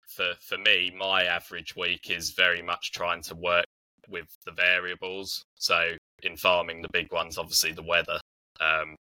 For 0.07 0.33
for 0.41 0.57
me, 0.57 0.93
my 0.97 1.25
average 1.25 1.75
week 1.75 2.09
is 2.09 2.31
very 2.31 2.61
much 2.61 2.91
trying 2.91 3.21
to 3.23 3.35
work 3.35 3.65
with 4.07 4.27
the 4.45 4.51
variables. 4.51 5.43
So 5.55 5.95
in 6.23 6.37
farming, 6.37 6.81
the 6.81 6.89
big 6.93 7.11
ones 7.11 7.37
obviously 7.37 7.73
the 7.73 7.83
weather. 7.83 8.19
Um, 8.61 8.95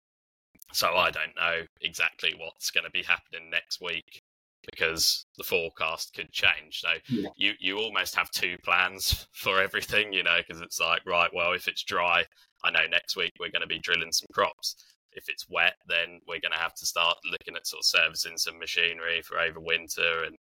so 0.71 0.95
I 0.95 1.11
don't 1.11 1.35
know 1.35 1.63
exactly 1.81 2.33
what's 2.37 2.71
going 2.71 2.85
to 2.85 2.91
be 2.91 3.03
happening 3.03 3.49
next 3.49 3.81
week 3.81 4.21
because 4.71 5.25
the 5.37 5.43
forecast 5.43 6.13
could 6.13 6.31
change. 6.31 6.81
So 6.81 6.89
Yeah. 7.07 7.29
you 7.35 7.53
you 7.59 7.77
almost 7.79 8.15
have 8.15 8.29
two 8.31 8.57
plans 8.63 9.27
for 9.33 9.61
everything, 9.61 10.13
you 10.13 10.23
know, 10.23 10.37
because 10.37 10.61
it's 10.61 10.79
like 10.79 11.05
right, 11.05 11.29
well, 11.33 11.53
if 11.53 11.67
it's 11.67 11.83
dry, 11.83 12.25
I 12.63 12.71
know 12.71 12.85
next 12.87 13.15
week 13.15 13.31
we're 13.39 13.51
going 13.51 13.61
to 13.61 13.67
be 13.67 13.79
drilling 13.79 14.11
some 14.11 14.27
crops. 14.33 14.75
If 15.13 15.27
it's 15.27 15.49
wet, 15.49 15.73
then 15.87 16.19
we're 16.27 16.39
going 16.39 16.51
to 16.51 16.59
have 16.59 16.75
to 16.75 16.85
start 16.85 17.17
looking 17.25 17.55
at 17.55 17.65
sort 17.65 17.81
of 17.81 17.85
servicing 17.85 18.37
some 18.37 18.59
machinery 18.59 19.21
for 19.23 19.39
over 19.39 19.59
winter 19.59 20.23
and 20.23 20.35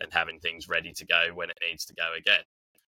and 0.00 0.12
having 0.12 0.38
things 0.40 0.68
ready 0.68 0.92
to 0.92 1.06
go 1.06 1.30
when 1.34 1.50
it 1.50 1.58
needs 1.66 1.84
to 1.86 1.94
go 1.94 2.12
again. 2.16 2.44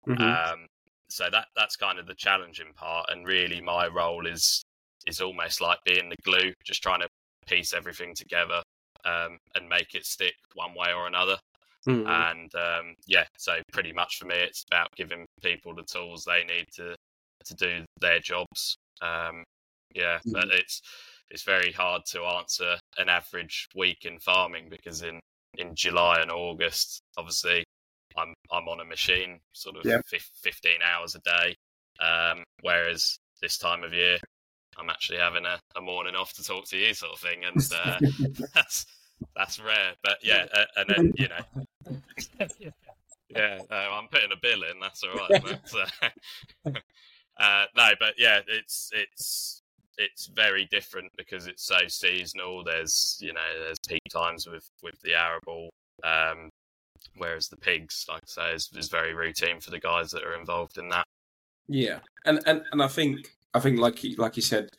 Mhm. 0.07 0.51
Um, 0.53 0.67
so 1.09 1.29
that 1.31 1.47
that's 1.55 1.75
kind 1.75 1.99
of 1.99 2.07
the 2.07 2.15
challenging 2.15 2.73
part, 2.75 3.09
and 3.09 3.27
really 3.27 3.61
my 3.61 3.87
role 3.87 4.25
is 4.27 4.63
is 5.05 5.21
almost 5.21 5.59
like 5.61 5.79
being 5.85 6.09
the 6.09 6.15
glue, 6.23 6.53
just 6.63 6.81
trying 6.81 7.01
to 7.01 7.09
piece 7.45 7.73
everything 7.73 8.15
together 8.15 8.63
um, 9.05 9.37
and 9.55 9.69
make 9.69 9.95
it 9.95 10.05
stick 10.05 10.35
one 10.55 10.73
way 10.75 10.93
or 10.95 11.07
another. 11.07 11.37
Mm. 11.87 12.07
And 12.07 12.55
um, 12.55 12.95
yeah, 13.07 13.25
so 13.37 13.57
pretty 13.71 13.91
much 13.91 14.17
for 14.17 14.25
me, 14.25 14.35
it's 14.35 14.63
about 14.71 14.87
giving 14.95 15.25
people 15.41 15.75
the 15.75 15.83
tools 15.83 16.23
they 16.23 16.43
need 16.43 16.67
to 16.75 16.95
to 17.45 17.53
do 17.55 17.85
their 17.99 18.19
jobs. 18.19 18.77
Um, 19.01 19.43
yeah, 19.93 20.19
mm. 20.25 20.33
but 20.33 20.45
it's 20.51 20.81
it's 21.29 21.43
very 21.43 21.71
hard 21.71 22.03
to 22.11 22.23
answer 22.23 22.77
an 22.97 23.09
average 23.09 23.67
week 23.75 24.05
in 24.05 24.19
farming 24.19 24.67
because 24.69 25.01
in 25.01 25.19
in 25.57 25.75
July 25.75 26.21
and 26.21 26.31
August, 26.31 27.01
obviously, 27.17 27.63
I'm 28.17 28.33
I'm 28.51 28.67
on 28.67 28.79
a 28.79 28.85
machine 28.85 29.39
sort 29.53 29.75
of 29.77 29.83
15 29.83 30.71
hours 30.83 31.15
a 31.15 31.19
day, 31.19 31.55
um, 31.99 32.43
whereas 32.61 33.17
this 33.41 33.57
time 33.57 33.83
of 33.83 33.93
year, 33.93 34.17
I'm 34.77 34.89
actually 34.89 35.19
having 35.19 35.45
a, 35.45 35.59
a 35.77 35.81
morning 35.81 36.15
off 36.15 36.33
to 36.33 36.43
talk 36.43 36.65
to 36.69 36.77
you, 36.77 36.93
sort 36.93 37.13
of 37.13 37.19
thing, 37.19 37.43
and 37.43 37.57
uh, 37.85 37.97
that's 38.53 38.85
that's 39.35 39.59
rare. 39.59 39.93
But 40.03 40.17
yeah, 40.23 40.45
uh, 40.53 40.65
and 40.77 40.89
then 40.89 41.13
you 41.17 41.27
know, 41.27 41.99
yeah, 43.29 43.59
uh, 43.69 43.89
I'm 43.91 44.07
putting 44.07 44.31
a 44.31 44.39
bill 44.41 44.63
in. 44.63 44.79
That's 44.81 45.03
all 45.03 45.15
right. 45.15 45.43
But, 46.63 46.73
uh, 47.37 47.65
no, 47.75 47.89
but 47.99 48.15
yeah, 48.17 48.39
it's 48.47 48.89
it's 48.93 49.61
it's 49.97 50.27
very 50.27 50.65
different 50.65 51.11
because 51.17 51.47
it's 51.47 51.65
so 51.65 51.87
seasonal. 51.87 52.63
There's 52.63 53.17
you 53.21 53.33
know 53.33 53.41
there's 53.59 53.79
peak 53.87 54.03
times 54.11 54.47
with 54.47 54.67
with 54.81 54.99
the 55.01 55.13
arable, 55.13 55.69
um, 56.03 56.49
whereas 57.17 57.47
the 57.47 57.57
pigs, 57.57 58.05
like 58.09 58.23
I 58.23 58.51
say, 58.51 58.55
is, 58.55 58.69
is 58.75 58.89
very 58.89 59.13
routine 59.13 59.59
for 59.59 59.71
the 59.71 59.79
guys 59.79 60.11
that 60.11 60.23
are 60.23 60.39
involved 60.39 60.77
in 60.77 60.89
that. 60.89 61.05
Yeah, 61.67 61.99
and 62.25 62.39
and 62.45 62.63
and 62.71 62.81
I 62.81 62.87
think 62.87 63.35
I 63.53 63.59
think 63.59 63.79
like 63.79 64.03
you, 64.03 64.15
like 64.15 64.35
you 64.35 64.41
said, 64.41 64.69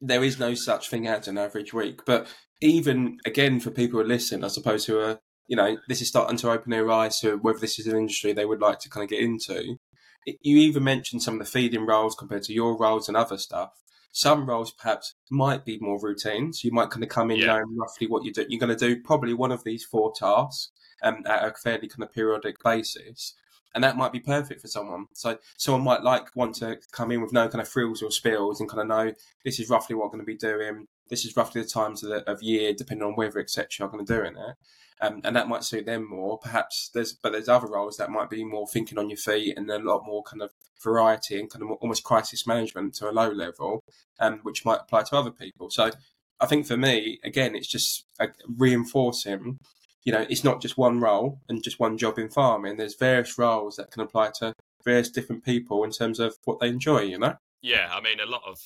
there 0.00 0.24
is 0.24 0.38
no 0.38 0.54
such 0.54 0.88
thing 0.88 1.06
as 1.06 1.28
an 1.28 1.38
average 1.38 1.72
week. 1.72 2.04
But 2.04 2.26
even 2.60 3.18
again, 3.26 3.60
for 3.60 3.70
people 3.70 4.00
who 4.00 4.06
listen, 4.06 4.44
I 4.44 4.48
suppose 4.48 4.86
who 4.86 4.98
are 4.98 5.20
you 5.46 5.56
know 5.56 5.78
this 5.88 6.00
is 6.00 6.08
starting 6.08 6.36
to 6.38 6.50
open 6.50 6.70
their 6.70 6.90
eyes 6.90 7.20
to 7.20 7.36
whether 7.36 7.58
this 7.58 7.78
is 7.78 7.86
an 7.86 7.96
industry 7.96 8.32
they 8.32 8.44
would 8.44 8.60
like 8.60 8.78
to 8.80 8.90
kind 8.90 9.04
of 9.04 9.10
get 9.10 9.20
into. 9.20 9.76
You 10.26 10.58
even 10.58 10.84
mentioned 10.84 11.22
some 11.22 11.34
of 11.34 11.40
the 11.40 11.50
feeding 11.50 11.86
roles 11.86 12.14
compared 12.14 12.42
to 12.44 12.52
your 12.52 12.76
roles 12.76 13.08
and 13.08 13.16
other 13.16 13.38
stuff. 13.38 13.70
Some 14.12 14.46
roles 14.46 14.72
perhaps 14.72 15.14
might 15.30 15.64
be 15.64 15.78
more 15.80 15.98
routine, 16.00 16.52
so 16.52 16.66
you 16.66 16.72
might 16.72 16.90
kind 16.90 17.02
of 17.02 17.08
come 17.08 17.30
in 17.30 17.38
yeah. 17.38 17.46
knowing 17.46 17.76
roughly 17.76 18.06
what 18.06 18.24
you 18.24 18.32
do. 18.32 18.44
You're 18.48 18.60
going 18.60 18.76
to 18.76 18.88
do 18.94 19.00
probably 19.00 19.34
one 19.34 19.52
of 19.52 19.64
these 19.64 19.84
four 19.84 20.12
tasks 20.14 20.72
um, 21.02 21.22
at 21.26 21.44
a 21.44 21.54
fairly 21.54 21.88
kind 21.88 22.02
of 22.02 22.12
periodic 22.12 22.56
basis 22.62 23.34
and 23.74 23.84
that 23.84 23.96
might 23.96 24.12
be 24.12 24.20
perfect 24.20 24.60
for 24.60 24.68
someone. 24.68 25.06
So 25.12 25.38
someone 25.56 25.84
might 25.84 26.02
like 26.02 26.34
want 26.34 26.56
to 26.56 26.78
come 26.92 27.10
in 27.10 27.20
with 27.20 27.32
no 27.32 27.48
kind 27.48 27.62
of 27.62 27.68
frills 27.68 28.02
or 28.02 28.10
spills 28.10 28.60
and 28.60 28.68
kind 28.68 28.82
of 28.82 28.88
know 28.88 29.14
this 29.44 29.60
is 29.60 29.70
roughly 29.70 29.94
what 29.94 30.06
I'm 30.06 30.10
going 30.10 30.20
to 30.20 30.26
be 30.26 30.36
doing. 30.36 30.86
This 31.08 31.24
is 31.24 31.36
roughly 31.36 31.62
the 31.62 31.68
times 31.68 32.02
of, 32.02 32.10
the, 32.10 32.30
of 32.30 32.42
year, 32.42 32.72
depending 32.72 33.06
on 33.06 33.16
weather, 33.16 33.40
etc. 33.40 33.86
I'm 33.86 33.92
going 33.92 34.04
to 34.04 34.14
do 34.14 34.20
in 34.22 34.36
it, 34.36 34.56
um, 35.00 35.20
and 35.24 35.34
that 35.34 35.48
might 35.48 35.64
suit 35.64 35.86
them 35.86 36.08
more. 36.08 36.38
Perhaps 36.38 36.90
there's, 36.94 37.12
but 37.12 37.32
there's 37.32 37.48
other 37.48 37.66
roles 37.66 37.96
that 37.96 38.10
might 38.10 38.30
be 38.30 38.44
more 38.44 38.66
thinking 38.66 38.98
on 38.98 39.10
your 39.10 39.16
feet 39.16 39.56
and 39.56 39.68
a 39.70 39.78
lot 39.78 40.06
more 40.06 40.22
kind 40.22 40.42
of 40.42 40.50
variety 40.82 41.38
and 41.38 41.50
kind 41.50 41.62
of 41.62 41.70
almost 41.80 42.04
crisis 42.04 42.46
management 42.46 42.94
to 42.94 43.10
a 43.10 43.12
low 43.12 43.30
level, 43.30 43.82
um, 44.20 44.40
which 44.42 44.64
might 44.64 44.80
apply 44.80 45.02
to 45.02 45.16
other 45.16 45.30
people. 45.30 45.70
So 45.70 45.90
I 46.40 46.46
think 46.46 46.66
for 46.66 46.76
me, 46.76 47.18
again, 47.22 47.54
it's 47.54 47.68
just 47.68 48.04
uh, 48.18 48.28
reinforcing 48.56 49.58
you 50.04 50.12
know, 50.12 50.26
it's 50.28 50.44
not 50.44 50.60
just 50.60 50.78
one 50.78 51.00
role 51.00 51.40
and 51.48 51.62
just 51.62 51.80
one 51.80 51.98
job 51.98 52.18
in 52.18 52.28
farming. 52.28 52.76
There's 52.76 52.94
various 52.94 53.38
roles 53.38 53.76
that 53.76 53.90
can 53.90 54.02
apply 54.02 54.30
to 54.38 54.54
various 54.84 55.10
different 55.10 55.44
people 55.44 55.84
in 55.84 55.90
terms 55.90 56.18
of 56.18 56.36
what 56.44 56.60
they 56.60 56.68
enjoy, 56.68 57.00
you 57.02 57.18
know? 57.18 57.34
Yeah, 57.62 57.90
I 57.92 58.00
mean, 58.00 58.20
a 58.20 58.26
lot 58.26 58.42
of, 58.46 58.58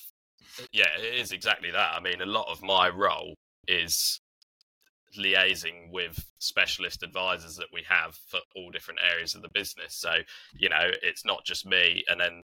yeah, 0.71 0.87
it 0.97 1.15
is 1.15 1.31
exactly 1.31 1.71
that. 1.71 1.93
I 1.93 1.99
mean, 1.99 2.21
a 2.21 2.25
lot 2.25 2.49
of 2.49 2.63
my 2.63 2.89
role 2.89 3.33
is 3.67 4.19
liaising 5.17 5.91
with 5.91 6.25
specialist 6.39 7.03
advisors 7.03 7.55
that 7.55 7.67
we 7.73 7.83
have 7.87 8.17
for 8.27 8.39
all 8.55 8.71
different 8.71 8.99
areas 9.11 9.35
of 9.35 9.41
the 9.41 9.49
business. 9.53 9.95
So, 9.95 10.11
you 10.57 10.69
know, 10.69 10.89
it's 11.03 11.25
not 11.25 11.45
just 11.45 11.65
me 11.65 12.03
and 12.07 12.19
then 12.19 12.41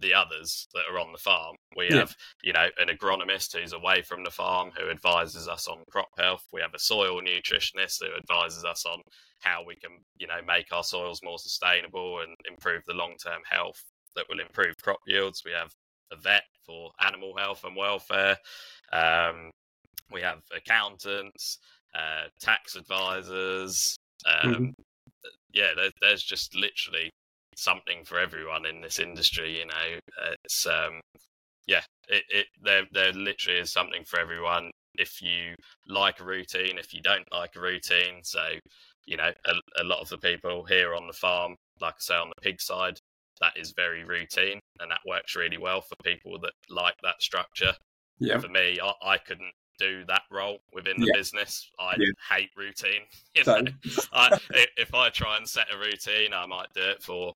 the 0.00 0.14
others 0.14 0.68
that 0.74 0.84
are 0.90 0.98
on 0.98 1.12
the 1.12 1.18
farm. 1.18 1.56
We 1.76 1.88
yeah. 1.90 1.96
have, 1.96 2.16
you 2.42 2.52
know, 2.52 2.68
an 2.78 2.88
agronomist 2.88 3.56
who's 3.56 3.72
away 3.72 4.02
from 4.02 4.24
the 4.24 4.30
farm 4.30 4.70
who 4.76 4.90
advises 4.90 5.48
us 5.48 5.66
on 5.68 5.78
crop 5.90 6.08
health. 6.18 6.44
We 6.52 6.60
have 6.60 6.74
a 6.74 6.78
soil 6.78 7.20
nutritionist 7.20 8.00
who 8.00 8.14
advises 8.16 8.64
us 8.64 8.84
on 8.86 9.00
how 9.40 9.64
we 9.66 9.76
can, 9.76 9.92
you 10.18 10.26
know, 10.26 10.40
make 10.46 10.72
our 10.72 10.84
soils 10.84 11.20
more 11.22 11.38
sustainable 11.38 12.20
and 12.20 12.34
improve 12.48 12.82
the 12.86 12.94
long 12.94 13.14
term 13.22 13.42
health 13.48 13.82
that 14.14 14.26
will 14.28 14.40
improve 14.40 14.74
crop 14.82 15.00
yields. 15.06 15.42
We 15.44 15.52
have 15.52 15.70
a 16.12 16.16
vet 16.16 16.44
for 16.64 16.90
animal 17.04 17.34
health 17.36 17.64
and 17.64 17.76
welfare. 17.76 18.36
Um, 18.92 19.50
we 20.12 20.20
have 20.22 20.40
accountants, 20.54 21.58
uh, 21.94 22.28
tax 22.40 22.76
advisors. 22.76 23.96
Um, 24.26 24.52
mm-hmm. 24.52 24.64
Yeah, 25.52 25.70
there, 25.76 25.90
there's 26.00 26.22
just 26.22 26.54
literally 26.54 27.10
something 27.56 28.04
for 28.04 28.18
everyone 28.18 28.66
in 28.66 28.80
this 28.80 28.98
industry. 28.98 29.58
You 29.58 29.66
know, 29.66 29.98
it's 30.44 30.66
um, 30.66 31.00
yeah, 31.66 31.82
it, 32.08 32.24
it 32.30 32.46
there 32.62 32.84
there 32.92 33.12
literally 33.12 33.58
is 33.58 33.72
something 33.72 34.04
for 34.04 34.20
everyone. 34.20 34.70
If 34.94 35.20
you 35.20 35.54
like 35.88 36.20
a 36.20 36.24
routine, 36.24 36.78
if 36.78 36.94
you 36.94 37.02
don't 37.02 37.30
like 37.32 37.56
a 37.56 37.60
routine, 37.60 38.20
so 38.22 38.40
you 39.06 39.16
know, 39.16 39.30
a, 39.44 39.82
a 39.82 39.84
lot 39.84 40.00
of 40.00 40.08
the 40.08 40.18
people 40.18 40.64
here 40.64 40.94
on 40.94 41.06
the 41.06 41.12
farm, 41.12 41.56
like 41.80 41.94
I 41.94 42.00
say, 42.00 42.14
on 42.14 42.28
the 42.28 42.42
pig 42.42 42.60
side, 42.60 42.98
that 43.40 43.52
is 43.56 43.72
very 43.76 44.04
routine, 44.04 44.60
and 44.80 44.90
that 44.90 45.00
works 45.06 45.36
really 45.36 45.58
well 45.58 45.80
for 45.80 45.96
people 46.04 46.38
that 46.40 46.52
like 46.68 46.96
that 47.02 47.20
structure. 47.20 47.72
Yeah. 48.18 48.38
For 48.38 48.48
me, 48.48 48.78
I, 48.82 48.92
I 49.02 49.18
couldn't 49.18 49.52
do 49.78 50.04
that 50.08 50.22
role 50.30 50.58
within 50.72 50.96
the 50.98 51.06
yeah. 51.06 51.18
business. 51.18 51.70
I 51.78 51.96
yeah. 51.98 52.36
hate 52.36 52.50
routine. 52.56 53.02
You 53.36 53.44
know? 53.44 53.64
I, 54.14 54.38
if 54.78 54.94
I 54.94 55.10
try 55.10 55.36
and 55.36 55.46
set 55.46 55.66
a 55.70 55.76
routine, 55.76 56.32
I 56.32 56.46
might 56.46 56.68
do 56.74 56.80
it 56.80 57.02
for 57.02 57.34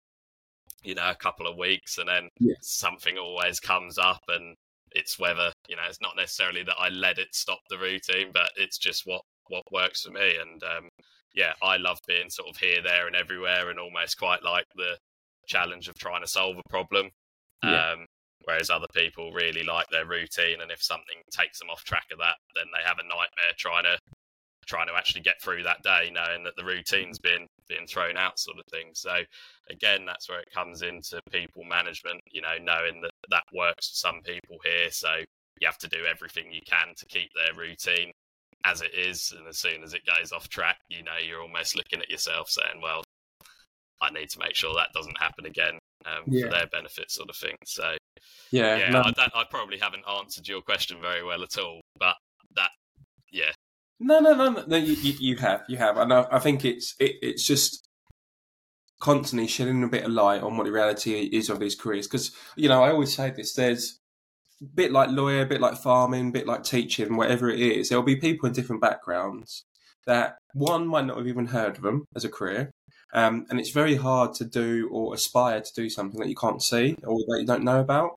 you 0.82 0.94
know, 0.94 1.10
a 1.10 1.14
couple 1.14 1.46
of 1.46 1.56
weeks 1.56 1.98
and 1.98 2.08
then 2.08 2.28
yeah. 2.38 2.54
something 2.62 3.18
always 3.18 3.60
comes 3.60 3.98
up 3.98 4.22
and 4.28 4.56
it's 4.92 5.18
whether, 5.18 5.52
you 5.68 5.76
know, 5.76 5.82
it's 5.88 6.00
not 6.00 6.16
necessarily 6.16 6.62
that 6.64 6.76
I 6.78 6.88
let 6.88 7.18
it 7.18 7.34
stop 7.34 7.60
the 7.68 7.78
routine, 7.78 8.30
but 8.32 8.50
it's 8.56 8.78
just 8.78 9.02
what, 9.06 9.22
what 9.48 9.64
works 9.70 10.02
for 10.02 10.10
me. 10.10 10.36
And, 10.40 10.62
um, 10.62 10.88
yeah, 11.34 11.52
I 11.62 11.76
love 11.76 11.98
being 12.08 12.28
sort 12.28 12.48
of 12.48 12.56
here, 12.56 12.82
there 12.82 13.06
and 13.06 13.14
everywhere 13.14 13.70
and 13.70 13.78
almost 13.78 14.18
quite 14.18 14.42
like 14.42 14.66
the 14.74 14.96
challenge 15.46 15.88
of 15.88 15.96
trying 15.96 16.22
to 16.22 16.28
solve 16.28 16.56
a 16.56 16.68
problem. 16.68 17.10
Yeah. 17.62 17.92
Um, 17.92 18.06
whereas 18.44 18.70
other 18.70 18.88
people 18.94 19.32
really 19.32 19.62
like 19.62 19.86
their 19.90 20.06
routine 20.06 20.60
and 20.62 20.70
if 20.70 20.82
something 20.82 21.22
takes 21.30 21.58
them 21.58 21.68
off 21.70 21.84
track 21.84 22.06
of 22.10 22.18
that, 22.18 22.36
then 22.56 22.66
they 22.72 22.82
have 22.86 22.98
a 22.98 23.02
nightmare 23.02 23.54
trying 23.58 23.84
to 23.84 23.98
trying 24.66 24.86
to 24.86 24.94
actually 24.94 25.20
get 25.20 25.40
through 25.42 25.64
that 25.64 25.82
day 25.82 26.10
knowing 26.12 26.44
that 26.44 26.54
the 26.56 26.64
routine's 26.64 27.18
been 27.18 27.46
being 27.70 27.86
thrown 27.86 28.16
out 28.16 28.38
sort 28.38 28.58
of 28.58 28.64
thing 28.66 28.88
so 28.92 29.14
again 29.70 30.04
that's 30.04 30.28
where 30.28 30.40
it 30.40 30.52
comes 30.52 30.82
into 30.82 31.20
people 31.30 31.62
management 31.64 32.20
you 32.30 32.42
know 32.42 32.56
knowing 32.62 33.00
that 33.00 33.12
that 33.30 33.44
works 33.54 33.88
for 33.88 33.96
some 33.96 34.20
people 34.22 34.56
here 34.64 34.90
so 34.90 35.08
you 35.60 35.66
have 35.66 35.78
to 35.78 35.88
do 35.88 36.04
everything 36.10 36.52
you 36.52 36.60
can 36.66 36.94
to 36.96 37.06
keep 37.06 37.30
their 37.34 37.54
routine 37.54 38.12
as 38.64 38.82
it 38.82 38.92
is 38.94 39.32
and 39.38 39.46
as 39.46 39.58
soon 39.58 39.82
as 39.82 39.94
it 39.94 40.02
goes 40.04 40.32
off 40.32 40.48
track 40.48 40.78
you 40.88 41.02
know 41.02 41.12
you're 41.24 41.40
almost 41.40 41.76
looking 41.76 42.00
at 42.00 42.10
yourself 42.10 42.50
saying 42.50 42.80
well 42.82 43.02
i 44.02 44.10
need 44.10 44.28
to 44.28 44.38
make 44.38 44.54
sure 44.54 44.74
that 44.74 44.92
doesn't 44.92 45.18
happen 45.18 45.46
again 45.46 45.78
um, 46.06 46.24
yeah. 46.26 46.44
for 46.44 46.50
their 46.50 46.66
benefit 46.66 47.10
sort 47.10 47.30
of 47.30 47.36
thing 47.36 47.56
so 47.64 47.94
yeah, 48.50 48.76
yeah 48.76 48.90
no. 48.90 49.00
I, 49.00 49.28
I 49.34 49.44
probably 49.50 49.78
haven't 49.78 50.04
answered 50.08 50.48
your 50.48 50.62
question 50.62 50.98
very 51.00 51.22
well 51.22 51.42
at 51.42 51.58
all 51.58 51.80
but 51.98 52.16
that 52.56 52.70
yeah 53.30 53.52
no, 54.00 54.18
no, 54.18 54.34
no, 54.34 54.64
no. 54.66 54.76
You, 54.76 54.94
you, 54.94 55.14
you 55.20 55.36
have, 55.36 55.62
you 55.68 55.76
have, 55.76 55.96
and 55.96 56.12
I, 56.12 56.26
I 56.32 56.38
think 56.38 56.64
it's 56.64 56.94
it, 56.98 57.16
it's 57.22 57.46
just 57.46 57.86
constantly 59.00 59.46
shedding 59.46 59.82
a 59.82 59.88
bit 59.88 60.04
of 60.04 60.12
light 60.12 60.42
on 60.42 60.56
what 60.56 60.64
the 60.64 60.72
reality 60.72 61.28
is 61.32 61.48
of 61.48 61.60
these 61.60 61.74
careers. 61.74 62.06
Because 62.06 62.32
you 62.56 62.68
know, 62.68 62.82
I 62.82 62.90
always 62.90 63.14
say 63.14 63.30
this: 63.30 63.54
there's 63.54 64.00
a 64.62 64.66
bit 64.74 64.92
like 64.92 65.10
lawyer, 65.10 65.42
a 65.42 65.46
bit 65.46 65.60
like 65.60 65.76
farming, 65.76 66.28
a 66.28 66.32
bit 66.32 66.46
like 66.46 66.64
teaching, 66.64 67.16
whatever 67.16 67.50
it 67.50 67.60
is. 67.60 67.88
There'll 67.88 68.04
be 68.04 68.16
people 68.16 68.46
in 68.46 68.52
different 68.52 68.82
backgrounds 68.82 69.64
that 70.06 70.36
one 70.54 70.86
might 70.86 71.06
not 71.06 71.18
have 71.18 71.28
even 71.28 71.46
heard 71.46 71.76
of 71.76 71.82
them 71.82 72.04
as 72.16 72.24
a 72.24 72.28
career. 72.28 72.70
Um, 73.12 73.46
and 73.50 73.58
it's 73.58 73.70
very 73.70 73.96
hard 73.96 74.34
to 74.34 74.44
do 74.44 74.88
or 74.92 75.14
aspire 75.14 75.60
to 75.60 75.72
do 75.74 75.90
something 75.90 76.20
that 76.20 76.28
you 76.28 76.36
can't 76.36 76.62
see 76.62 76.96
or 77.04 77.18
that 77.28 77.40
you 77.40 77.46
don't 77.46 77.64
know 77.64 77.80
about. 77.80 78.12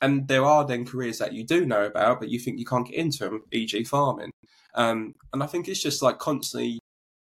And 0.00 0.28
there 0.28 0.44
are 0.44 0.64
then 0.64 0.84
careers 0.84 1.18
that 1.18 1.32
you 1.32 1.44
do 1.44 1.66
know 1.66 1.84
about, 1.84 2.20
but 2.20 2.28
you 2.28 2.38
think 2.38 2.58
you 2.58 2.64
can't 2.64 2.86
get 2.86 2.96
into 2.96 3.24
them, 3.24 3.42
e.g., 3.52 3.82
farming. 3.84 4.30
Um, 4.74 5.14
and 5.32 5.42
I 5.42 5.46
think 5.46 5.66
it's 5.66 5.82
just 5.82 6.02
like 6.02 6.18
constantly 6.18 6.78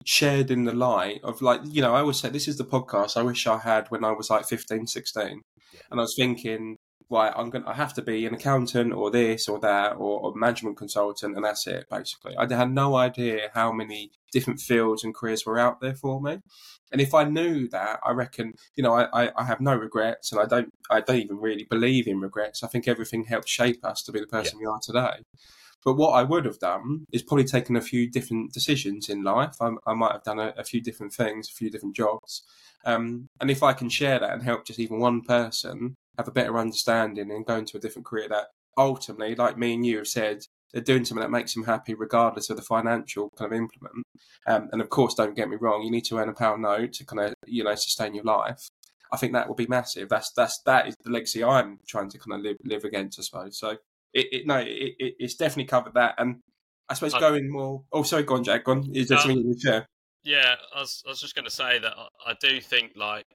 shared 0.06 0.52
in 0.52 0.66
the 0.66 0.74
light 0.74 1.20
of 1.24 1.42
like, 1.42 1.62
you 1.66 1.82
know, 1.82 1.96
I 1.96 2.02
always 2.02 2.20
say 2.20 2.30
this 2.30 2.48
is 2.48 2.58
the 2.58 2.66
podcast 2.66 3.18
I 3.18 3.24
wish 3.24 3.48
I 3.48 3.58
had 3.58 3.88
when 3.90 4.04
I 4.04 4.12
was 4.12 4.30
like 4.30 4.46
15, 4.46 4.88
16. 4.88 5.42
Yeah. 5.74 5.80
And 5.92 6.00
I 6.00 6.04
was 6.04 6.16
thinking, 6.16 6.78
right, 7.10 7.34
I'm 7.36 7.50
going 7.50 7.64
to 7.64 7.70
I 7.70 7.74
have 7.74 7.94
to 7.96 8.02
be 8.02 8.26
an 8.26 8.34
accountant 8.34 8.94
or 8.94 9.10
this 9.12 9.48
or 9.48 9.60
that 9.60 9.96
or, 9.98 10.32
a 10.32 10.36
management 10.36 10.78
consultant 10.78 11.36
and 11.36 11.44
that's 11.44 11.66
it 11.68 11.88
basically. 11.90 12.36
I 12.38 12.52
had 12.54 12.72
no 12.72 12.96
idea 12.96 13.50
how 13.54 13.72
many 13.72 14.12
different 14.32 14.60
fields 14.60 15.04
and 15.04 15.14
careers 15.16 15.46
were 15.46 15.60
out 15.60 15.82
there 15.82 15.96
for 15.96 16.22
me. 16.22 16.40
And 16.92 17.02
if 17.02 17.14
I 17.14 17.24
knew 17.24 17.68
that, 17.70 18.00
I 18.04 18.12
reckon, 18.12 18.54
you 18.76 18.84
know, 18.84 18.94
I, 18.94 19.26
I, 19.26 19.32
I 19.36 19.44
have 19.46 19.62
no 19.62 19.76
regrets 19.76 20.32
and 20.32 20.42
I 20.42 20.46
don't 20.46 20.72
I 20.90 21.02
don't 21.02 21.18
even 21.18 21.38
really 21.38 21.66
believe 21.70 22.08
in 22.08 22.20
regrets. 22.20 22.64
I 22.64 22.68
think 22.68 22.88
everything 22.88 23.24
helped 23.24 23.50
shape 23.50 23.84
us 23.84 24.04
to 24.04 24.12
be 24.12 24.20
the 24.20 24.28
person 24.28 24.60
yeah. 24.60 24.68
we 24.68 24.72
are 24.72 24.80
today. 24.82 25.24
But 25.84 25.96
what 25.96 26.12
I 26.12 26.24
would 26.24 26.46
have 26.46 26.60
done 26.60 27.06
is 27.12 27.24
probably 27.24 27.46
taken 27.46 27.76
a 27.76 27.82
few 27.82 28.10
different 28.10 28.52
decisions 28.52 29.08
in 29.08 29.24
life. 29.24 29.56
I, 29.62 29.72
I 29.88 29.94
might 29.94 30.12
have 30.12 30.24
done 30.24 30.40
a, 30.40 30.54
a, 30.58 30.64
few 30.66 30.82
different 30.82 31.14
things, 31.14 31.50
a 31.50 31.54
few 31.54 31.70
different 31.70 31.96
jobs. 31.96 32.44
Um, 32.86 33.30
and 33.40 33.50
if 33.50 33.64
I 33.64 33.72
can 33.72 33.88
share 33.88 34.20
that 34.20 34.34
and 34.34 34.44
help 34.44 34.66
just 34.66 34.80
even 34.80 35.00
one 35.00 35.22
person 35.22 35.96
have 36.20 36.28
a 36.28 36.32
better 36.32 36.58
understanding 36.58 37.32
and 37.32 37.46
go 37.46 37.56
into 37.56 37.78
a 37.78 37.80
different 37.80 38.06
career 38.06 38.28
that 38.28 38.48
ultimately, 38.78 39.36
like 39.36 39.58
me 39.58 39.74
and 39.74 39.86
you 39.86 40.00
have 40.00 40.08
said, 40.08 40.42
they're 40.74 40.82
doing 40.82 41.06
something 41.06 41.22
that 41.22 41.32
makes 41.32 41.54
them 41.54 41.64
happy 41.64 41.94
regardless 41.94 42.50
of 42.50 42.58
the 42.58 42.62
financial 42.62 43.30
kind 43.38 43.54
of 43.54 43.58
implement. 43.58 44.06
Um, 44.46 44.68
and 44.74 44.82
of 44.82 44.90
course, 44.90 45.14
don't 45.14 45.34
get 45.34 45.48
me 45.48 45.56
wrong, 45.56 45.82
you 45.82 45.90
need 45.90 46.04
to 46.06 46.18
earn 46.18 46.28
a 46.28 46.34
pound 46.34 46.62
note 46.62 46.92
to 46.94 47.06
kind 47.06 47.22
of, 47.22 47.34
you 47.48 47.64
know, 47.64 47.74
sustain 47.76 48.14
your 48.14 48.26
life. 48.26 48.68
I 49.14 49.18
think 49.18 49.32
that 49.32 49.48
will 49.48 49.56
be 49.56 49.66
massive. 49.68 50.10
That's 50.10 50.32
that's 50.34 50.62
that 50.66 50.90
is 50.90 50.96
the 51.06 51.10
legacy 51.10 51.42
I'm 51.42 51.80
trying 51.88 52.10
to 52.10 52.20
kind 52.20 52.38
of 52.38 52.42
live 52.42 52.58
live 52.66 52.84
against, 52.84 53.18
I 53.18 53.24
suppose. 53.24 53.58
So 53.58 53.70
it, 54.14 54.28
it 54.32 54.46
no, 54.46 54.58
it, 54.58 54.96
it, 55.00 55.14
it's 55.20 55.36
definitely 55.36 55.66
covered 55.66 55.94
that. 55.94 56.16
And 56.18 56.42
I 56.90 56.96
suppose 56.96 57.14
uh, 57.14 57.20
going 57.20 57.50
more. 57.50 57.84
Oh, 57.94 58.04
sorry, 58.04 58.24
go 58.24 58.36
on, 58.36 58.44
Jack. 58.44 58.66
Go 58.66 58.74
on. 58.74 58.92
Is 58.94 59.08
there 59.08 59.18
uh, 59.18 59.22
something 59.22 59.40
you 59.40 59.58
share? 59.58 59.88
Yeah, 60.24 60.56
I 60.76 60.82
was, 60.82 61.02
I 61.08 61.10
was 61.12 61.22
just 61.22 61.34
going 61.34 61.46
to 61.46 61.52
say 61.52 61.80
that 61.80 61.94
I, 61.98 62.32
I 62.32 62.36
do 62.42 62.60
think 62.60 62.92
like 62.96 63.26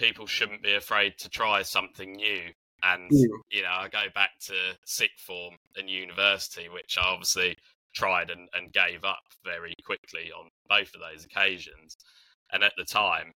people 0.00 0.26
shouldn't 0.26 0.62
be 0.62 0.74
afraid 0.74 1.12
to 1.18 1.28
try 1.28 1.62
something 1.62 2.12
new. 2.12 2.42
And 2.82 3.10
mm. 3.10 3.26
you 3.50 3.62
know, 3.62 3.68
I 3.78 3.88
go 3.88 4.04
back 4.14 4.30
to 4.46 4.54
sixth 4.86 5.24
form 5.24 5.54
and 5.76 5.88
university, 5.88 6.68
which 6.68 6.96
I 6.98 7.06
obviously 7.06 7.56
tried 7.94 8.30
and, 8.30 8.48
and 8.54 8.72
gave 8.72 9.04
up 9.04 9.20
very 9.44 9.74
quickly 9.84 10.32
on 10.32 10.48
both 10.68 10.94
of 10.94 11.00
those 11.00 11.24
occasions. 11.24 11.96
And 12.52 12.64
at 12.64 12.72
the 12.78 12.84
time, 12.84 13.32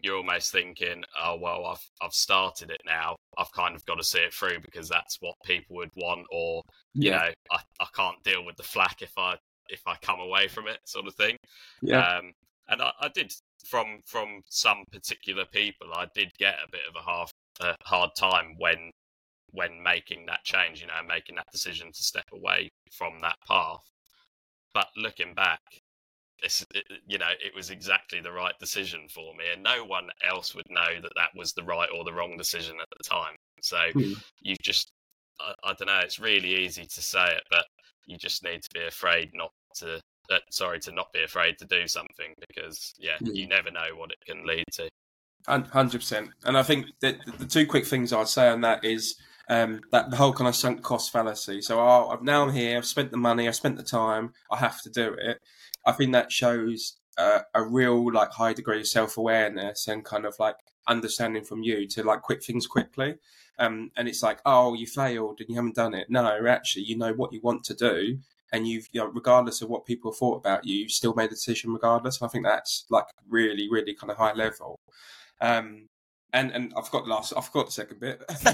you're 0.00 0.16
almost 0.16 0.52
thinking, 0.52 1.02
oh 1.20 1.36
well, 1.40 1.66
I've 1.66 1.84
I've 2.00 2.12
started 2.12 2.70
it 2.70 2.80
now. 2.86 3.16
I've 3.36 3.52
kind 3.52 3.74
of 3.74 3.84
got 3.84 3.96
to 3.96 4.04
see 4.04 4.20
it 4.20 4.32
through 4.32 4.60
because 4.60 4.88
that's 4.88 5.16
what 5.20 5.34
people 5.44 5.76
would 5.76 5.90
want, 5.96 6.26
or 6.30 6.62
you 6.94 7.10
yeah. 7.10 7.16
know, 7.16 7.30
I, 7.50 7.58
I 7.80 7.86
can't 7.96 8.22
deal 8.22 8.44
with 8.44 8.56
the 8.56 8.62
flack 8.62 9.02
if 9.02 9.12
I 9.18 9.36
if 9.68 9.80
I 9.86 9.96
come 10.02 10.20
away 10.20 10.46
from 10.46 10.68
it, 10.68 10.78
sort 10.84 11.08
of 11.08 11.14
thing. 11.14 11.36
Yeah. 11.82 12.06
Um, 12.06 12.32
and 12.68 12.82
I, 12.82 12.92
I 13.00 13.08
did 13.08 13.32
from 13.64 14.00
from 14.06 14.42
some 14.48 14.84
particular 14.92 15.44
people, 15.46 15.88
I 15.94 16.06
did 16.14 16.30
get 16.38 16.54
a 16.54 16.70
bit 16.70 16.82
of 16.88 16.96
a 16.96 17.04
half 17.10 17.32
a 17.60 17.76
hard 17.84 18.10
time 18.16 18.54
when 18.58 18.90
when 19.52 19.82
making 19.82 20.26
that 20.26 20.44
change, 20.44 20.80
you 20.80 20.86
know, 20.88 20.94
making 21.06 21.36
that 21.36 21.46
decision 21.52 21.92
to 21.92 22.02
step 22.02 22.26
away 22.32 22.68
from 22.90 23.20
that 23.20 23.36
path. 23.46 23.84
But 24.74 24.88
looking 24.96 25.32
back, 25.34 25.60
this, 26.42 26.66
it, 26.74 26.84
you 27.06 27.18
know, 27.18 27.30
it 27.40 27.54
was 27.54 27.70
exactly 27.70 28.20
the 28.20 28.32
right 28.32 28.54
decision 28.58 29.06
for 29.08 29.32
me, 29.34 29.44
and 29.52 29.62
no 29.62 29.84
one 29.84 30.08
else 30.28 30.54
would 30.54 30.68
know 30.68 31.00
that 31.00 31.12
that 31.16 31.30
was 31.36 31.52
the 31.52 31.62
right 31.62 31.88
or 31.96 32.04
the 32.04 32.12
wrong 32.12 32.36
decision 32.36 32.76
at 32.80 32.88
the 32.96 33.08
time. 33.08 33.36
So 33.62 33.76
mm. 33.94 34.20
you 34.40 34.56
just, 34.60 34.90
I, 35.40 35.54
I, 35.62 35.74
don't 35.74 35.86
know, 35.86 36.00
it's 36.00 36.18
really 36.18 36.54
easy 36.64 36.84
to 36.84 37.02
say 37.02 37.24
it, 37.24 37.42
but 37.50 37.64
you 38.06 38.18
just 38.18 38.42
need 38.42 38.62
to 38.62 38.68
be 38.74 38.84
afraid 38.84 39.30
not 39.34 39.52
to, 39.76 40.00
uh, 40.30 40.38
sorry, 40.50 40.80
to 40.80 40.92
not 40.92 41.12
be 41.12 41.22
afraid 41.22 41.58
to 41.58 41.64
do 41.64 41.86
something 41.86 42.34
because, 42.48 42.94
yeah, 42.98 43.16
mm. 43.22 43.34
you 43.34 43.46
never 43.46 43.70
know 43.70 43.88
what 43.96 44.10
it 44.10 44.18
can 44.26 44.46
lead 44.46 44.64
to. 44.72 44.88
Hundred 45.46 45.98
percent, 45.98 46.30
and 46.44 46.56
I 46.56 46.62
think 46.62 46.86
that 47.00 47.16
the 47.38 47.44
two 47.44 47.66
quick 47.66 47.84
things 47.84 48.14
I'd 48.14 48.28
say 48.28 48.48
on 48.48 48.62
that 48.62 48.82
is 48.82 49.16
um, 49.48 49.82
that 49.92 50.10
the 50.10 50.16
whole 50.16 50.32
kind 50.32 50.48
of 50.48 50.56
sunk 50.56 50.82
cost 50.82 51.12
fallacy. 51.12 51.60
So 51.60 51.86
I've 51.86 52.22
now 52.22 52.44
I'm 52.44 52.52
here, 52.52 52.78
I've 52.78 52.86
spent 52.86 53.10
the 53.10 53.18
money, 53.18 53.46
I've 53.46 53.54
spent 53.54 53.76
the 53.76 53.82
time, 53.82 54.32
I 54.50 54.56
have 54.56 54.80
to 54.82 54.90
do 54.90 55.14
it. 55.20 55.40
I 55.84 55.92
think 55.92 56.12
that 56.12 56.32
shows 56.32 56.96
uh, 57.18 57.40
a 57.54 57.62
real 57.62 58.12
like 58.12 58.30
high 58.32 58.52
degree 58.52 58.80
of 58.80 58.86
self 58.86 59.16
awareness 59.16 59.86
and 59.86 60.04
kind 60.04 60.24
of 60.24 60.34
like 60.38 60.56
understanding 60.86 61.44
from 61.44 61.62
you 61.62 61.86
to 61.88 62.02
like 62.02 62.22
quit 62.22 62.42
things 62.42 62.66
quickly. 62.66 63.16
Um, 63.58 63.90
and 63.96 64.08
it's 64.08 64.22
like, 64.22 64.40
oh, 64.44 64.74
you 64.74 64.86
failed 64.86 65.40
and 65.40 65.48
you 65.48 65.54
haven't 65.56 65.76
done 65.76 65.94
it. 65.94 66.10
No, 66.10 66.46
actually, 66.48 66.84
you 66.84 66.96
know 66.96 67.12
what 67.12 67.32
you 67.32 67.40
want 67.42 67.64
to 67.64 67.74
do, 67.74 68.18
and 68.52 68.66
you've, 68.66 68.88
you 68.92 69.00
know, 69.00 69.06
regardless 69.06 69.62
of 69.62 69.68
what 69.68 69.86
people 69.86 70.12
thought 70.12 70.36
about 70.36 70.64
you, 70.64 70.76
you've 70.76 70.90
still 70.90 71.14
made 71.14 71.26
a 71.26 71.34
decision 71.34 71.72
regardless. 71.72 72.20
And 72.20 72.28
I 72.28 72.30
think 72.30 72.44
that's 72.44 72.86
like 72.90 73.06
really, 73.28 73.68
really 73.70 73.94
kind 73.94 74.10
of 74.10 74.16
high 74.16 74.34
level. 74.34 74.78
Um, 75.40 75.86
and 76.32 76.50
and 76.50 76.72
I 76.76 76.82
forgot 76.82 77.04
the 77.04 77.10
last. 77.10 77.32
I 77.36 77.40
forgot 77.40 77.66
the 77.66 77.72
second 77.72 78.00
bit. 78.00 78.22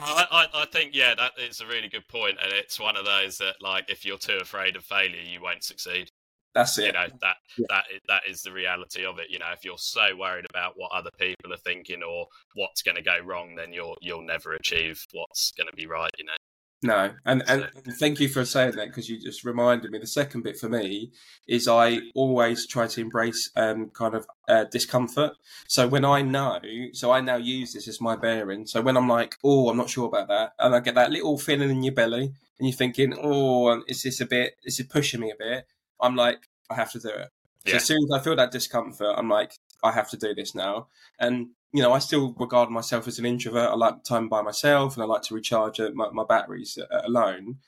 I, 0.00 0.26
I, 0.30 0.46
I 0.54 0.66
think 0.72 0.94
yeah, 0.94 1.14
that 1.14 1.32
is 1.38 1.60
a 1.60 1.66
really 1.66 1.88
good 1.88 2.08
point, 2.08 2.38
and 2.42 2.52
it's 2.52 2.80
one 2.80 2.96
of 2.96 3.04
those 3.04 3.38
that 3.38 3.56
like 3.60 3.90
if 3.90 4.04
you're 4.04 4.18
too 4.18 4.38
afraid 4.40 4.76
of 4.76 4.84
failure, 4.84 5.20
you 5.22 5.40
won't 5.40 5.62
succeed. 5.62 6.10
That's 6.54 6.78
it. 6.78 6.86
You 6.86 6.92
know 6.92 7.06
that 7.20 7.36
yeah. 7.58 7.66
that 7.68 7.84
that 8.08 8.22
is 8.28 8.42
the 8.42 8.52
reality 8.52 9.04
of 9.04 9.18
it. 9.18 9.26
You 9.28 9.38
know, 9.38 9.52
if 9.52 9.64
you're 9.64 9.78
so 9.78 10.16
worried 10.16 10.46
about 10.48 10.72
what 10.76 10.90
other 10.92 11.10
people 11.18 11.52
are 11.52 11.58
thinking 11.58 12.02
or 12.02 12.26
what's 12.54 12.82
going 12.82 12.96
to 12.96 13.02
go 13.02 13.18
wrong, 13.22 13.54
then 13.54 13.72
you'll 13.72 13.96
you'll 14.00 14.22
never 14.22 14.54
achieve 14.54 15.04
what's 15.12 15.52
going 15.52 15.68
to 15.68 15.76
be 15.76 15.86
right. 15.86 16.10
You 16.18 16.24
know. 16.24 16.32
No, 16.80 17.10
and 17.24 17.42
and 17.48 17.68
thank 17.98 18.20
you 18.20 18.28
for 18.28 18.44
saying 18.44 18.76
that 18.76 18.86
because 18.86 19.08
you 19.08 19.18
just 19.20 19.42
reminded 19.42 19.90
me. 19.90 19.98
The 19.98 20.06
second 20.06 20.42
bit 20.42 20.56
for 20.56 20.68
me 20.68 21.10
is 21.48 21.66
I 21.66 21.98
always 22.14 22.68
try 22.68 22.86
to 22.86 23.00
embrace 23.00 23.50
um, 23.56 23.90
kind 23.90 24.14
of 24.14 24.26
uh, 24.48 24.64
discomfort. 24.70 25.32
So 25.66 25.88
when 25.88 26.04
I 26.04 26.22
know, 26.22 26.60
so 26.92 27.10
I 27.10 27.20
now 27.20 27.34
use 27.34 27.72
this 27.72 27.88
as 27.88 28.00
my 28.00 28.14
bearing. 28.14 28.64
So 28.66 28.80
when 28.80 28.96
I'm 28.96 29.08
like, 29.08 29.38
oh, 29.42 29.68
I'm 29.70 29.76
not 29.76 29.90
sure 29.90 30.06
about 30.06 30.28
that, 30.28 30.52
and 30.60 30.72
I 30.72 30.78
get 30.78 30.94
that 30.94 31.10
little 31.10 31.36
feeling 31.36 31.70
in 31.70 31.82
your 31.82 31.94
belly, 31.94 32.32
and 32.58 32.68
you're 32.68 32.76
thinking, 32.76 33.12
oh, 33.20 33.82
is 33.88 34.04
this 34.04 34.20
a 34.20 34.26
bit? 34.26 34.54
Is 34.62 34.78
it 34.78 34.88
pushing 34.88 35.20
me 35.20 35.32
a 35.32 35.36
bit? 35.36 35.66
I'm 36.00 36.14
like, 36.14 36.48
I 36.70 36.74
have 36.74 36.92
to 36.92 37.00
do 37.00 37.08
it. 37.08 37.28
Yeah. 37.64 37.72
So 37.72 37.76
as 37.76 37.84
soon 37.86 37.98
as 38.04 38.20
I 38.20 38.22
feel 38.22 38.36
that 38.36 38.52
discomfort, 38.52 39.14
I'm 39.16 39.28
like, 39.28 39.52
I 39.82 39.90
have 39.90 40.10
to 40.10 40.16
do 40.16 40.32
this 40.32 40.54
now. 40.54 40.86
And 41.18 41.48
you 41.72 41.82
know, 41.82 41.92
I 41.92 41.98
still 41.98 42.34
regard 42.38 42.70
myself 42.70 43.06
as 43.06 43.18
an 43.18 43.26
introvert. 43.26 43.70
I 43.70 43.74
like 43.74 44.04
time 44.04 44.28
by 44.28 44.42
myself, 44.42 44.94
and 44.94 45.02
I 45.02 45.06
like 45.06 45.22
to 45.22 45.34
recharge 45.34 45.80
my, 45.94 46.10
my 46.10 46.24
batteries 46.24 46.78
uh, 46.78 47.02
alone. 47.04 47.58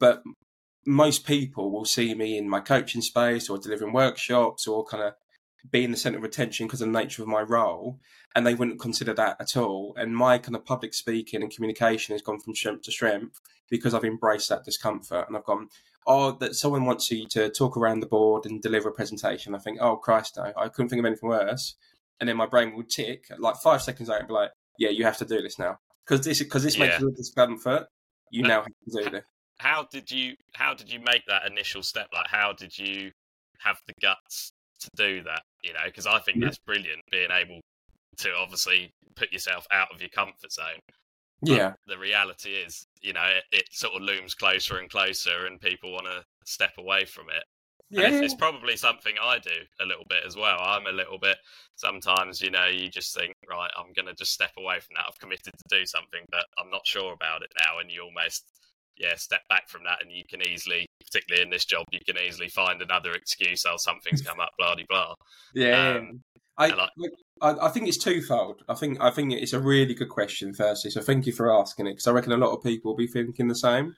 But 0.00 0.22
most 0.86 1.24
people 1.24 1.70
will 1.70 1.84
see 1.84 2.14
me 2.14 2.36
in 2.36 2.48
my 2.48 2.60
coaching 2.60 3.00
space 3.00 3.48
or 3.48 3.58
delivering 3.58 3.92
workshops 3.92 4.66
or 4.66 4.84
kind 4.84 5.02
of 5.02 5.14
being 5.70 5.90
the 5.90 5.96
center 5.96 6.18
of 6.18 6.24
attention 6.24 6.66
because 6.66 6.82
of 6.82 6.92
the 6.92 6.98
nature 6.98 7.22
of 7.22 7.28
my 7.28 7.40
role, 7.40 8.00
and 8.34 8.46
they 8.46 8.54
wouldn't 8.54 8.80
consider 8.80 9.14
that 9.14 9.40
at 9.40 9.56
all. 9.56 9.94
And 9.96 10.16
my 10.16 10.38
kind 10.38 10.56
of 10.56 10.66
public 10.66 10.92
speaking 10.92 11.42
and 11.42 11.54
communication 11.54 12.14
has 12.14 12.22
gone 12.22 12.40
from 12.40 12.54
strength 12.54 12.82
to 12.82 12.92
strength 12.92 13.40
because 13.70 13.94
I've 13.94 14.04
embraced 14.04 14.48
that 14.50 14.64
discomfort 14.64 15.26
and 15.26 15.36
I've 15.36 15.44
gone, 15.44 15.68
oh, 16.06 16.32
that 16.32 16.54
someone 16.54 16.84
wants 16.84 17.10
you 17.10 17.26
to 17.28 17.48
talk 17.48 17.76
around 17.76 18.00
the 18.00 18.06
board 18.06 18.44
and 18.44 18.60
deliver 18.60 18.90
a 18.90 18.92
presentation. 18.92 19.54
I 19.54 19.58
think, 19.58 19.78
oh 19.80 19.96
Christ, 19.96 20.36
no, 20.36 20.52
I 20.56 20.68
couldn't 20.68 20.90
think 20.90 21.00
of 21.00 21.06
anything 21.06 21.30
worse. 21.30 21.76
And 22.20 22.28
then 22.28 22.36
my 22.36 22.46
brain 22.46 22.74
would 22.76 22.88
tick 22.88 23.24
like 23.38 23.56
five 23.56 23.82
seconds 23.82 24.08
later 24.08 24.20
and 24.20 24.28
be 24.28 24.34
like, 24.34 24.50
yeah, 24.78 24.90
you 24.90 25.04
have 25.04 25.18
to 25.18 25.24
do 25.24 25.42
this 25.42 25.58
now 25.58 25.78
because 26.06 26.24
this 26.24 26.38
because 26.38 26.62
this 26.62 26.76
yeah. 26.76 26.86
makes 26.86 27.00
you 27.00 27.12
discomfort. 27.12 27.86
You 28.30 28.42
now 28.42 28.62
have 28.62 28.66
to 28.66 29.04
do 29.04 29.10
this. 29.10 29.24
How 29.58 29.86
did 29.90 30.10
you 30.10 30.34
how 30.54 30.74
did 30.74 30.92
you 30.92 31.00
make 31.00 31.22
that 31.28 31.46
initial 31.46 31.82
step? 31.82 32.08
Like, 32.12 32.26
how 32.28 32.52
did 32.52 32.76
you 32.76 33.10
have 33.60 33.76
the 33.86 33.94
guts 34.00 34.52
to 34.80 34.90
do 34.96 35.22
that? 35.24 35.42
You 35.62 35.72
know, 35.72 35.84
because 35.86 36.06
I 36.06 36.18
think 36.20 36.38
yeah. 36.38 36.46
that's 36.46 36.58
brilliant 36.58 37.02
being 37.10 37.30
able 37.30 37.60
to 38.18 38.32
obviously 38.34 38.92
put 39.16 39.32
yourself 39.32 39.66
out 39.72 39.88
of 39.92 40.00
your 40.00 40.10
comfort 40.10 40.52
zone 40.52 40.80
yeah. 41.42 41.72
the 41.86 41.98
reality 41.98 42.50
is, 42.50 42.86
you 43.00 43.12
know, 43.12 43.24
it, 43.24 43.44
it, 43.52 43.64
sort 43.70 43.94
of 43.94 44.02
looms 44.02 44.34
closer 44.34 44.78
and 44.78 44.90
closer, 44.90 45.46
and 45.46 45.60
people 45.60 45.92
want 45.92 46.06
to 46.06 46.24
step 46.44 46.72
away 46.78 47.04
from 47.04 47.26
it. 47.28 47.44
Yeah. 47.90 48.08
It's, 48.08 48.32
it's, 48.32 48.34
probably 48.34 48.76
something 48.76 49.14
I 49.22 49.38
do 49.38 49.50
a 49.80 49.84
little 49.84 50.04
bit 50.08 50.24
as 50.26 50.36
well. 50.36 50.58
I'm 50.60 50.86
a 50.86 50.92
little 50.92 51.18
bit 51.18 51.36
sometimes, 51.76 52.40
you 52.40 52.50
know, 52.50 52.66
you 52.66 52.88
just 52.88 53.14
think, 53.14 53.34
right, 53.48 53.70
I'm 53.76 53.92
going 53.94 54.06
to 54.06 54.14
just 54.14 54.32
step 54.32 54.52
away 54.58 54.80
from 54.80 54.94
that. 54.96 55.04
I've 55.08 55.18
committed 55.18 55.52
to 55.52 55.78
do 55.78 55.86
something, 55.86 56.24
but 56.30 56.44
I'm 56.58 56.70
not 56.70 56.86
sure 56.86 57.12
about 57.12 57.42
it 57.42 57.52
now. 57.58 57.78
And 57.80 57.90
you 57.90 58.02
almost, 58.02 58.44
yeah, 58.96 59.14
step 59.16 59.42
back 59.48 59.68
from 59.68 59.82
that, 59.84 59.98
and 60.02 60.10
you 60.10 60.22
can 60.28 60.42
easily, 60.42 60.86
particularly 61.04 61.42
in 61.42 61.50
this 61.50 61.64
job, 61.64 61.84
you 61.92 62.00
can 62.06 62.16
easily 62.18 62.48
find 62.48 62.80
another 62.80 63.12
excuse. 63.12 63.64
Oh, 63.66 63.76
something's 63.76 64.22
come 64.22 64.40
up, 64.40 64.50
blah 64.58 64.76
blah. 64.88 65.14
Yeah. 65.54 65.96
Um, 65.98 66.20
I, 66.56 66.88
I, 67.42 67.66
I 67.66 67.68
think 67.70 67.88
it's 67.88 67.98
twofold. 67.98 68.62
I 68.68 68.74
think 68.74 69.00
I 69.00 69.10
think 69.10 69.32
it's 69.32 69.52
a 69.52 69.60
really 69.60 69.94
good 69.94 70.08
question. 70.08 70.54
Firstly, 70.54 70.90
so 70.92 71.00
thank 71.00 71.26
you 71.26 71.32
for 71.32 71.52
asking 71.52 71.88
it 71.88 71.94
because 71.94 72.06
I 72.06 72.12
reckon 72.12 72.32
a 72.32 72.36
lot 72.36 72.54
of 72.54 72.62
people 72.62 72.92
will 72.92 72.96
be 72.96 73.08
thinking 73.08 73.48
the 73.48 73.56
same. 73.56 73.94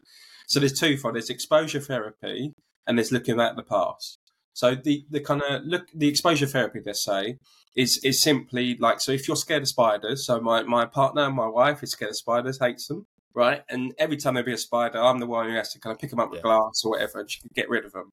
So 0.46 0.60
there's 0.60 0.78
twofold. 0.78 1.14
There's 1.14 1.28
exposure 1.28 1.80
therapy 1.80 2.54
and 2.86 2.98
there's 2.98 3.12
looking 3.12 3.40
at 3.40 3.56
the 3.56 3.62
past. 3.62 4.18
So 4.52 4.74
the 4.74 5.04
the 5.10 5.20
kind 5.20 5.42
of 5.42 5.64
look 5.64 5.88
the 5.94 6.08
exposure 6.08 6.46
therapy, 6.46 6.80
let's 6.84 7.04
say, 7.04 7.38
is 7.74 7.98
is 8.02 8.22
simply 8.22 8.76
like 8.78 9.00
so 9.00 9.12
if 9.12 9.28
you're 9.28 9.36
scared 9.36 9.62
of 9.62 9.68
spiders. 9.68 10.24
So 10.26 10.40
my 10.40 10.62
my 10.62 10.86
partner, 10.86 11.30
my 11.30 11.46
wife 11.46 11.82
is 11.82 11.90
scared 11.90 12.10
of 12.10 12.16
spiders, 12.16 12.58
hates 12.58 12.88
them, 12.88 13.06
right? 13.34 13.62
And 13.68 13.94
every 13.98 14.16
time 14.16 14.34
there 14.34 14.44
be 14.44 14.54
a 14.54 14.58
spider, 14.58 14.98
I'm 14.98 15.20
the 15.20 15.26
one 15.26 15.48
who 15.48 15.56
has 15.56 15.72
to 15.72 15.78
kind 15.78 15.92
of 15.94 16.00
pick 16.00 16.10
them 16.10 16.20
up 16.20 16.30
with 16.30 16.38
yeah. 16.38 16.42
glass 16.44 16.82
or 16.84 16.92
whatever, 16.92 17.20
and 17.20 17.30
she 17.30 17.40
can 17.40 17.50
get 17.54 17.68
rid 17.68 17.84
of 17.84 17.92
them. 17.92 18.10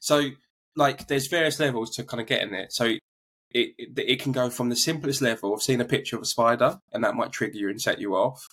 So 0.00 0.30
like 0.76 1.08
there's 1.08 1.26
various 1.26 1.58
levels 1.58 1.94
to 1.96 2.04
kind 2.04 2.20
of 2.20 2.26
getting 2.26 2.54
it. 2.54 2.72
So 2.72 2.96
it, 3.52 3.74
it, 3.78 4.20
can 4.20 4.32
go 4.32 4.48
from 4.48 4.68
the 4.68 4.76
simplest 4.76 5.20
level 5.20 5.52
of 5.52 5.62
seeing 5.62 5.80
a 5.80 5.84
picture 5.84 6.16
of 6.16 6.22
a 6.22 6.26
spider, 6.26 6.78
and 6.92 7.02
that 7.02 7.16
might 7.16 7.32
trigger 7.32 7.56
you 7.56 7.68
and 7.68 7.80
set 7.80 8.00
you 8.00 8.14
off, 8.14 8.46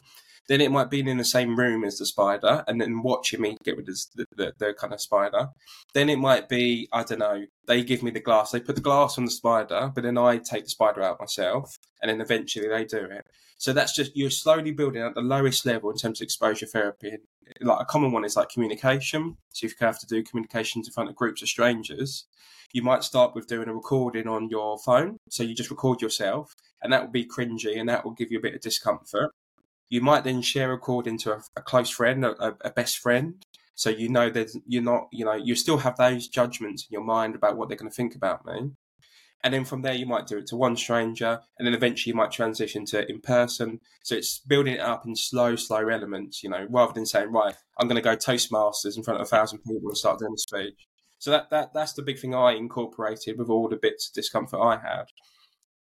Then 0.48 0.62
it 0.62 0.72
might 0.72 0.90
be 0.90 1.00
in 1.00 1.18
the 1.18 1.26
same 1.26 1.58
room 1.58 1.84
as 1.84 1.98
the 1.98 2.06
spider 2.06 2.64
and 2.68 2.80
then 2.80 3.02
watching 3.02 3.42
me 3.42 3.58
get 3.64 3.78
rid 3.78 3.90
of 3.90 3.98
the, 4.16 4.26
the, 4.36 4.54
the 4.58 4.74
kind 4.74 4.94
of 4.94 5.02
spider. 5.02 5.50
Then 5.94 6.10
it 6.10 6.20
might 6.20 6.48
be, 6.48 6.88
I 6.94 7.04
don't 7.04 7.20
know, 7.20 7.46
they 7.68 7.84
give 7.84 8.02
me 8.02 8.12
the 8.12 8.22
glass, 8.22 8.52
they 8.52 8.60
put 8.60 8.76
the 8.76 8.82
glass 8.82 9.18
on 9.18 9.26
the 9.26 9.32
spider, 9.32 9.92
but 9.94 10.04
then 10.04 10.18
I 10.18 10.38
take 10.38 10.64
the 10.64 10.70
spider 10.70 11.04
out 11.04 11.20
myself 11.20 11.78
and 12.02 12.10
then 12.10 12.22
eventually 12.22 12.70
they 12.70 12.86
do 12.86 13.06
it. 13.06 13.26
So 13.58 13.74
that's 13.74 13.96
just, 13.96 14.16
you're 14.16 14.30
slowly 14.30 14.72
building 14.72 15.02
at 15.02 15.16
the 15.16 15.22
lowest 15.22 15.66
level 15.66 15.90
in 15.90 15.98
terms 15.98 16.22
of 16.22 16.26
exposure 16.26 16.68
therapy. 16.68 17.18
Like 17.60 17.82
a 17.82 17.86
common 17.86 18.12
one 18.12 18.24
is 18.24 18.36
like 18.36 18.50
communication. 18.50 19.38
So 19.54 19.66
if 19.66 19.74
you 19.80 19.88
have 19.88 20.00
to 20.00 20.08
do 20.08 20.24
communications 20.24 20.88
in 20.88 20.94
front 20.94 21.10
of 21.10 21.16
groups 21.16 21.42
of 21.42 21.50
strangers, 21.50 22.26
you 22.72 22.84
might 22.84 23.04
start 23.04 23.34
with 23.34 23.48
doing 23.48 23.68
a 23.68 23.74
recording 23.74 24.28
on 24.28 24.50
your 24.50 24.78
phone. 24.78 25.18
So 25.30 25.44
you 25.44 25.56
just 25.56 25.72
record 25.72 26.02
yourself 26.02 26.54
and 26.82 26.94
that 26.94 27.02
will 27.02 27.12
be 27.12 27.26
cringy 27.26 27.80
and 27.80 27.90
that 27.90 28.06
will 28.06 28.12
give 28.12 28.32
you 28.32 28.38
a 28.38 28.42
bit 28.42 28.54
of 28.54 28.62
discomfort. 28.62 29.32
You 29.90 30.02
might 30.02 30.24
then 30.24 30.42
share 30.42 30.70
a 30.70 30.74
recording 30.74 31.18
to 31.20 31.34
a, 31.34 31.42
a 31.56 31.62
close 31.62 31.90
friend, 31.90 32.26
a, 32.26 32.56
a, 32.62 32.72
best 32.72 32.98
friend. 32.98 33.36
So 33.76 33.90
you 33.90 34.10
know 34.10 34.30
that 34.30 34.50
you're 34.66 34.84
not, 34.84 35.08
you 35.12 35.24
know, 35.24 35.36
you 35.36 35.56
still 35.56 35.78
have 35.78 35.98
those 35.98 36.28
judgments 36.28 36.84
in 36.90 36.94
your 36.94 37.04
mind 37.04 37.36
about 37.36 37.58
what 37.58 37.70
they're 37.70 37.78
going 37.78 37.92
to 37.92 37.96
think 37.96 38.16
about 38.16 38.46
me. 38.46 38.72
And 39.44 39.54
then 39.54 39.66
from 39.66 39.84
there, 39.84 39.94
you 39.94 40.08
might 40.08 40.26
do 40.26 40.40
it 40.40 40.48
to 40.48 40.56
one 40.56 40.76
stranger, 40.76 41.40
and 41.58 41.66
then 41.66 41.76
eventually 41.76 42.12
you 42.12 42.18
might 42.18 42.32
transition 42.32 42.86
to 42.88 43.10
in 43.10 43.22
person. 43.22 43.80
So 44.04 44.16
it's 44.16 44.40
building 44.40 44.74
it 44.74 44.80
up 44.80 45.06
in 45.06 45.16
slow, 45.16 45.56
slow 45.56 45.88
elements, 45.90 46.44
you 46.44 46.50
know, 46.50 46.66
rather 46.70 46.94
than 46.94 47.06
saying, 47.06 47.32
right, 47.32 47.56
I'm 47.80 47.88
going 47.88 47.96
to 47.96 48.02
go 48.02 48.16
Toastmasters 48.16 48.98
in 48.98 49.04
front 49.04 49.22
of 49.22 49.28
a 49.28 49.30
thousand 49.30 49.60
people 49.60 49.90
and 49.90 49.98
start 49.98 50.20
doing 50.20 50.34
a 50.34 50.38
speech. 50.38 50.88
So 51.20 51.32
that, 51.32 51.50
that 51.52 51.74
that's 51.74 51.94
the 51.94 52.02
big 52.02 52.20
thing 52.20 52.36
I 52.36 52.54
incorporated 52.54 53.38
with 53.38 53.50
all 53.50 53.70
the 53.70 53.76
bits 53.76 54.08
of 54.08 54.14
discomfort 54.14 54.60
I 54.60 54.78
had. 54.78 55.06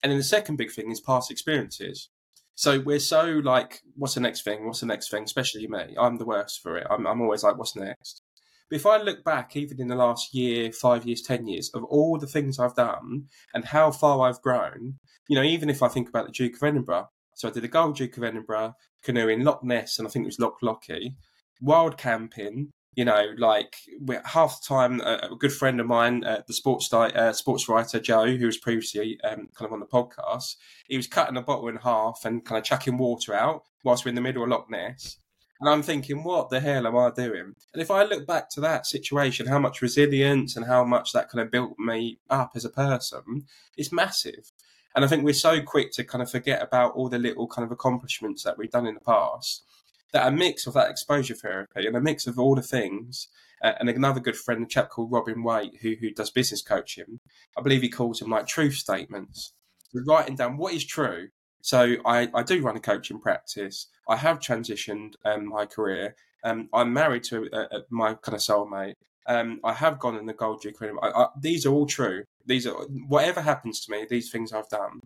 And 0.02 0.10
then 0.10 0.18
the 0.18 0.24
second 0.24 0.56
big 0.56 0.70
thing 0.70 0.90
is 0.90 1.00
past 1.00 1.30
experiences. 1.30 2.10
So 2.56 2.80
we're 2.80 2.98
so 3.00 3.42
like, 3.44 3.82
what's 3.96 4.14
the 4.14 4.20
next 4.20 4.42
thing? 4.42 4.66
What's 4.66 4.80
the 4.80 4.86
next 4.86 5.10
thing? 5.10 5.24
Especially 5.24 5.66
me. 5.68 5.94
I'm 6.00 6.16
the 6.16 6.24
worst 6.24 6.62
for 6.62 6.78
it. 6.78 6.86
I'm, 6.90 7.06
I'm 7.06 7.20
always 7.20 7.44
like, 7.44 7.58
what's 7.58 7.76
next? 7.76 8.22
But 8.70 8.76
if 8.76 8.86
I 8.86 8.96
look 8.96 9.22
back, 9.24 9.54
even 9.56 9.78
in 9.78 9.88
the 9.88 9.94
last 9.94 10.34
year, 10.34 10.72
five 10.72 11.04
years, 11.04 11.20
10 11.20 11.46
years, 11.46 11.70
of 11.74 11.84
all 11.84 12.18
the 12.18 12.26
things 12.26 12.58
I've 12.58 12.74
done 12.74 13.26
and 13.54 13.66
how 13.66 13.90
far 13.90 14.26
I've 14.26 14.40
grown, 14.40 14.94
you 15.28 15.36
know, 15.36 15.42
even 15.42 15.68
if 15.68 15.82
I 15.82 15.88
think 15.88 16.08
about 16.08 16.26
the 16.26 16.32
Duke 16.32 16.56
of 16.56 16.62
Edinburgh, 16.62 17.08
so 17.34 17.46
I 17.46 17.52
did 17.52 17.64
a 17.64 17.68
Gold 17.68 17.96
Duke 17.96 18.16
of 18.16 18.24
Edinburgh, 18.24 18.74
canoe 19.02 19.28
in 19.28 19.44
Loch 19.44 19.62
Ness, 19.62 19.98
and 19.98 20.08
I 20.08 20.10
think 20.10 20.24
it 20.24 20.26
was 20.26 20.40
Loch 20.40 20.58
Lochy, 20.62 21.14
wild 21.60 21.98
camping, 21.98 22.72
you 22.96 23.04
know, 23.04 23.34
like 23.36 23.76
half 24.24 24.60
the 24.60 24.66
time, 24.66 25.02
uh, 25.02 25.18
a 25.30 25.36
good 25.36 25.52
friend 25.52 25.80
of 25.80 25.86
mine, 25.86 26.24
uh, 26.24 26.40
the 26.46 26.54
sports 26.54 26.90
uh, 26.92 27.32
sports 27.32 27.68
writer 27.68 28.00
Joe, 28.00 28.34
who 28.36 28.46
was 28.46 28.56
previously 28.56 29.20
um, 29.22 29.48
kind 29.54 29.66
of 29.66 29.72
on 29.72 29.80
the 29.80 29.86
podcast, 29.86 30.56
he 30.88 30.96
was 30.96 31.06
cutting 31.06 31.36
a 31.36 31.42
bottle 31.42 31.68
in 31.68 31.76
half 31.76 32.22
and 32.24 32.44
kind 32.44 32.58
of 32.58 32.64
chucking 32.64 32.96
water 32.96 33.34
out 33.34 33.64
whilst 33.84 34.04
we're 34.04 34.08
in 34.08 34.14
the 34.14 34.22
middle 34.22 34.42
of 34.42 34.48
Loch 34.48 34.70
Ness. 34.70 35.18
And 35.60 35.68
I'm 35.68 35.82
thinking, 35.82 36.24
what 36.24 36.48
the 36.48 36.58
hell 36.58 36.86
am 36.86 36.96
I 36.96 37.10
doing? 37.10 37.54
And 37.74 37.82
if 37.82 37.90
I 37.90 38.04
look 38.04 38.26
back 38.26 38.48
to 38.50 38.60
that 38.62 38.86
situation, 38.86 39.46
how 39.46 39.58
much 39.58 39.82
resilience 39.82 40.56
and 40.56 40.64
how 40.64 40.82
much 40.84 41.12
that 41.12 41.30
kind 41.30 41.42
of 41.42 41.50
built 41.50 41.78
me 41.78 42.18
up 42.30 42.52
as 42.54 42.64
a 42.64 42.70
person, 42.70 43.44
it's 43.76 43.92
massive. 43.92 44.52
And 44.94 45.04
I 45.04 45.08
think 45.08 45.22
we're 45.22 45.34
so 45.34 45.60
quick 45.60 45.92
to 45.92 46.04
kind 46.04 46.22
of 46.22 46.30
forget 46.30 46.62
about 46.62 46.94
all 46.94 47.10
the 47.10 47.18
little 47.18 47.46
kind 47.46 47.64
of 47.64 47.72
accomplishments 47.72 48.42
that 48.44 48.56
we've 48.56 48.70
done 48.70 48.86
in 48.86 48.94
the 48.94 49.00
past 49.00 49.65
that 50.12 50.26
a 50.26 50.30
mix 50.30 50.66
of 50.66 50.74
that 50.74 50.90
exposure 50.90 51.34
therapy 51.34 51.86
and 51.86 51.96
a 51.96 52.00
mix 52.00 52.26
of 52.26 52.38
all 52.38 52.54
the 52.54 52.62
things. 52.62 53.28
Uh, 53.62 53.72
and 53.80 53.88
another 53.88 54.20
good 54.20 54.36
friend, 54.36 54.62
a 54.62 54.66
chap 54.66 54.90
called 54.90 55.10
Robin 55.10 55.42
White, 55.42 55.72
who 55.80 55.94
who 56.00 56.10
does 56.10 56.30
business 56.30 56.62
coaching, 56.62 57.20
I 57.56 57.62
believe 57.62 57.82
he 57.82 57.88
calls 57.88 58.18
them 58.18 58.30
like 58.30 58.46
truth 58.46 58.74
statements. 58.74 59.52
So 59.92 60.00
writing 60.06 60.36
down 60.36 60.58
what 60.58 60.74
is 60.74 60.84
true. 60.84 61.28
So 61.62 61.96
I, 62.04 62.28
I 62.32 62.42
do 62.42 62.62
run 62.62 62.76
a 62.76 62.80
coaching 62.80 63.18
practice. 63.18 63.88
I 64.08 64.16
have 64.16 64.38
transitioned 64.38 65.14
um, 65.24 65.48
my 65.48 65.66
career. 65.66 66.14
Um, 66.44 66.68
I'm 66.72 66.92
married 66.92 67.24
to 67.24 67.48
uh, 67.52 67.66
uh, 67.72 67.80
my 67.90 68.14
kind 68.14 68.36
of 68.36 68.40
soulmate. 68.40 68.94
Um, 69.26 69.58
I 69.64 69.72
have 69.72 69.98
gone 69.98 70.16
in 70.16 70.26
the 70.26 70.32
gold 70.32 70.64
I, 71.02 71.26
these 71.40 71.66
are 71.66 71.72
all 71.72 71.86
true. 71.86 72.22
These 72.44 72.68
are 72.68 72.74
whatever 73.08 73.40
happens 73.40 73.80
to 73.80 73.90
me. 73.90 74.06
These 74.08 74.30
things 74.30 74.52
I've 74.52 74.68
done, 74.68 75.00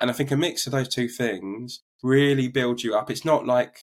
and 0.00 0.10
I 0.10 0.12
think 0.12 0.30
a 0.30 0.36
mix 0.36 0.66
of 0.66 0.72
those 0.72 0.88
two 0.88 1.08
things 1.08 1.80
really 2.02 2.48
builds 2.48 2.84
you 2.84 2.94
up. 2.94 3.10
It's 3.10 3.24
not 3.24 3.46
like 3.46 3.80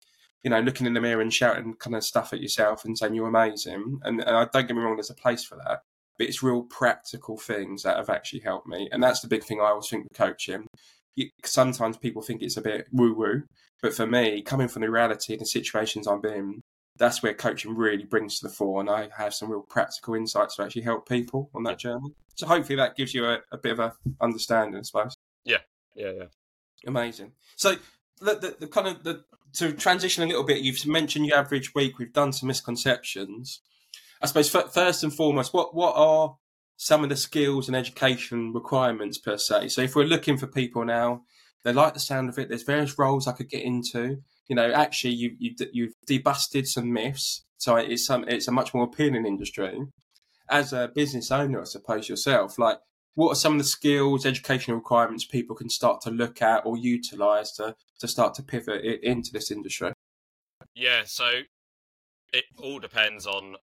you 0.45 0.51
know, 0.51 0.61
looking 0.61 0.87
in 0.87 0.93
the 0.93 1.01
mirror 1.01 1.23
and 1.23 1.33
shouting 1.33 1.75
kind 1.75 1.97
of 1.97 2.05
stuff 2.05 2.33
at 2.33 2.43
yourself 2.43 2.85
and 2.85 2.97
saying 2.97 3.15
you're 3.15 3.27
amazing. 3.27 3.99
And, 4.03 4.21
and 4.21 4.37
I 4.37 4.47
don't 4.53 4.69
get 4.69 4.77
me 4.77 4.83
wrong, 4.83 4.97
there's 4.97 5.11
a 5.11 5.15
place 5.15 5.43
for 5.43 5.57
that, 5.57 5.81
but 6.19 6.29
it's 6.29 6.43
real 6.43 6.63
practical 6.63 7.39
things 7.39 7.83
that 7.83 7.97
have 7.97 8.11
actually 8.11 8.41
helped 8.41 8.67
me. 8.67 8.89
And 8.93 9.03
that's 9.03 9.21
the 9.21 9.29
big 9.29 9.43
thing 9.43 9.61
I 9.61 9.71
always 9.71 9.89
think 9.89 10.05
with 10.05 10.19
coaching. 10.19 10.67
You, 11.17 11.31
sometimes 11.45 11.97
people 11.97 12.21
think 12.21 12.43
it's 12.43 12.59
a 12.59 12.63
bit 12.63 12.89
woo 12.93 13.15
woo, 13.15 13.45
but 13.81 13.95
for 13.95 14.07
me, 14.07 14.43
coming 14.43 14.69
from 14.69 14.83
the 14.83 14.91
reality 14.91 15.33
and 15.33 15.41
the 15.41 15.47
situations 15.47 16.07
I'm 16.07 16.25
in, 16.27 16.61
that's 16.99 17.23
where 17.23 17.35
coaching 17.35 17.75
really 17.75 18.05
brings 18.05 18.39
to 18.39 18.47
the 18.47 18.53
fore. 18.53 18.81
And 18.81 18.91
I 18.91 19.09
have 19.17 19.35
some 19.35 19.51
real 19.51 19.63
practical 19.63 20.15
insights 20.15 20.57
to 20.57 20.63
actually 20.63 20.83
help 20.83 21.09
people 21.09 21.51
on 21.55 21.63
that 21.65 21.79
journey. 21.79 22.15
So 22.37 22.47
hopefully 22.47 22.77
that 22.77 22.97
gives 22.97 23.15
you 23.15 23.25
a, 23.25 23.39
a 23.51 23.57
bit 23.57 23.73
of 23.73 23.79
a 23.79 23.95
understanding, 24.21 24.79
I 24.79 24.83
suppose. 24.83 25.17
Yeah, 25.45 25.59
yeah, 25.95 26.11
yeah. 26.11 26.25
Amazing. 26.87 27.33
So 27.57 27.77
the, 28.21 28.35
the, 28.35 28.57
the 28.61 28.67
kind 28.67 28.89
of 28.89 29.03
the 29.05 29.25
to 29.55 29.73
transition 29.73 30.23
a 30.23 30.27
little 30.27 30.45
bit, 30.45 30.63
you've 30.63 30.87
mentioned 30.87 31.27
your 31.27 31.39
average 31.39 31.75
week. 31.75 31.99
We've 31.99 32.13
done 32.13 32.33
some 32.33 32.47
misconceptions. 32.49 33.61
I 34.23 34.27
suppose 34.27 34.49
first 34.49 35.03
and 35.03 35.13
foremost, 35.13 35.53
what 35.53 35.75
what 35.75 35.95
are 35.97 36.37
some 36.77 37.03
of 37.03 37.11
the 37.11 37.17
skills 37.17 37.69
and 37.69 37.77
education 37.77 38.53
requirements 38.53 39.19
per 39.19 39.37
se? 39.37 39.69
So 39.69 39.83
if 39.83 39.95
we're 39.95 40.05
looking 40.05 40.39
for 40.39 40.47
people 40.47 40.85
now, 40.85 41.23
they 41.63 41.73
like 41.73 41.95
the 41.95 42.01
sound 42.01 42.29
of 42.29 42.39
it. 42.39 42.49
There's 42.49 42.63
various 42.63 42.99
roles 42.99 43.27
I 43.27 43.33
could 43.33 43.49
get 43.49 43.63
into. 43.63 44.19
You 44.49 44.57
know, 44.57 44.73
actually, 44.73 45.15
you, 45.15 45.37
you 45.39 45.55
you've 45.73 45.95
debusted 46.09 46.67
some 46.67 46.93
myths, 46.93 47.45
so 47.57 47.77
it's 47.77 48.07
some 48.07 48.25
it's 48.29 48.49
a 48.49 48.53
much 48.53 48.75
more 48.75 48.85
appealing 48.85 49.27
industry. 49.27 49.79
As 50.51 50.73
a 50.73 50.91
business 50.95 51.31
owner, 51.31 51.61
I 51.61 51.65
suppose 51.65 52.09
yourself, 52.09 52.59
like 52.59 52.79
what 53.15 53.31
are 53.31 53.37
some 53.37 53.53
of 53.53 53.59
the 53.59 53.65
skills, 53.65 54.27
educational 54.27 54.77
requirements 54.77 55.25
people 55.25 55.55
can 55.55 55.69
start 55.69 56.01
to 56.03 56.11
look 56.11 56.43
at 56.43 56.67
or 56.67 56.77
utilize 56.77 57.53
to, 57.53 57.75
to 58.01 58.09
start 58.09 58.35
to 58.35 58.43
pivot 58.43 58.85
it 58.85 59.03
into 59.05 59.33
this 59.33 59.51
industry? 59.51 59.93
Yeah, 60.75 61.03
so 61.05 61.41
it 62.33 62.45
all 62.59 62.81
depends 62.81 63.27
on 63.27 63.57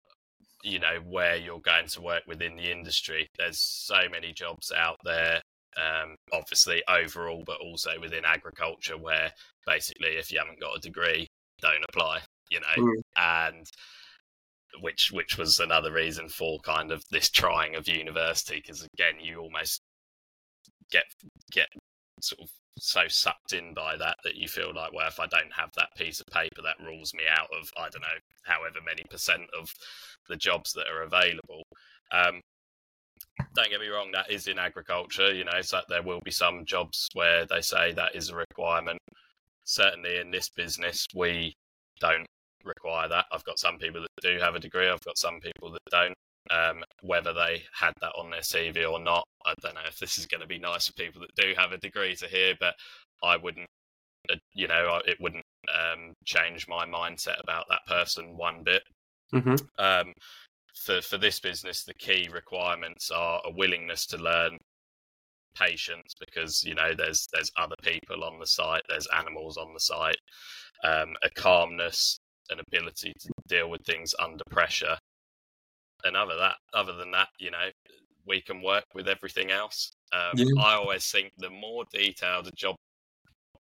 you 0.64 0.78
know 0.78 0.98
where 1.04 1.36
you're 1.36 1.60
going 1.60 1.88
to 1.88 2.00
work 2.00 2.22
within 2.26 2.56
the 2.56 2.70
industry. 2.70 3.28
There's 3.36 3.58
so 3.58 4.08
many 4.10 4.32
jobs 4.32 4.72
out 4.72 4.96
there, 5.04 5.42
um, 5.76 6.16
obviously 6.32 6.82
overall, 6.88 7.42
but 7.44 7.60
also 7.60 7.90
within 8.00 8.24
agriculture, 8.24 8.96
where 8.96 9.32
basically 9.66 10.10
if 10.10 10.32
you 10.32 10.38
haven't 10.38 10.60
got 10.60 10.76
a 10.76 10.80
degree, 10.80 11.26
don't 11.60 11.84
apply. 11.88 12.20
You 12.50 12.60
know, 12.60 12.84
mm. 12.84 13.02
and 13.16 13.66
which 14.80 15.12
which 15.12 15.38
was 15.38 15.58
another 15.58 15.92
reason 15.92 16.28
for 16.28 16.58
kind 16.60 16.90
of 16.90 17.02
this 17.10 17.28
trying 17.28 17.74
of 17.74 17.88
university 17.88 18.56
because 18.56 18.86
again 18.94 19.14
you 19.20 19.38
almost 19.38 19.80
get 20.90 21.04
get 21.50 21.68
sort 22.20 22.42
of 22.42 22.48
so 22.78 23.02
sucked 23.08 23.52
in 23.52 23.74
by 23.74 23.96
that 23.96 24.16
that 24.24 24.36
you 24.36 24.48
feel 24.48 24.72
like 24.74 24.92
well 24.92 25.08
if 25.08 25.20
I 25.20 25.26
don't 25.26 25.52
have 25.54 25.70
that 25.76 25.94
piece 25.96 26.20
of 26.20 26.26
paper 26.32 26.62
that 26.62 26.84
rules 26.84 27.12
me 27.14 27.24
out 27.30 27.48
of 27.58 27.68
I 27.76 27.88
don't 27.90 28.02
know 28.02 28.18
however 28.44 28.78
many 28.84 29.02
percent 29.10 29.42
of 29.58 29.70
the 30.28 30.36
jobs 30.36 30.72
that 30.72 30.86
are 30.88 31.02
available 31.02 31.62
um, 32.12 32.40
don't 33.54 33.70
get 33.70 33.80
me 33.80 33.88
wrong 33.88 34.10
that 34.12 34.30
is 34.30 34.46
in 34.46 34.58
agriculture 34.58 35.32
you 35.32 35.44
know 35.44 35.60
so 35.60 35.80
there 35.88 36.02
will 36.02 36.20
be 36.24 36.30
some 36.30 36.64
jobs 36.64 37.08
where 37.14 37.46
they 37.46 37.60
say 37.60 37.92
that 37.92 38.14
is 38.14 38.30
a 38.30 38.36
requirement. 38.36 38.98
Certainly 39.64 40.18
in 40.18 40.30
this 40.30 40.48
business 40.48 41.06
we 41.14 41.54
don't 42.00 42.26
require 42.64 43.08
that. 43.08 43.26
I've 43.32 43.44
got 43.44 43.58
some 43.58 43.78
people 43.78 44.02
that 44.02 44.08
do 44.22 44.38
have 44.40 44.54
a 44.54 44.60
degree. 44.60 44.88
I've 44.88 45.04
got 45.04 45.18
some 45.18 45.40
people 45.40 45.72
that 45.72 45.80
don't. 45.90 46.14
Um, 46.50 46.82
whether 47.02 47.32
they 47.32 47.62
had 47.72 47.92
that 48.00 48.12
on 48.18 48.30
their 48.30 48.40
CV 48.40 48.90
or 48.90 48.98
not, 48.98 49.24
I 49.46 49.54
don't 49.62 49.74
know 49.74 49.80
if 49.86 49.98
this 49.98 50.18
is 50.18 50.26
going 50.26 50.40
to 50.40 50.46
be 50.46 50.58
nice 50.58 50.88
for 50.88 50.92
people 50.94 51.20
that 51.20 51.40
do 51.40 51.54
have 51.56 51.70
a 51.70 51.78
degree 51.78 52.16
to 52.16 52.26
hear, 52.26 52.54
but 52.58 52.74
I 53.22 53.36
wouldn't, 53.36 53.68
uh, 54.28 54.34
you 54.52 54.66
know, 54.66 55.00
it 55.06 55.18
wouldn't 55.20 55.44
um, 55.72 56.14
change 56.24 56.66
my 56.66 56.84
mindset 56.84 57.40
about 57.40 57.66
that 57.70 57.86
person 57.86 58.36
one 58.36 58.64
bit. 58.64 58.82
Mm-hmm. 59.32 59.54
Um, 59.78 60.12
for 60.74 61.00
for 61.00 61.16
this 61.16 61.38
business, 61.38 61.84
the 61.84 61.94
key 61.94 62.28
requirements 62.32 63.10
are 63.12 63.40
a 63.44 63.52
willingness 63.52 64.04
to 64.06 64.18
learn, 64.18 64.58
patience 65.54 66.14
because 66.18 66.62
you 66.64 66.74
know 66.74 66.94
there's 66.96 67.28
there's 67.32 67.50
other 67.58 67.76
people 67.82 68.24
on 68.24 68.38
the 68.38 68.46
site, 68.46 68.82
there's 68.88 69.08
animals 69.16 69.56
on 69.56 69.72
the 69.72 69.80
site, 69.80 70.16
um, 70.84 71.14
a 71.22 71.30
calmness 71.30 72.18
an 72.50 72.60
ability 72.60 73.12
to 73.20 73.28
deal 73.48 73.70
with 73.70 73.84
things 73.84 74.14
under 74.18 74.44
pressure. 74.50 74.96
And 76.04 76.16
other 76.16 76.36
that, 76.36 76.56
other 76.74 76.94
than 76.94 77.12
that, 77.12 77.28
you 77.38 77.50
know, 77.50 77.70
we 78.26 78.40
can 78.40 78.62
work 78.62 78.84
with 78.94 79.08
everything 79.08 79.50
else. 79.50 79.92
Um, 80.12 80.32
yeah. 80.34 80.62
I 80.62 80.74
always 80.74 81.06
think 81.10 81.32
the 81.38 81.50
more 81.50 81.84
detailed 81.92 82.48
a 82.48 82.52
job 82.52 82.76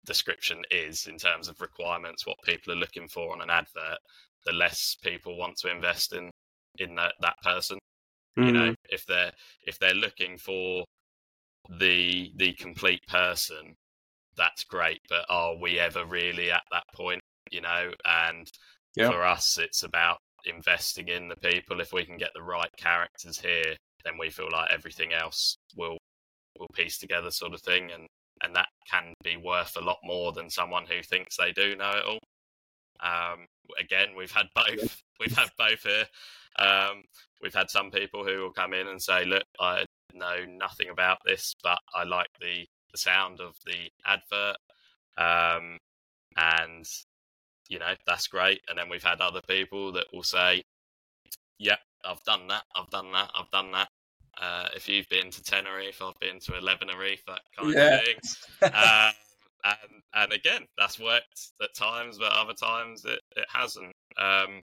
description 0.06 0.62
is 0.70 1.06
in 1.06 1.16
terms 1.16 1.48
of 1.48 1.60
requirements, 1.60 2.26
what 2.26 2.36
people 2.44 2.72
are 2.72 2.76
looking 2.76 3.08
for 3.08 3.32
on 3.32 3.42
an 3.42 3.50
advert, 3.50 3.98
the 4.44 4.52
less 4.52 4.96
people 5.02 5.36
want 5.36 5.56
to 5.58 5.70
invest 5.70 6.14
in 6.14 6.30
in 6.78 6.94
that 6.96 7.12
that 7.20 7.36
person. 7.42 7.78
Mm. 8.38 8.46
You 8.46 8.52
know, 8.52 8.60
mm-hmm. 8.60 8.94
if 8.94 9.06
they're 9.06 9.32
if 9.62 9.78
they're 9.78 9.94
looking 9.94 10.38
for 10.38 10.84
the 11.78 12.32
the 12.36 12.52
complete 12.54 13.02
person, 13.06 13.74
that's 14.36 14.64
great. 14.64 15.00
But 15.08 15.26
are 15.28 15.56
we 15.56 15.78
ever 15.78 16.04
really 16.04 16.50
at 16.50 16.62
that 16.72 16.84
point? 16.94 17.20
You 17.50 17.60
know, 17.60 17.92
and 18.04 18.46
Yeah. 18.96 19.10
for 19.10 19.24
us, 19.24 19.58
it's 19.58 19.82
about 19.82 20.18
investing 20.44 21.08
in 21.08 21.28
the 21.28 21.36
people. 21.36 21.80
If 21.80 21.92
we 21.92 22.04
can 22.04 22.16
get 22.16 22.30
the 22.34 22.42
right 22.42 22.70
characters 22.78 23.38
here, 23.40 23.76
then 24.04 24.18
we 24.18 24.30
feel 24.30 24.50
like 24.50 24.70
everything 24.70 25.12
else 25.12 25.56
will 25.76 25.98
will 26.58 26.66
piece 26.74 26.98
together, 26.98 27.30
sort 27.30 27.54
of 27.54 27.60
thing, 27.62 27.90
and 27.92 28.06
and 28.42 28.56
that 28.56 28.68
can 28.90 29.12
be 29.22 29.36
worth 29.36 29.76
a 29.76 29.80
lot 29.80 29.98
more 30.02 30.32
than 30.32 30.48
someone 30.50 30.86
who 30.86 31.02
thinks 31.02 31.36
they 31.36 31.52
do 31.52 31.76
know 31.76 31.90
it 31.90 32.04
all. 32.04 32.18
Um, 33.00 33.46
again, 33.78 34.14
we've 34.16 34.32
had 34.32 34.46
both. 34.54 35.02
We've 35.18 35.36
had 35.36 35.50
both 35.58 35.82
here. 35.82 36.06
Um, 36.56 37.02
we've 37.42 37.54
had 37.54 37.70
some 37.70 37.90
people 37.90 38.24
who 38.24 38.40
will 38.40 38.52
come 38.52 38.72
in 38.74 38.88
and 38.88 39.00
say, 39.02 39.24
"Look, 39.24 39.44
I 39.60 39.84
know 40.14 40.44
nothing 40.46 40.88
about 40.90 41.18
this, 41.24 41.54
but 41.62 41.78
I 41.94 42.04
like 42.04 42.28
the 42.40 42.66
the 42.92 42.98
sound 42.98 43.40
of 43.40 43.54
the 43.66 43.88
advert." 44.06 44.56
Um, 45.16 45.78
and 46.36 46.84
you 47.70 47.78
know 47.78 47.94
that's 48.06 48.26
great. 48.26 48.60
And 48.68 48.78
then 48.78 48.90
we've 48.90 49.02
had 49.02 49.22
other 49.22 49.40
people 49.48 49.92
that 49.92 50.06
will 50.12 50.24
say, 50.24 50.62
"Yeah, 51.58 51.76
I've 52.04 52.22
done 52.24 52.48
that. 52.48 52.64
I've 52.76 52.90
done 52.90 53.12
that. 53.12 53.30
I've 53.34 53.50
done 53.50 53.72
that." 53.72 53.88
Uh, 54.38 54.68
if 54.74 54.88
you've 54.88 55.08
been 55.08 55.30
to 55.30 55.42
Tenerife, 55.42 56.02
I've 56.02 56.18
been 56.20 56.40
to 56.40 56.52
Elevenerife, 56.52 57.24
that 57.26 57.42
kind 57.56 57.74
Yeah. 57.74 57.96
of 57.98 58.04
thing. 58.04 58.72
Um, 58.74 59.12
and 59.64 60.02
and 60.14 60.32
again, 60.32 60.66
that's 60.76 60.98
worked 60.98 61.52
at 61.62 61.74
times, 61.74 62.18
but 62.18 62.32
other 62.32 62.54
times 62.54 63.04
it, 63.04 63.20
it 63.36 63.46
hasn't. 63.52 63.94
Um, 64.18 64.62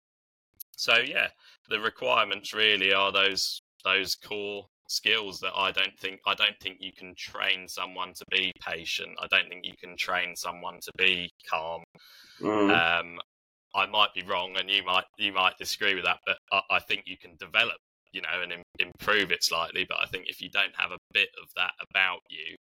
so 0.75 0.97
yeah, 0.97 1.29
the 1.69 1.79
requirements 1.79 2.53
really 2.53 2.93
are 2.93 3.11
those 3.11 3.61
those 3.83 4.15
core 4.15 4.67
skills 4.87 5.39
that 5.41 5.53
I 5.55 5.71
don't 5.71 5.97
think 5.99 6.21
I 6.25 6.33
don't 6.33 6.57
think 6.61 6.77
you 6.79 6.91
can 6.93 7.13
train 7.15 7.67
someone 7.67 8.13
to 8.13 8.25
be 8.31 8.51
patient. 8.61 9.11
I 9.21 9.27
don't 9.27 9.47
think 9.49 9.65
you 9.65 9.75
can 9.79 9.95
train 9.97 10.35
someone 10.35 10.79
to 10.81 10.91
be 10.97 11.29
calm. 11.49 11.83
Mm. 12.41 12.71
Um, 12.71 13.19
I 13.75 13.85
might 13.85 14.13
be 14.15 14.23
wrong, 14.23 14.55
and 14.57 14.69
you 14.69 14.83
might 14.83 15.05
you 15.17 15.33
might 15.33 15.57
disagree 15.57 15.95
with 15.95 16.05
that, 16.05 16.19
but 16.25 16.37
I, 16.51 16.61
I 16.71 16.79
think 16.79 17.03
you 17.05 17.17
can 17.17 17.35
develop, 17.39 17.77
you 18.11 18.21
know, 18.21 18.41
and 18.41 18.51
im- 18.51 18.63
improve 18.79 19.31
it 19.31 19.43
slightly. 19.43 19.85
But 19.87 19.99
I 20.01 20.05
think 20.07 20.25
if 20.27 20.41
you 20.41 20.49
don't 20.49 20.75
have 20.75 20.91
a 20.91 20.97
bit 21.13 21.29
of 21.41 21.49
that 21.55 21.73
about 21.91 22.19
you, 22.29 22.55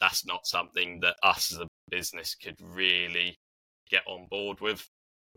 that's 0.00 0.26
not 0.26 0.46
something 0.46 1.00
that 1.00 1.16
us 1.22 1.52
as 1.52 1.60
a 1.60 1.68
business 1.90 2.34
could 2.34 2.56
really 2.60 3.36
get 3.90 4.02
on 4.06 4.26
board 4.30 4.60
with. 4.60 4.84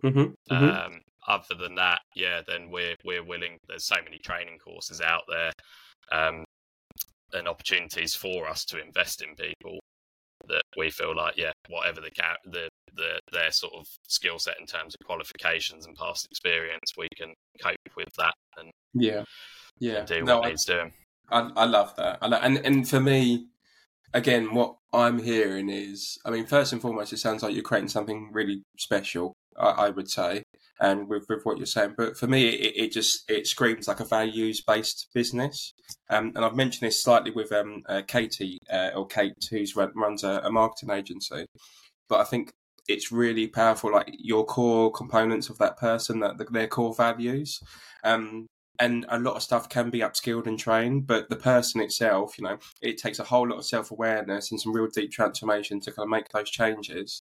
Mhm, 0.03 0.33
mhm. 0.49 0.85
Um, 0.85 1.01
other 1.27 1.55
than 1.55 1.75
that, 1.75 2.01
yeah, 2.15 2.41
then 2.47 2.69
we're 2.71 2.95
we're 3.03 3.23
willing. 3.23 3.57
There's 3.67 3.85
so 3.85 3.97
many 4.03 4.17
training 4.19 4.57
courses 4.59 5.01
out 5.01 5.23
there, 5.27 5.51
um, 6.11 6.43
and 7.33 7.47
opportunities 7.47 8.15
for 8.15 8.47
us 8.47 8.65
to 8.65 8.81
invest 8.81 9.21
in 9.21 9.35
people 9.35 9.79
that 10.47 10.63
we 10.77 10.89
feel 10.89 11.15
like, 11.15 11.37
yeah, 11.37 11.51
whatever 11.69 12.01
the 12.01 12.11
the 12.45 12.69
the 12.95 13.19
their 13.31 13.51
sort 13.51 13.73
of 13.73 13.85
skill 14.07 14.39
set 14.39 14.59
in 14.59 14.65
terms 14.65 14.95
of 14.99 15.05
qualifications 15.05 15.85
and 15.85 15.95
past 15.95 16.27
experience, 16.31 16.93
we 16.97 17.07
can 17.15 17.33
cope 17.61 17.75
with 17.95 18.09
that 18.17 18.33
and, 18.57 18.71
yeah, 18.93 19.23
yeah. 19.79 19.97
and 19.97 20.07
do 20.07 20.23
No, 20.23 20.37
what 20.37 20.47
I, 20.47 20.49
needs 20.49 20.65
doing. 20.65 20.91
I, 21.29 21.51
I 21.55 21.65
love 21.65 21.95
that. 21.97 22.17
I 22.21 22.27
lo- 22.27 22.39
and 22.41 22.57
and 22.65 22.87
for 22.87 22.99
me, 22.99 23.47
again, 24.13 24.53
what 24.53 24.77
I'm 24.91 25.21
hearing 25.21 25.69
is, 25.69 26.17
I 26.25 26.31
mean, 26.31 26.45
first 26.47 26.73
and 26.73 26.81
foremost, 26.81 27.13
it 27.13 27.17
sounds 27.17 27.43
like 27.43 27.53
you're 27.53 27.63
creating 27.63 27.89
something 27.89 28.29
really 28.31 28.63
special. 28.77 29.33
I, 29.59 29.69
I 29.69 29.89
would 29.89 30.09
say, 30.09 30.43
and 30.79 31.07
with 31.07 31.25
with 31.29 31.43
what 31.43 31.57
you're 31.57 31.65
saying, 31.65 31.95
but 31.97 32.17
for 32.17 32.27
me, 32.27 32.47
it, 32.49 32.85
it 32.85 32.91
just 32.91 33.29
it 33.29 33.47
screams 33.47 33.87
like 33.87 33.99
a 33.99 34.05
values 34.05 34.61
based 34.61 35.07
business. 35.13 35.73
Um, 36.09 36.31
and 36.35 36.45
I've 36.45 36.55
mentioned 36.55 36.87
this 36.87 37.03
slightly 37.03 37.31
with 37.31 37.51
um 37.51 37.83
uh, 37.87 38.01
Katie 38.07 38.59
uh, 38.71 38.91
or 38.95 39.07
Kate, 39.07 39.33
who's 39.49 39.75
run, 39.75 39.91
runs 39.95 40.23
a, 40.23 40.41
a 40.43 40.51
marketing 40.51 40.91
agency, 40.91 41.45
but 42.07 42.19
I 42.19 42.23
think 42.23 42.51
it's 42.87 43.11
really 43.11 43.47
powerful, 43.47 43.91
like 43.91 44.09
your 44.17 44.45
core 44.45 44.91
components 44.91 45.49
of 45.49 45.57
that 45.59 45.77
person, 45.77 46.19
that 46.21 46.37
their 46.51 46.67
core 46.67 46.93
values. 46.93 47.59
Um, 48.03 48.47
and 48.79 49.05
a 49.09 49.19
lot 49.19 49.35
of 49.35 49.43
stuff 49.43 49.67
can 49.67 49.89
be 49.89 49.99
upskilled 49.99 50.47
and 50.47 50.57
trained, 50.57 51.05
but 51.05 51.29
the 51.29 51.35
person 51.35 51.81
itself, 51.81 52.37
you 52.37 52.45
know, 52.45 52.57
it 52.81 52.97
takes 52.97 53.19
a 53.19 53.25
whole 53.25 53.47
lot 53.47 53.57
of 53.57 53.65
self 53.65 53.91
awareness 53.91 54.51
and 54.51 54.59
some 54.59 54.73
real 54.73 54.87
deep 54.87 55.11
transformation 55.11 55.81
to 55.81 55.91
kind 55.91 56.05
of 56.05 56.09
make 56.09 56.29
those 56.29 56.49
changes. 56.49 57.21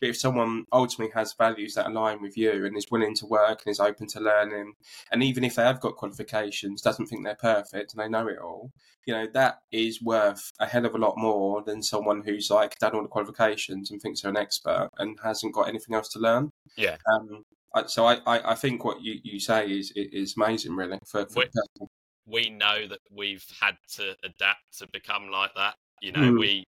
But 0.00 0.10
if 0.10 0.16
someone 0.16 0.64
ultimately 0.72 1.12
has 1.14 1.34
values 1.34 1.74
that 1.74 1.86
align 1.86 2.22
with 2.22 2.36
you 2.36 2.66
and 2.66 2.76
is 2.76 2.86
willing 2.90 3.14
to 3.16 3.26
work 3.26 3.62
and 3.64 3.70
is 3.72 3.80
open 3.80 4.06
to 4.08 4.20
learning, 4.20 4.74
and 5.12 5.22
even 5.22 5.44
if 5.44 5.54
they 5.56 5.62
have 5.64 5.80
got 5.80 5.96
qualifications, 5.96 6.82
doesn't 6.82 7.06
think 7.06 7.24
they're 7.24 7.34
perfect 7.34 7.92
and 7.92 8.00
they 8.02 8.08
know 8.08 8.28
it 8.28 8.38
all, 8.38 8.70
you 9.06 9.14
know, 9.14 9.26
that 9.34 9.58
is 9.72 10.02
worth 10.02 10.50
a 10.60 10.66
hell 10.66 10.84
of 10.86 10.94
a 10.94 10.98
lot 10.98 11.16
more 11.16 11.62
than 11.62 11.82
someone 11.82 12.22
who's 12.24 12.50
like 12.50 12.78
done 12.78 12.94
all 12.94 13.02
the 13.02 13.08
qualifications 13.08 13.90
and 13.90 14.00
thinks 14.02 14.20
they're 14.20 14.30
an 14.30 14.36
expert 14.36 14.88
and 14.98 15.18
hasn't 15.22 15.54
got 15.54 15.68
anything 15.68 15.94
else 15.94 16.08
to 16.10 16.18
learn. 16.18 16.50
Yeah. 16.76 16.96
Um, 17.14 17.42
so 17.86 18.06
I, 18.06 18.14
I, 18.26 18.52
I 18.52 18.54
think 18.54 18.84
what 18.84 19.02
you, 19.02 19.18
you 19.22 19.38
say 19.40 19.68
is 19.70 19.92
is 19.94 20.34
amazing, 20.36 20.74
really. 20.74 20.98
For, 21.06 21.26
for 21.26 21.42
person. 21.44 21.88
we 22.26 22.50
know 22.50 22.86
that 22.88 22.98
we've 23.10 23.44
had 23.60 23.76
to 23.96 24.14
adapt 24.24 24.78
to 24.78 24.88
become 24.92 25.30
like 25.30 25.54
that. 25.56 25.74
You 26.02 26.12
know, 26.12 26.20
Mm. 26.20 26.38
we 26.40 26.64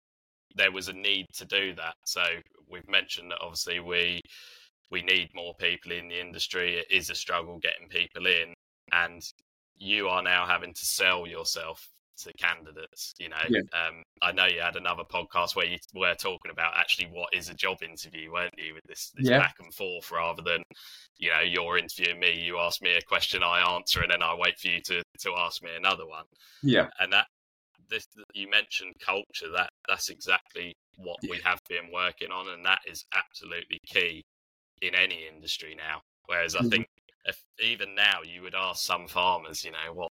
there 0.56 0.72
was 0.72 0.88
a 0.88 0.92
need 0.92 1.26
to 1.34 1.44
do 1.44 1.74
that. 1.74 1.94
So 2.04 2.22
we've 2.70 2.88
mentioned 2.88 3.30
that 3.30 3.40
obviously 3.40 3.80
we 3.80 4.20
we 4.90 5.02
need 5.02 5.30
more 5.34 5.54
people 5.54 5.92
in 5.92 6.08
the 6.08 6.20
industry. 6.20 6.76
It 6.76 6.86
is 6.90 7.10
a 7.10 7.14
struggle 7.14 7.58
getting 7.58 7.88
people 7.88 8.26
in, 8.26 8.54
and 8.92 9.22
you 9.76 10.08
are 10.08 10.22
now 10.22 10.46
having 10.46 10.74
to 10.74 10.84
sell 10.84 11.26
yourself 11.26 11.88
to 12.18 12.32
candidates. 12.34 13.14
You 13.18 13.30
know, 13.30 13.36
Yeah. 13.48 13.60
um, 13.72 14.02
I 14.20 14.32
know 14.32 14.46
you 14.46 14.60
had 14.60 14.76
another 14.76 15.04
podcast 15.04 15.56
where 15.56 15.66
you 15.66 15.78
were 15.94 16.14
talking 16.14 16.50
about 16.50 16.76
actually 16.76 17.08
what 17.08 17.32
is 17.32 17.48
a 17.48 17.54
job 17.54 17.82
interview, 17.82 18.32
weren't 18.32 18.54
you? 18.58 18.74
With 18.74 18.82
this, 18.88 19.12
this 19.14 19.28
Yeah. 19.28 19.38
back 19.38 19.54
and 19.60 19.72
forth 19.74 20.10
rather 20.10 20.42
than 20.42 20.62
you 21.18 21.30
know 21.30 21.40
you're 21.40 21.78
interviewing 21.78 22.20
me, 22.20 22.40
you 22.40 22.58
ask 22.58 22.82
me 22.82 22.94
a 22.96 23.02
question, 23.02 23.42
I 23.42 23.74
answer, 23.74 24.02
and 24.02 24.10
then 24.10 24.22
I 24.22 24.34
wait 24.34 24.58
for 24.58 24.68
you 24.68 24.80
to 24.86 25.02
to 25.20 25.34
ask 25.36 25.62
me 25.62 25.70
another 25.76 26.06
one 26.06 26.24
Yeah, 26.62 26.88
and 26.98 27.12
that 27.12 27.26
this 27.90 28.06
you 28.34 28.48
mentioned 28.48 28.94
culture 29.04 29.50
that 29.54 29.70
that's 29.88 30.08
exactly 30.10 30.74
what 30.96 31.18
we 31.28 31.38
have 31.44 31.60
been 31.68 31.90
working 31.92 32.30
on 32.30 32.48
and 32.48 32.64
that 32.64 32.80
is 32.86 33.04
absolutely 33.14 33.78
key 33.86 34.22
in 34.82 34.94
any 34.94 35.26
industry 35.26 35.74
now. 35.76 36.00
Whereas 36.26 36.56
i 36.56 36.62
Mhm. 36.62 36.70
think 36.70 36.86
if 37.24 37.42
even 37.62 37.94
now 37.94 38.20
you 38.24 38.42
would 38.42 38.54
ask 38.54 38.84
some 38.84 39.06
farmers 39.08 39.64
you 39.64 39.72
know 39.72 39.92
what 39.92 40.08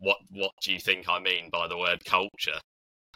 what 0.00 0.18
what 0.30 0.52
do 0.62 0.72
you 0.72 0.78
think 0.80 1.08
i 1.08 1.18
mean 1.18 1.48
by 1.50 1.66
the 1.68 1.76
word 1.78 2.04
culture? 2.04 2.58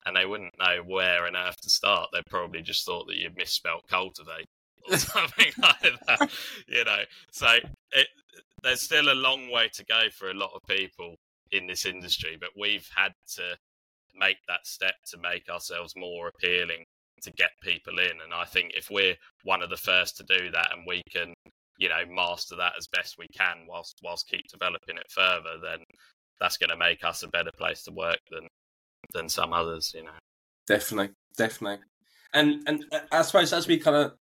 And 0.05 0.17
they 0.17 0.25
wouldn't 0.27 0.57
know 0.59 0.83
where 0.87 1.27
on 1.27 1.35
earth 1.35 1.61
to 1.63 1.71
start. 1.71 2.11
They 2.13 2.23
probably 2.31 2.63
just 2.63 2.87
thought 2.87 3.09
that 3.09 3.17
you'd 3.17 3.37
misspelt 3.37 3.89
cultivate 3.89 4.47
or 4.89 4.97
something 4.99 5.53
like 5.61 5.81
that 6.07 6.31
you 6.69 6.85
know? 6.85 7.03
So 7.33 7.49
it 7.93 8.07
there's 8.63 8.83
still 8.83 9.13
a 9.13 9.15
long 9.15 9.51
way 9.51 9.69
to 9.75 9.85
go 9.85 10.09
for 10.11 10.31
a 10.31 10.35
lot 10.35 10.53
of 10.55 10.63
people 10.69 11.17
in 11.51 11.67
this 11.67 11.85
industry, 11.87 12.37
but 12.41 12.51
we've 12.59 12.89
had 12.95 13.13
to 13.35 13.57
make 14.19 14.39
that 14.49 14.67
step 14.67 14.95
to 15.11 15.19
make 15.19 15.49
ourselves 15.49 15.95
more 15.97 16.29
appealing 16.29 16.85
to 17.23 17.33
get 17.33 17.51
people 17.63 17.99
in. 17.99 18.21
And 18.23 18.35
I 18.35 18.45
think 18.45 18.73
if 18.75 18.91
we're 18.91 19.17
one 19.45 19.63
of 19.63 19.71
the 19.71 19.77
first 19.77 20.17
to 20.17 20.25
do 20.25 20.51
that 20.51 20.69
and 20.73 20.85
we 20.87 21.03
can, 21.11 21.35
you 21.79 21.89
know, 21.89 22.03
master 22.09 22.57
that 22.57 22.75
as 22.79 22.87
best 22.87 23.17
we 23.19 23.27
can 23.37 23.67
whilst 23.69 23.99
whilst 24.03 24.29
keep 24.29 24.47
developing 24.49 24.97
it 24.97 25.11
further, 25.11 25.59
then 25.63 25.85
that's 26.41 26.57
going 26.57 26.71
to 26.71 26.77
make 26.77 27.05
us 27.05 27.23
a 27.23 27.29
better 27.29 27.53
place 27.57 27.85
to 27.85 27.93
work 27.93 28.19
than 28.31 28.49
than 29.13 29.29
some 29.29 29.53
others. 29.53 29.93
You 29.95 30.05
know. 30.05 30.11
definitely, 30.67 31.15
definitely. 31.37 31.85
And 32.33 32.63
and 32.67 32.85
uh, 32.93 33.01
I 33.13 33.23
suppose 33.23 33.53
as 33.53 33.67
we 33.67 33.79
kind 33.79 33.97
of 33.97 34.13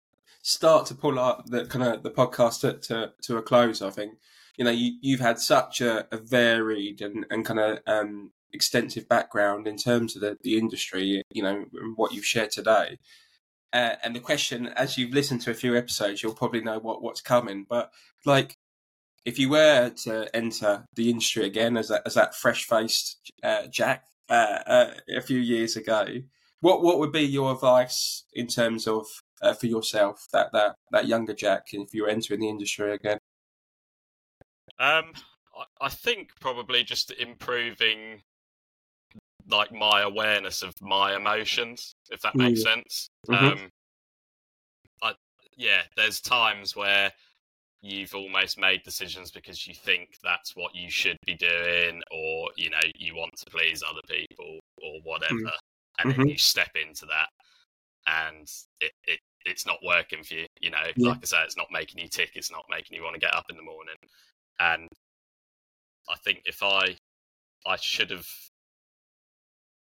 start 0.42 0.86
to 0.86 0.96
pull 0.96 1.20
up 1.20 1.46
the 1.48 1.66
kind 1.66 1.84
of 1.84 2.04
the 2.04 2.12
podcast 2.12 2.62
to, 2.62 2.74
to, 2.74 3.12
to 3.24 3.38
a 3.38 3.42
close, 3.42 3.82
I 3.82 3.90
think 3.90 4.14
you 4.58 4.66
know 4.66 4.72
you 4.72 4.98
you've 5.02 5.20
had 5.20 5.40
such 5.40 5.82
a, 5.82 6.08
a 6.12 6.18
varied 6.18 7.02
and, 7.02 7.26
and 7.30 7.46
kind 7.46 7.60
of 7.60 7.80
um, 7.88 8.32
extensive 8.56 9.08
background 9.08 9.68
in 9.68 9.78
terms 9.78 10.16
of 10.16 10.22
the, 10.22 10.38
the 10.44 10.58
industry. 10.58 11.22
You 11.32 11.44
know 11.44 11.66
what 11.96 12.14
you've 12.14 12.26
shared 12.26 12.52
today. 12.52 12.98
Uh, 13.74 13.96
and 14.04 14.16
the 14.16 14.22
question, 14.22 14.68
as 14.68 14.98
you've 14.98 15.14
listened 15.14 15.42
to 15.42 15.52
a 15.52 15.54
few 15.54 15.76
episodes, 15.76 16.24
you'll 16.24 16.34
probably 16.34 16.62
know 16.62 16.80
what, 16.80 17.02
what's 17.04 17.20
coming. 17.20 17.66
But 17.70 17.92
like, 18.26 18.58
if 19.26 19.38
you 19.38 19.50
were 19.50 19.90
to 20.04 20.34
enter 20.34 20.86
the 20.96 21.10
industry 21.10 21.46
again 21.46 21.76
as 21.76 21.90
that, 21.90 22.04
as 22.06 22.14
that 22.14 22.36
fresh 22.36 22.64
faced 22.66 23.34
uh, 23.44 23.68
Jack 23.68 24.06
uh, 24.30 24.60
uh, 24.66 24.92
a 25.14 25.22
few 25.22 25.40
years 25.40 25.76
ago, 25.76 26.06
what 26.62 26.82
what 26.82 27.00
would 27.00 27.12
be 27.12 27.22
your 27.22 27.52
advice 27.52 28.24
in 28.34 28.48
terms 28.48 28.88
of 28.88 29.06
uh, 29.42 29.54
for 29.54 29.68
yourself 29.68 30.26
that, 30.32 30.52
that 30.54 30.76
that 30.92 31.08
younger 31.08 31.34
Jack 31.34 31.68
if 31.74 31.94
you 31.94 32.04
were 32.04 32.10
entering 32.10 32.40
the 32.40 32.50
industry 32.50 32.94
again? 32.94 33.18
Um, 34.80 35.14
I 35.82 35.90
think 35.90 36.30
probably 36.40 36.84
just 36.84 37.12
improving 37.12 38.24
like 39.48 39.72
my 39.72 40.02
awareness 40.02 40.62
of 40.64 40.74
my 40.82 41.16
emotions, 41.16 41.96
if 42.12 42.22
that 42.22 42.38
makes 42.38 42.62
sense. 42.62 43.10
Mhm. 43.28 43.56
Um, 43.56 43.72
I 45.02 45.14
yeah, 45.58 45.84
there's 45.96 46.22
times 46.22 46.76
where 46.76 47.12
you've 47.82 48.16
almost 48.16 48.60
made 48.60 48.84
decisions 48.84 49.32
because 49.32 49.68
you 49.68 49.76
think 49.76 50.18
that's 50.24 50.56
what 50.56 50.76
you 50.76 50.90
should 50.92 51.18
be 51.26 51.36
doing, 51.36 52.02
or 52.12 52.50
you 52.58 52.70
know 52.70 52.80
you 52.96 53.16
want 53.16 53.36
to 53.38 53.52
please 53.52 53.84
other 53.84 54.02
people 54.08 54.60
or 54.84 55.02
whatever, 55.04 55.54
and 56.00 56.12
then 56.12 56.20
Mhm. 56.20 56.28
you 56.28 56.38
step 56.38 56.72
into 56.76 57.06
that, 57.08 57.30
and 58.08 58.48
it, 58.82 58.94
it 59.06 59.20
it's 59.46 59.66
not 59.68 59.80
working 59.86 60.24
for 60.24 60.36
you. 60.36 60.48
You 60.62 60.72
know, 60.72 60.92
Yeah. 60.96 61.12
like 61.12 61.20
I 61.24 61.26
say, 61.26 61.44
it's 61.44 61.58
not 61.58 61.68
making 61.72 62.00
you 62.02 62.10
tick. 62.10 62.32
It's 62.36 62.52
not 62.52 62.66
making 62.70 62.98
you 62.98 63.04
want 63.04 63.16
to 63.16 63.22
get 63.22 63.36
up 63.36 63.46
in 63.50 63.58
the 63.58 63.64
morning. 63.64 63.96
And 64.60 64.90
I 66.10 66.16
think 66.18 66.42
if 66.46 66.62
I, 66.64 66.98
I 67.66 67.78
should 67.78 68.12
have, 68.12 68.28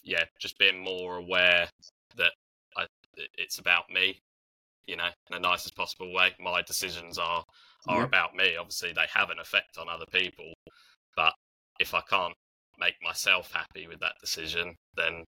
yeah, 0.04 0.24
just 0.40 0.58
being 0.58 0.84
more 0.84 1.18
aware 1.18 1.68
that 2.18 2.32
I, 2.78 2.86
it's 3.38 3.60
about 3.60 3.90
me. 3.90 4.20
You 4.86 4.98
know, 4.98 5.06
in 5.06 5.32
the 5.32 5.40
nicest 5.40 5.76
possible 5.78 6.12
way. 6.14 6.36
My 6.40 6.62
decisions 6.62 7.18
are 7.18 7.44
are 7.88 8.00
Yeah. 8.00 8.06
about 8.06 8.36
me. 8.36 8.58
Obviously, 8.58 8.92
they 8.92 9.06
have 9.14 9.30
an 9.30 9.40
effect 9.40 9.78
on 9.78 9.88
other 9.88 10.06
people, 10.12 10.54
but 11.16 11.34
if 11.80 11.94
I 11.94 12.02
can't 12.02 12.34
make 12.80 12.96
myself 13.02 13.52
happy 13.52 13.88
with 13.88 14.00
that 14.02 14.16
decision, 14.20 14.76
then 14.96 15.24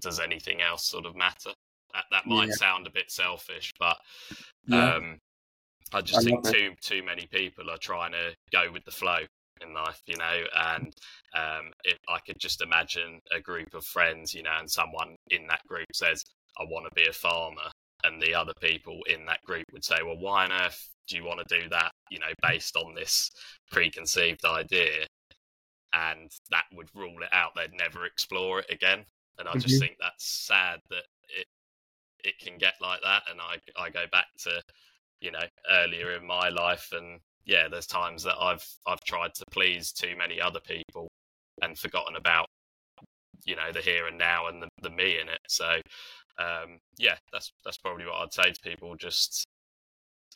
does 0.00 0.18
anything 0.20 0.62
else 0.62 0.88
sort 0.88 1.06
of 1.06 1.14
matter? 1.14 1.50
That 1.94 2.04
that 2.10 2.26
might 2.26 2.48
Yeah. 2.48 2.54
sound 2.54 2.86
a 2.86 2.90
bit 2.90 3.10
selfish, 3.10 3.72
but 3.78 3.96
Yeah. 4.66 4.96
um, 4.96 5.18
I 5.92 6.00
just 6.00 6.20
I 6.20 6.24
think 6.24 6.44
it. 6.44 6.52
too 6.52 6.74
too 6.80 7.02
many 7.04 7.26
people 7.26 7.70
are 7.70 7.78
trying 7.78 8.12
to 8.12 8.34
go 8.52 8.70
with 8.72 8.84
the 8.84 8.90
flow 8.90 9.20
in 9.62 9.74
life, 9.74 10.00
you 10.06 10.16
know. 10.16 10.42
And 10.54 10.94
um, 11.34 11.72
if 11.84 11.98
I 12.08 12.18
could 12.26 12.38
just 12.38 12.62
imagine 12.62 13.20
a 13.32 13.40
group 13.40 13.74
of 13.74 13.84
friends, 13.84 14.34
you 14.34 14.42
know, 14.42 14.56
and 14.58 14.70
someone 14.70 15.16
in 15.30 15.46
that 15.48 15.66
group 15.68 15.86
says, 15.94 16.24
"I 16.58 16.64
want 16.64 16.86
to 16.86 16.92
be 16.94 17.08
a 17.08 17.12
farmer," 17.12 17.70
and 18.04 18.20
the 18.20 18.34
other 18.34 18.54
people 18.60 19.00
in 19.08 19.26
that 19.26 19.42
group 19.44 19.64
would 19.72 19.84
say, 19.84 19.98
"Well, 20.04 20.18
why 20.18 20.44
on 20.44 20.52
earth 20.52 20.88
do 21.08 21.16
you 21.16 21.24
want 21.24 21.46
to 21.46 21.60
do 21.60 21.68
that?" 21.70 21.92
You 22.10 22.20
know, 22.20 22.32
based 22.42 22.76
on 22.76 22.94
this 22.94 23.30
preconceived 23.70 24.44
idea, 24.44 25.06
and 25.92 26.30
that 26.50 26.64
would 26.74 26.88
rule 26.94 27.22
it 27.22 27.28
out. 27.32 27.52
They'd 27.54 27.72
never 27.72 28.04
explore 28.06 28.60
it 28.60 28.70
again. 28.70 29.04
And 29.38 29.48
I 29.48 29.56
just 29.56 29.78
Mhm. 29.78 29.80
think 29.80 29.96
that's 30.00 30.24
sad 30.46 30.80
that 30.90 31.04
it 31.28 31.46
it 32.24 32.38
can 32.40 32.58
get 32.58 32.74
like 32.80 33.00
that. 33.02 33.24
And 33.30 33.40
I 33.40 33.58
I 33.76 33.90
go 33.90 34.06
back 34.12 34.26
to 34.40 34.62
you 35.20 35.30
know 35.32 35.44
earlier 35.70 36.12
in 36.12 36.26
my 36.26 36.48
life, 36.50 36.90
and 36.92 37.20
yeah, 37.48 37.66
there's 37.68 37.86
times 37.86 38.22
that 38.24 38.36
I've 38.38 38.64
I've 38.86 39.02
tried 39.04 39.34
to 39.34 39.44
please 39.50 39.90
too 39.90 40.14
many 40.16 40.40
other 40.40 40.60
people 40.60 41.08
and 41.62 41.76
forgotten 41.76 42.14
about 42.14 42.46
you 43.44 43.56
know 43.56 43.72
the 43.72 43.80
here 43.80 44.06
and 44.06 44.18
now 44.18 44.46
and 44.46 44.62
the, 44.62 44.68
the 44.82 44.90
me 44.90 45.18
in 45.20 45.28
it. 45.28 45.40
So 45.48 45.80
um, 46.38 46.78
yeah, 46.98 47.16
that's 47.32 47.50
that's 47.64 47.78
probably 47.78 48.04
what 48.04 48.20
I'd 48.22 48.32
say 48.32 48.52
to 48.52 48.60
people. 48.62 48.94
Just 48.96 49.44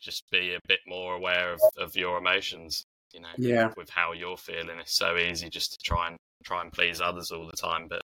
just 0.01 0.23
be 0.31 0.55
a 0.55 0.59
bit 0.67 0.79
more 0.85 1.13
aware 1.15 1.53
of, 1.53 1.61
of 1.77 1.95
your 1.95 2.17
emotions. 2.17 2.83
You 3.13 3.21
know, 3.21 3.29
Yeah. 3.37 3.69
with 3.77 3.91
how 3.91 4.13
you're 4.13 4.37
feeling. 4.37 4.79
It's 4.79 4.97
so 4.97 5.15
easy 5.17 5.47
just 5.49 5.71
to 5.73 5.77
try 5.83 6.07
and 6.07 6.17
try 6.43 6.61
and 6.61 6.71
please 6.73 6.99
others 6.99 7.29
all 7.31 7.45
the 7.45 7.55
time, 7.55 7.87
but 7.87 8.01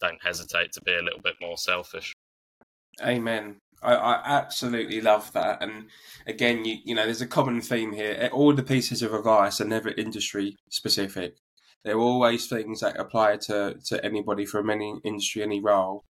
don't 0.00 0.22
hesitate 0.22 0.72
to 0.72 0.80
be 0.84 0.92
a 0.92 1.02
little 1.02 1.20
bit 1.22 1.34
more 1.40 1.56
selfish. 1.56 2.12
Amen. 3.00 3.56
I, 3.82 3.94
I 3.94 4.22
absolutely 4.24 5.00
love 5.00 5.32
that. 5.32 5.62
And 5.62 5.86
again, 6.26 6.64
you 6.64 6.78
you 6.84 6.94
know, 6.94 7.04
there's 7.04 7.22
a 7.22 7.26
common 7.26 7.60
theme 7.60 7.92
here. 7.92 8.28
All 8.32 8.52
the 8.54 8.62
pieces 8.62 9.02
of 9.02 9.14
advice 9.14 9.60
are 9.60 9.64
never 9.66 9.90
industry 9.90 10.56
specific. 10.68 11.36
They're 11.82 11.98
always 11.98 12.46
things 12.46 12.80
that 12.80 13.00
apply 13.00 13.38
to, 13.48 13.76
to 13.86 14.04
anybody 14.04 14.44
from 14.44 14.68
any 14.68 14.96
industry, 15.02 15.42
any 15.42 15.60
role. 15.60 16.04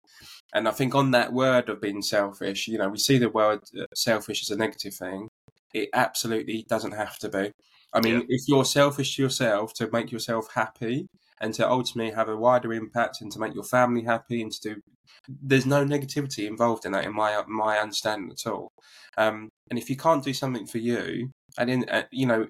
And 0.54 0.68
I 0.68 0.72
think 0.72 0.96
on 0.96 1.12
that 1.12 1.32
word 1.32 1.70
of 1.70 1.80
being 1.80 2.02
selfish, 2.02 2.68
you 2.68 2.80
know, 2.80 2.90
we 2.90 2.98
see 2.98 3.20
the 3.20 3.30
word 3.30 3.60
uh, 3.80 3.86
selfish 3.94 4.42
as 4.42 4.50
a 4.50 4.58
negative 4.58 4.96
thing. 4.96 5.30
It 5.74 5.90
absolutely 5.94 6.66
doesn't 6.68 6.94
have 6.94 7.20
to 7.20 7.30
be. 7.30 7.52
I 7.94 8.02
mean, 8.02 8.16
Yeah. 8.22 8.26
if 8.30 8.42
you're 8.48 8.66
selfish 8.66 9.16
to 9.16 9.22
yourself 9.22 9.74
to 9.76 9.90
make 9.92 10.12
yourself 10.12 10.48
happy 10.56 11.08
and 11.42 11.54
to 11.54 11.70
ultimately 11.70 12.12
have 12.14 12.30
a 12.30 12.38
wider 12.38 12.74
impact 12.74 13.22
and 13.22 13.32
to 13.32 13.40
make 13.40 13.54
your 13.54 13.64
family 13.64 14.04
happy 14.04 14.42
and 14.42 14.52
to 14.52 14.62
do 14.62 14.82
there's 15.28 15.66
no 15.66 15.84
negativity 15.86 16.48
involved 16.48 16.86
in 16.86 16.92
that 16.92 17.06
in 17.06 17.14
my 17.14 17.42
my 17.48 17.78
understanding 17.80 18.32
at 18.32 18.50
all. 18.50 18.72
Um, 19.18 19.50
and 19.70 19.78
if 19.78 19.90
you 19.90 19.98
can't 19.98 20.24
do 20.24 20.34
something 20.34 20.66
for 20.66 20.78
you, 20.78 21.32
and 21.58 21.70
in 21.70 21.90
uh, 21.90 22.04
you 22.12 22.26
know, 22.26 22.48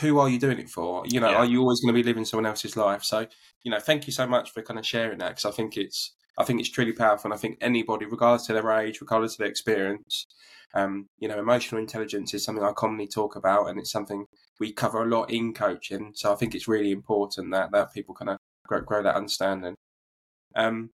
who 0.00 0.18
are 0.18 0.28
you 0.28 0.38
doing 0.38 0.58
it 0.58 0.68
for? 0.68 1.04
You 1.06 1.20
know, 1.20 1.30
Yeah. 1.30 1.36
are 1.38 1.44
you 1.44 1.60
always 1.60 1.80
going 1.80 1.94
to 1.94 2.00
be 2.00 2.06
living 2.06 2.24
someone 2.24 2.46
else's 2.46 2.76
life? 2.76 3.02
So, 3.02 3.26
you 3.62 3.70
know, 3.70 3.80
thank 3.80 4.06
you 4.06 4.12
so 4.12 4.26
much 4.26 4.50
for 4.52 4.62
kind 4.62 4.78
of 4.78 4.86
sharing 4.86 5.18
that 5.18 5.30
because 5.30 5.44
I 5.46 5.50
think 5.50 5.76
it's 5.76 6.14
I 6.38 6.44
think 6.44 6.60
it's 6.60 6.70
truly 6.70 6.92
powerful, 6.92 7.30
and 7.30 7.34
I 7.34 7.40
think 7.40 7.58
anybody, 7.60 8.06
regardless 8.06 8.48
of 8.48 8.54
their 8.54 8.78
age, 8.78 9.00
regardless 9.00 9.34
of 9.34 9.38
their 9.38 9.48
experience, 9.48 10.26
um, 10.74 11.06
you 11.18 11.28
know, 11.28 11.38
emotional 11.38 11.80
intelligence 11.80 12.32
is 12.32 12.44
something 12.44 12.64
I 12.64 12.72
commonly 12.72 13.06
talk 13.06 13.36
about, 13.36 13.66
and 13.66 13.78
it's 13.78 13.90
something 13.90 14.24
we 14.58 14.72
cover 14.72 15.02
a 15.02 15.08
lot 15.08 15.30
in 15.30 15.52
coaching. 15.52 16.12
So 16.14 16.32
I 16.32 16.36
think 16.36 16.54
it's 16.54 16.68
really 16.68 16.90
important 16.90 17.50
that 17.52 17.72
that 17.72 17.92
people 17.92 18.14
kind 18.14 18.30
of 18.30 18.38
grow, 18.66 18.80
grow 18.80 19.02
that 19.02 19.16
understanding. 19.16 19.74
Um, 20.54 20.90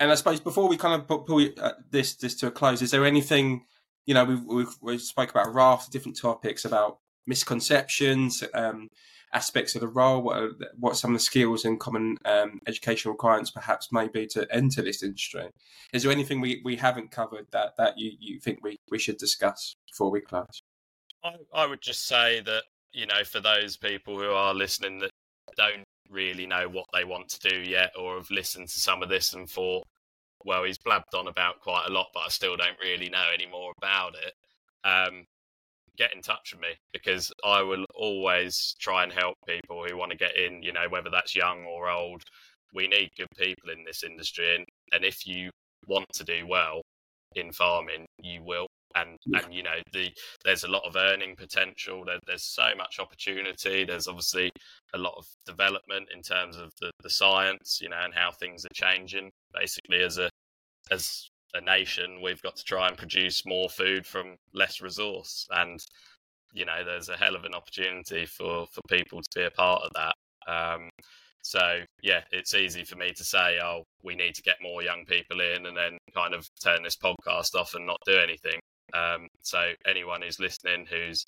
and 0.00 0.10
I 0.10 0.14
suppose 0.14 0.40
before 0.40 0.68
we 0.68 0.76
kind 0.76 1.00
of 1.00 1.06
put, 1.06 1.26
pull 1.26 1.46
uh, 1.60 1.72
this 1.90 2.16
this 2.16 2.34
to 2.36 2.48
a 2.48 2.50
close, 2.50 2.82
is 2.82 2.90
there 2.90 3.04
anything 3.04 3.66
you 4.06 4.14
know 4.14 4.24
we've 4.24 4.44
we've, 4.44 4.76
we 4.80 4.98
spoke 4.98 5.30
about 5.30 5.48
a 5.48 5.50
raft 5.50 5.88
of 5.88 5.92
different 5.92 6.18
topics 6.18 6.64
about 6.64 6.98
misconceptions, 7.26 8.42
um, 8.54 8.88
aspects 9.32 9.74
of 9.74 9.80
the 9.80 9.88
role, 9.88 10.22
what 10.22 10.36
are, 10.36 10.50
what 10.78 10.96
some 10.96 11.12
of 11.12 11.16
the 11.16 11.24
skills 11.24 11.64
and 11.64 11.78
common 11.78 12.16
um, 12.24 12.60
educational 12.66 13.12
requirements 13.12 13.50
perhaps 13.50 13.92
may 13.92 14.08
be 14.08 14.26
to 14.28 14.46
enter 14.52 14.82
this 14.82 15.02
industry. 15.02 15.48
Is 15.92 16.02
there 16.02 16.12
anything 16.12 16.40
we, 16.40 16.60
we 16.64 16.76
haven't 16.76 17.10
covered 17.10 17.46
that, 17.52 17.76
that 17.78 17.94
you, 17.96 18.12
you 18.18 18.40
think 18.40 18.58
we, 18.62 18.76
we 18.90 18.98
should 18.98 19.18
discuss 19.18 19.74
before 19.88 20.10
we 20.10 20.20
close? 20.20 20.62
I, 21.24 21.34
I 21.54 21.66
would 21.66 21.80
just 21.80 22.06
say 22.06 22.40
that 22.40 22.62
you 22.92 23.06
know 23.06 23.24
for 23.24 23.40
those 23.40 23.76
people 23.76 24.18
who 24.18 24.30
are 24.30 24.54
listening 24.54 24.98
that 24.98 25.10
don't 25.56 25.84
really 26.08 26.46
know 26.46 26.68
what 26.68 26.86
they 26.92 27.04
want 27.04 27.28
to 27.28 27.48
do 27.48 27.56
yet 27.58 27.92
or 27.98 28.16
have 28.16 28.30
listened 28.30 28.68
to 28.68 28.80
some 28.80 29.02
of 29.02 29.08
this 29.08 29.32
and 29.32 29.48
thought 29.48 29.86
well 30.44 30.64
he's 30.64 30.78
blabbed 30.78 31.14
on 31.14 31.28
about 31.28 31.60
quite 31.60 31.84
a 31.88 31.92
lot 31.92 32.08
but 32.12 32.20
i 32.20 32.28
still 32.28 32.56
don't 32.56 32.78
really 32.82 33.08
know 33.08 33.26
any 33.32 33.46
more 33.46 33.72
about 33.78 34.14
it 34.14 34.34
um, 34.82 35.24
get 36.00 36.14
in 36.14 36.22
touch 36.22 36.52
with 36.52 36.62
me 36.62 36.68
because 36.94 37.30
i 37.44 37.60
will 37.60 37.84
always 37.94 38.74
try 38.80 39.02
and 39.04 39.12
help 39.12 39.34
people 39.46 39.84
who 39.86 39.96
want 39.98 40.10
to 40.10 40.16
get 40.16 40.34
in 40.34 40.62
you 40.62 40.72
know 40.72 40.86
whether 40.88 41.10
that's 41.10 41.36
young 41.36 41.64
or 41.64 41.90
old 41.90 42.22
we 42.72 42.88
need 42.88 43.10
good 43.18 43.28
people 43.36 43.68
in 43.70 43.84
this 43.84 44.02
industry 44.02 44.56
and, 44.56 44.64
and 44.92 45.04
if 45.04 45.26
you 45.26 45.50
want 45.86 46.06
to 46.14 46.24
do 46.24 46.46
well 46.46 46.80
in 47.36 47.52
farming 47.52 48.06
you 48.22 48.42
will 48.42 48.66
and 48.96 49.16
Yeah. 49.26 49.40
and 49.44 49.54
you 49.54 49.62
know 49.62 49.78
the 49.92 50.10
there's 50.44 50.64
a 50.64 50.68
lot 50.68 50.84
of 50.84 50.96
earning 50.96 51.36
potential 51.36 52.04
there, 52.04 52.18
there's 52.26 52.44
so 52.44 52.70
much 52.76 52.98
opportunity 52.98 53.84
there's 53.84 54.08
obviously 54.08 54.50
a 54.94 54.98
lot 54.98 55.14
of 55.18 55.26
development 55.46 56.08
in 56.14 56.22
terms 56.22 56.56
of 56.56 56.72
the, 56.80 56.90
the 57.02 57.10
science 57.10 57.78
you 57.82 57.88
know 57.90 58.00
and 58.02 58.14
how 58.14 58.30
things 58.30 58.64
are 58.64 58.74
changing 58.74 59.30
basically 59.52 60.02
as 60.02 60.18
a 60.18 60.30
as 60.90 61.29
a 61.54 61.60
nation 61.60 62.20
we've 62.22 62.42
got 62.42 62.56
to 62.56 62.64
try 62.64 62.88
and 62.88 62.96
produce 62.96 63.46
more 63.46 63.68
food 63.68 64.06
from 64.06 64.36
less 64.54 64.80
resource. 64.80 65.46
And 65.50 65.80
you 66.52 66.64
know 66.64 66.84
there's 66.84 67.08
a 67.08 67.16
hell 67.16 67.36
of 67.36 67.44
an 67.44 67.54
opportunity 67.54 68.26
for 68.26 68.66
for 68.72 68.80
people 68.88 69.20
to 69.22 69.30
be 69.34 69.44
a 69.44 69.50
part 69.50 69.82
of 69.82 69.92
that. 69.94 70.14
Um 70.52 70.90
so 71.42 71.80
yeah 72.02 72.20
it's 72.32 72.54
easy 72.54 72.84
for 72.84 72.96
me 72.96 73.12
to 73.12 73.24
say 73.24 73.58
oh 73.62 73.84
we 74.02 74.14
need 74.14 74.34
to 74.34 74.42
get 74.42 74.56
more 74.60 74.82
young 74.82 75.04
people 75.06 75.40
in 75.40 75.66
and 75.66 75.76
then 75.76 75.96
kind 76.14 76.34
of 76.34 76.48
turn 76.62 76.82
this 76.82 76.96
podcast 76.96 77.54
off 77.54 77.74
and 77.74 77.86
not 77.86 77.98
do 78.06 78.16
anything. 78.16 78.60
Um, 78.94 79.28
so 79.42 79.72
anyone 79.86 80.22
who's 80.22 80.40
listening 80.40 80.86
who's 80.86 81.24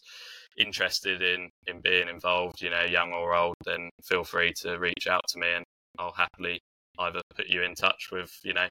interested 0.59 1.23
in 1.23 1.51
in 1.66 1.81
being 1.81 2.09
involved, 2.09 2.61
you 2.61 2.70
know, 2.70 2.85
young 2.85 3.12
or 3.12 3.35
old, 3.35 3.55
then 3.64 3.91
feel 4.03 4.25
free 4.25 4.53
to 4.62 4.79
reach 4.79 5.07
out 5.09 5.23
to 5.29 5.39
me, 5.39 5.49
and 5.55 5.64
I'll 5.99 6.12
happily 6.12 6.61
either 6.99 7.20
put 7.36 7.49
you 7.49 7.62
in 7.62 7.74
touch 7.74 8.11
with, 8.12 8.30
you 8.43 8.55
know, 8.55 8.68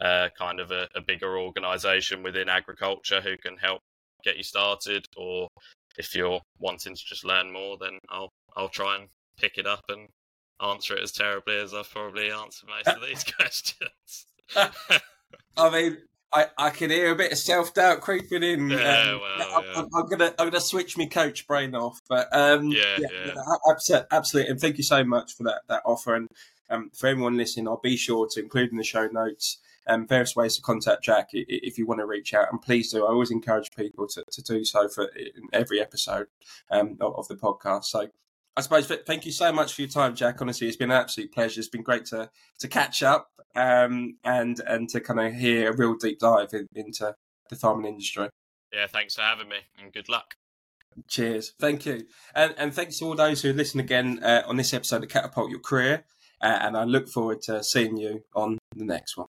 uh, 0.00 0.28
kind 0.38 0.60
of 0.60 0.70
a, 0.70 0.88
a 0.94 1.00
bigger 1.00 1.38
organisation 1.38 2.22
within 2.22 2.48
agriculture 2.48 3.20
who 3.20 3.36
can 3.36 3.56
help 3.56 3.80
get 4.24 4.36
you 4.36 4.42
started, 4.42 5.06
or 5.16 5.48
if 5.98 6.14
you're 6.14 6.40
wanting 6.58 6.94
to 6.94 7.04
just 7.04 7.24
learn 7.24 7.52
more, 7.52 7.76
then 7.78 7.98
I'll 8.08 8.30
I'll 8.56 8.68
try 8.68 8.96
and 8.96 9.08
pick 9.38 9.58
it 9.58 9.66
up 9.66 9.82
and 9.88 10.08
answer 10.60 10.94
it 10.94 11.02
as 11.02 11.12
terribly 11.12 11.58
as 11.58 11.74
I've 11.74 11.90
probably 11.90 12.30
answered 12.30 12.68
most 12.68 12.96
of 12.96 13.02
these 13.02 13.24
questions. 13.36 14.26
I 15.56 15.70
mean, 15.70 15.98
I, 16.32 16.46
I 16.56 16.70
can 16.70 16.90
hear 16.90 17.12
a 17.12 17.16
bit 17.16 17.32
of 17.32 17.38
self 17.38 17.74
doubt 17.74 18.00
creeping 18.00 18.42
in. 18.42 18.70
Yeah, 18.70 19.12
um, 19.12 19.20
well, 19.20 19.56
I'm, 19.56 19.64
yeah. 19.64 19.72
I'm, 19.76 19.88
I'm 19.94 20.06
gonna 20.08 20.34
I'm 20.38 20.48
gonna 20.48 20.60
switch 20.60 20.96
my 20.96 21.06
coach 21.06 21.46
brain 21.46 21.74
off, 21.74 22.00
but 22.08 22.28
um, 22.32 22.70
Yeah, 22.70 22.98
yeah. 22.98 23.34
absolutely, 23.70 24.06
absolutely, 24.10 24.50
and 24.50 24.60
thank 24.60 24.78
you 24.78 24.84
so 24.84 25.04
much 25.04 25.34
for 25.34 25.42
that 25.44 25.62
that 25.68 25.82
offer. 25.84 26.14
And 26.14 26.28
um, 26.72 26.90
for 26.94 27.06
everyone 27.08 27.36
listening, 27.36 27.68
I'll 27.68 27.80
be 27.82 27.96
sure 27.96 28.26
to 28.30 28.40
include 28.40 28.70
in 28.70 28.78
the 28.78 28.84
show 28.84 29.06
notes 29.06 29.58
um, 29.86 30.06
various 30.06 30.36
ways 30.36 30.56
to 30.56 30.62
contact 30.62 31.04
Jack 31.04 31.28
if 31.32 31.78
you 31.78 31.86
want 31.86 32.00
to 32.00 32.06
reach 32.06 32.34
out, 32.34 32.48
and 32.50 32.60
please 32.60 32.92
do. 32.92 33.04
I 33.04 33.10
always 33.10 33.30
encourage 33.30 33.70
people 33.76 34.06
to, 34.08 34.24
to 34.30 34.42
do 34.42 34.64
so 34.64 34.88
for 34.88 35.10
every 35.52 35.80
episode 35.80 36.28
um, 36.70 36.96
of, 37.00 37.14
of 37.16 37.28
the 37.28 37.36
podcast. 37.36 37.84
So. 37.84 38.08
I 38.54 38.60
suppose 38.60 38.86
thank 38.86 39.24
you 39.24 39.32
so 39.32 39.50
much 39.50 39.72
for 39.72 39.80
your 39.80 39.88
time, 39.88 40.14
Jack. 40.14 40.42
Honestly, 40.42 40.68
it's 40.68 40.76
been 40.76 40.90
an 40.90 41.00
absolute 41.00 41.32
pleasure. 41.32 41.58
It's 41.58 41.70
been 41.70 41.82
great 41.82 42.04
to 42.06 42.28
to 42.58 42.68
catch 42.68 43.02
up 43.02 43.30
um, 43.56 44.18
and 44.24 44.60
and 44.66 44.90
to 44.90 45.00
kind 45.00 45.20
of 45.20 45.32
hear 45.32 45.70
a 45.70 45.74
real 45.74 45.94
deep 45.94 46.18
dive 46.18 46.52
in, 46.52 46.68
into 46.74 47.14
the 47.48 47.56
farming 47.56 47.90
industry. 47.90 48.28
yeah, 48.70 48.86
thanks 48.86 49.14
for 49.14 49.22
having 49.22 49.48
me, 49.48 49.56
and 49.82 49.90
good 49.90 50.10
luck. 50.10 50.34
Cheers, 51.08 51.54
thank 51.58 51.86
you, 51.86 52.04
and 52.34 52.54
and 52.58 52.74
thanks 52.74 52.98
to 52.98 53.06
all 53.06 53.14
those 53.14 53.40
who 53.40 53.54
listen 53.54 53.80
again 53.80 54.22
uh, 54.22 54.42
on 54.46 54.56
this 54.56 54.74
episode 54.74 55.02
of 55.02 55.08
Catapult 55.08 55.48
Your 55.48 55.60
Career. 55.60 56.04
And 56.42 56.76
I 56.76 56.84
look 56.84 57.08
forward 57.08 57.40
to 57.42 57.62
seeing 57.62 57.96
you 57.96 58.24
on 58.34 58.58
the 58.74 58.84
next 58.84 59.16
one. 59.16 59.28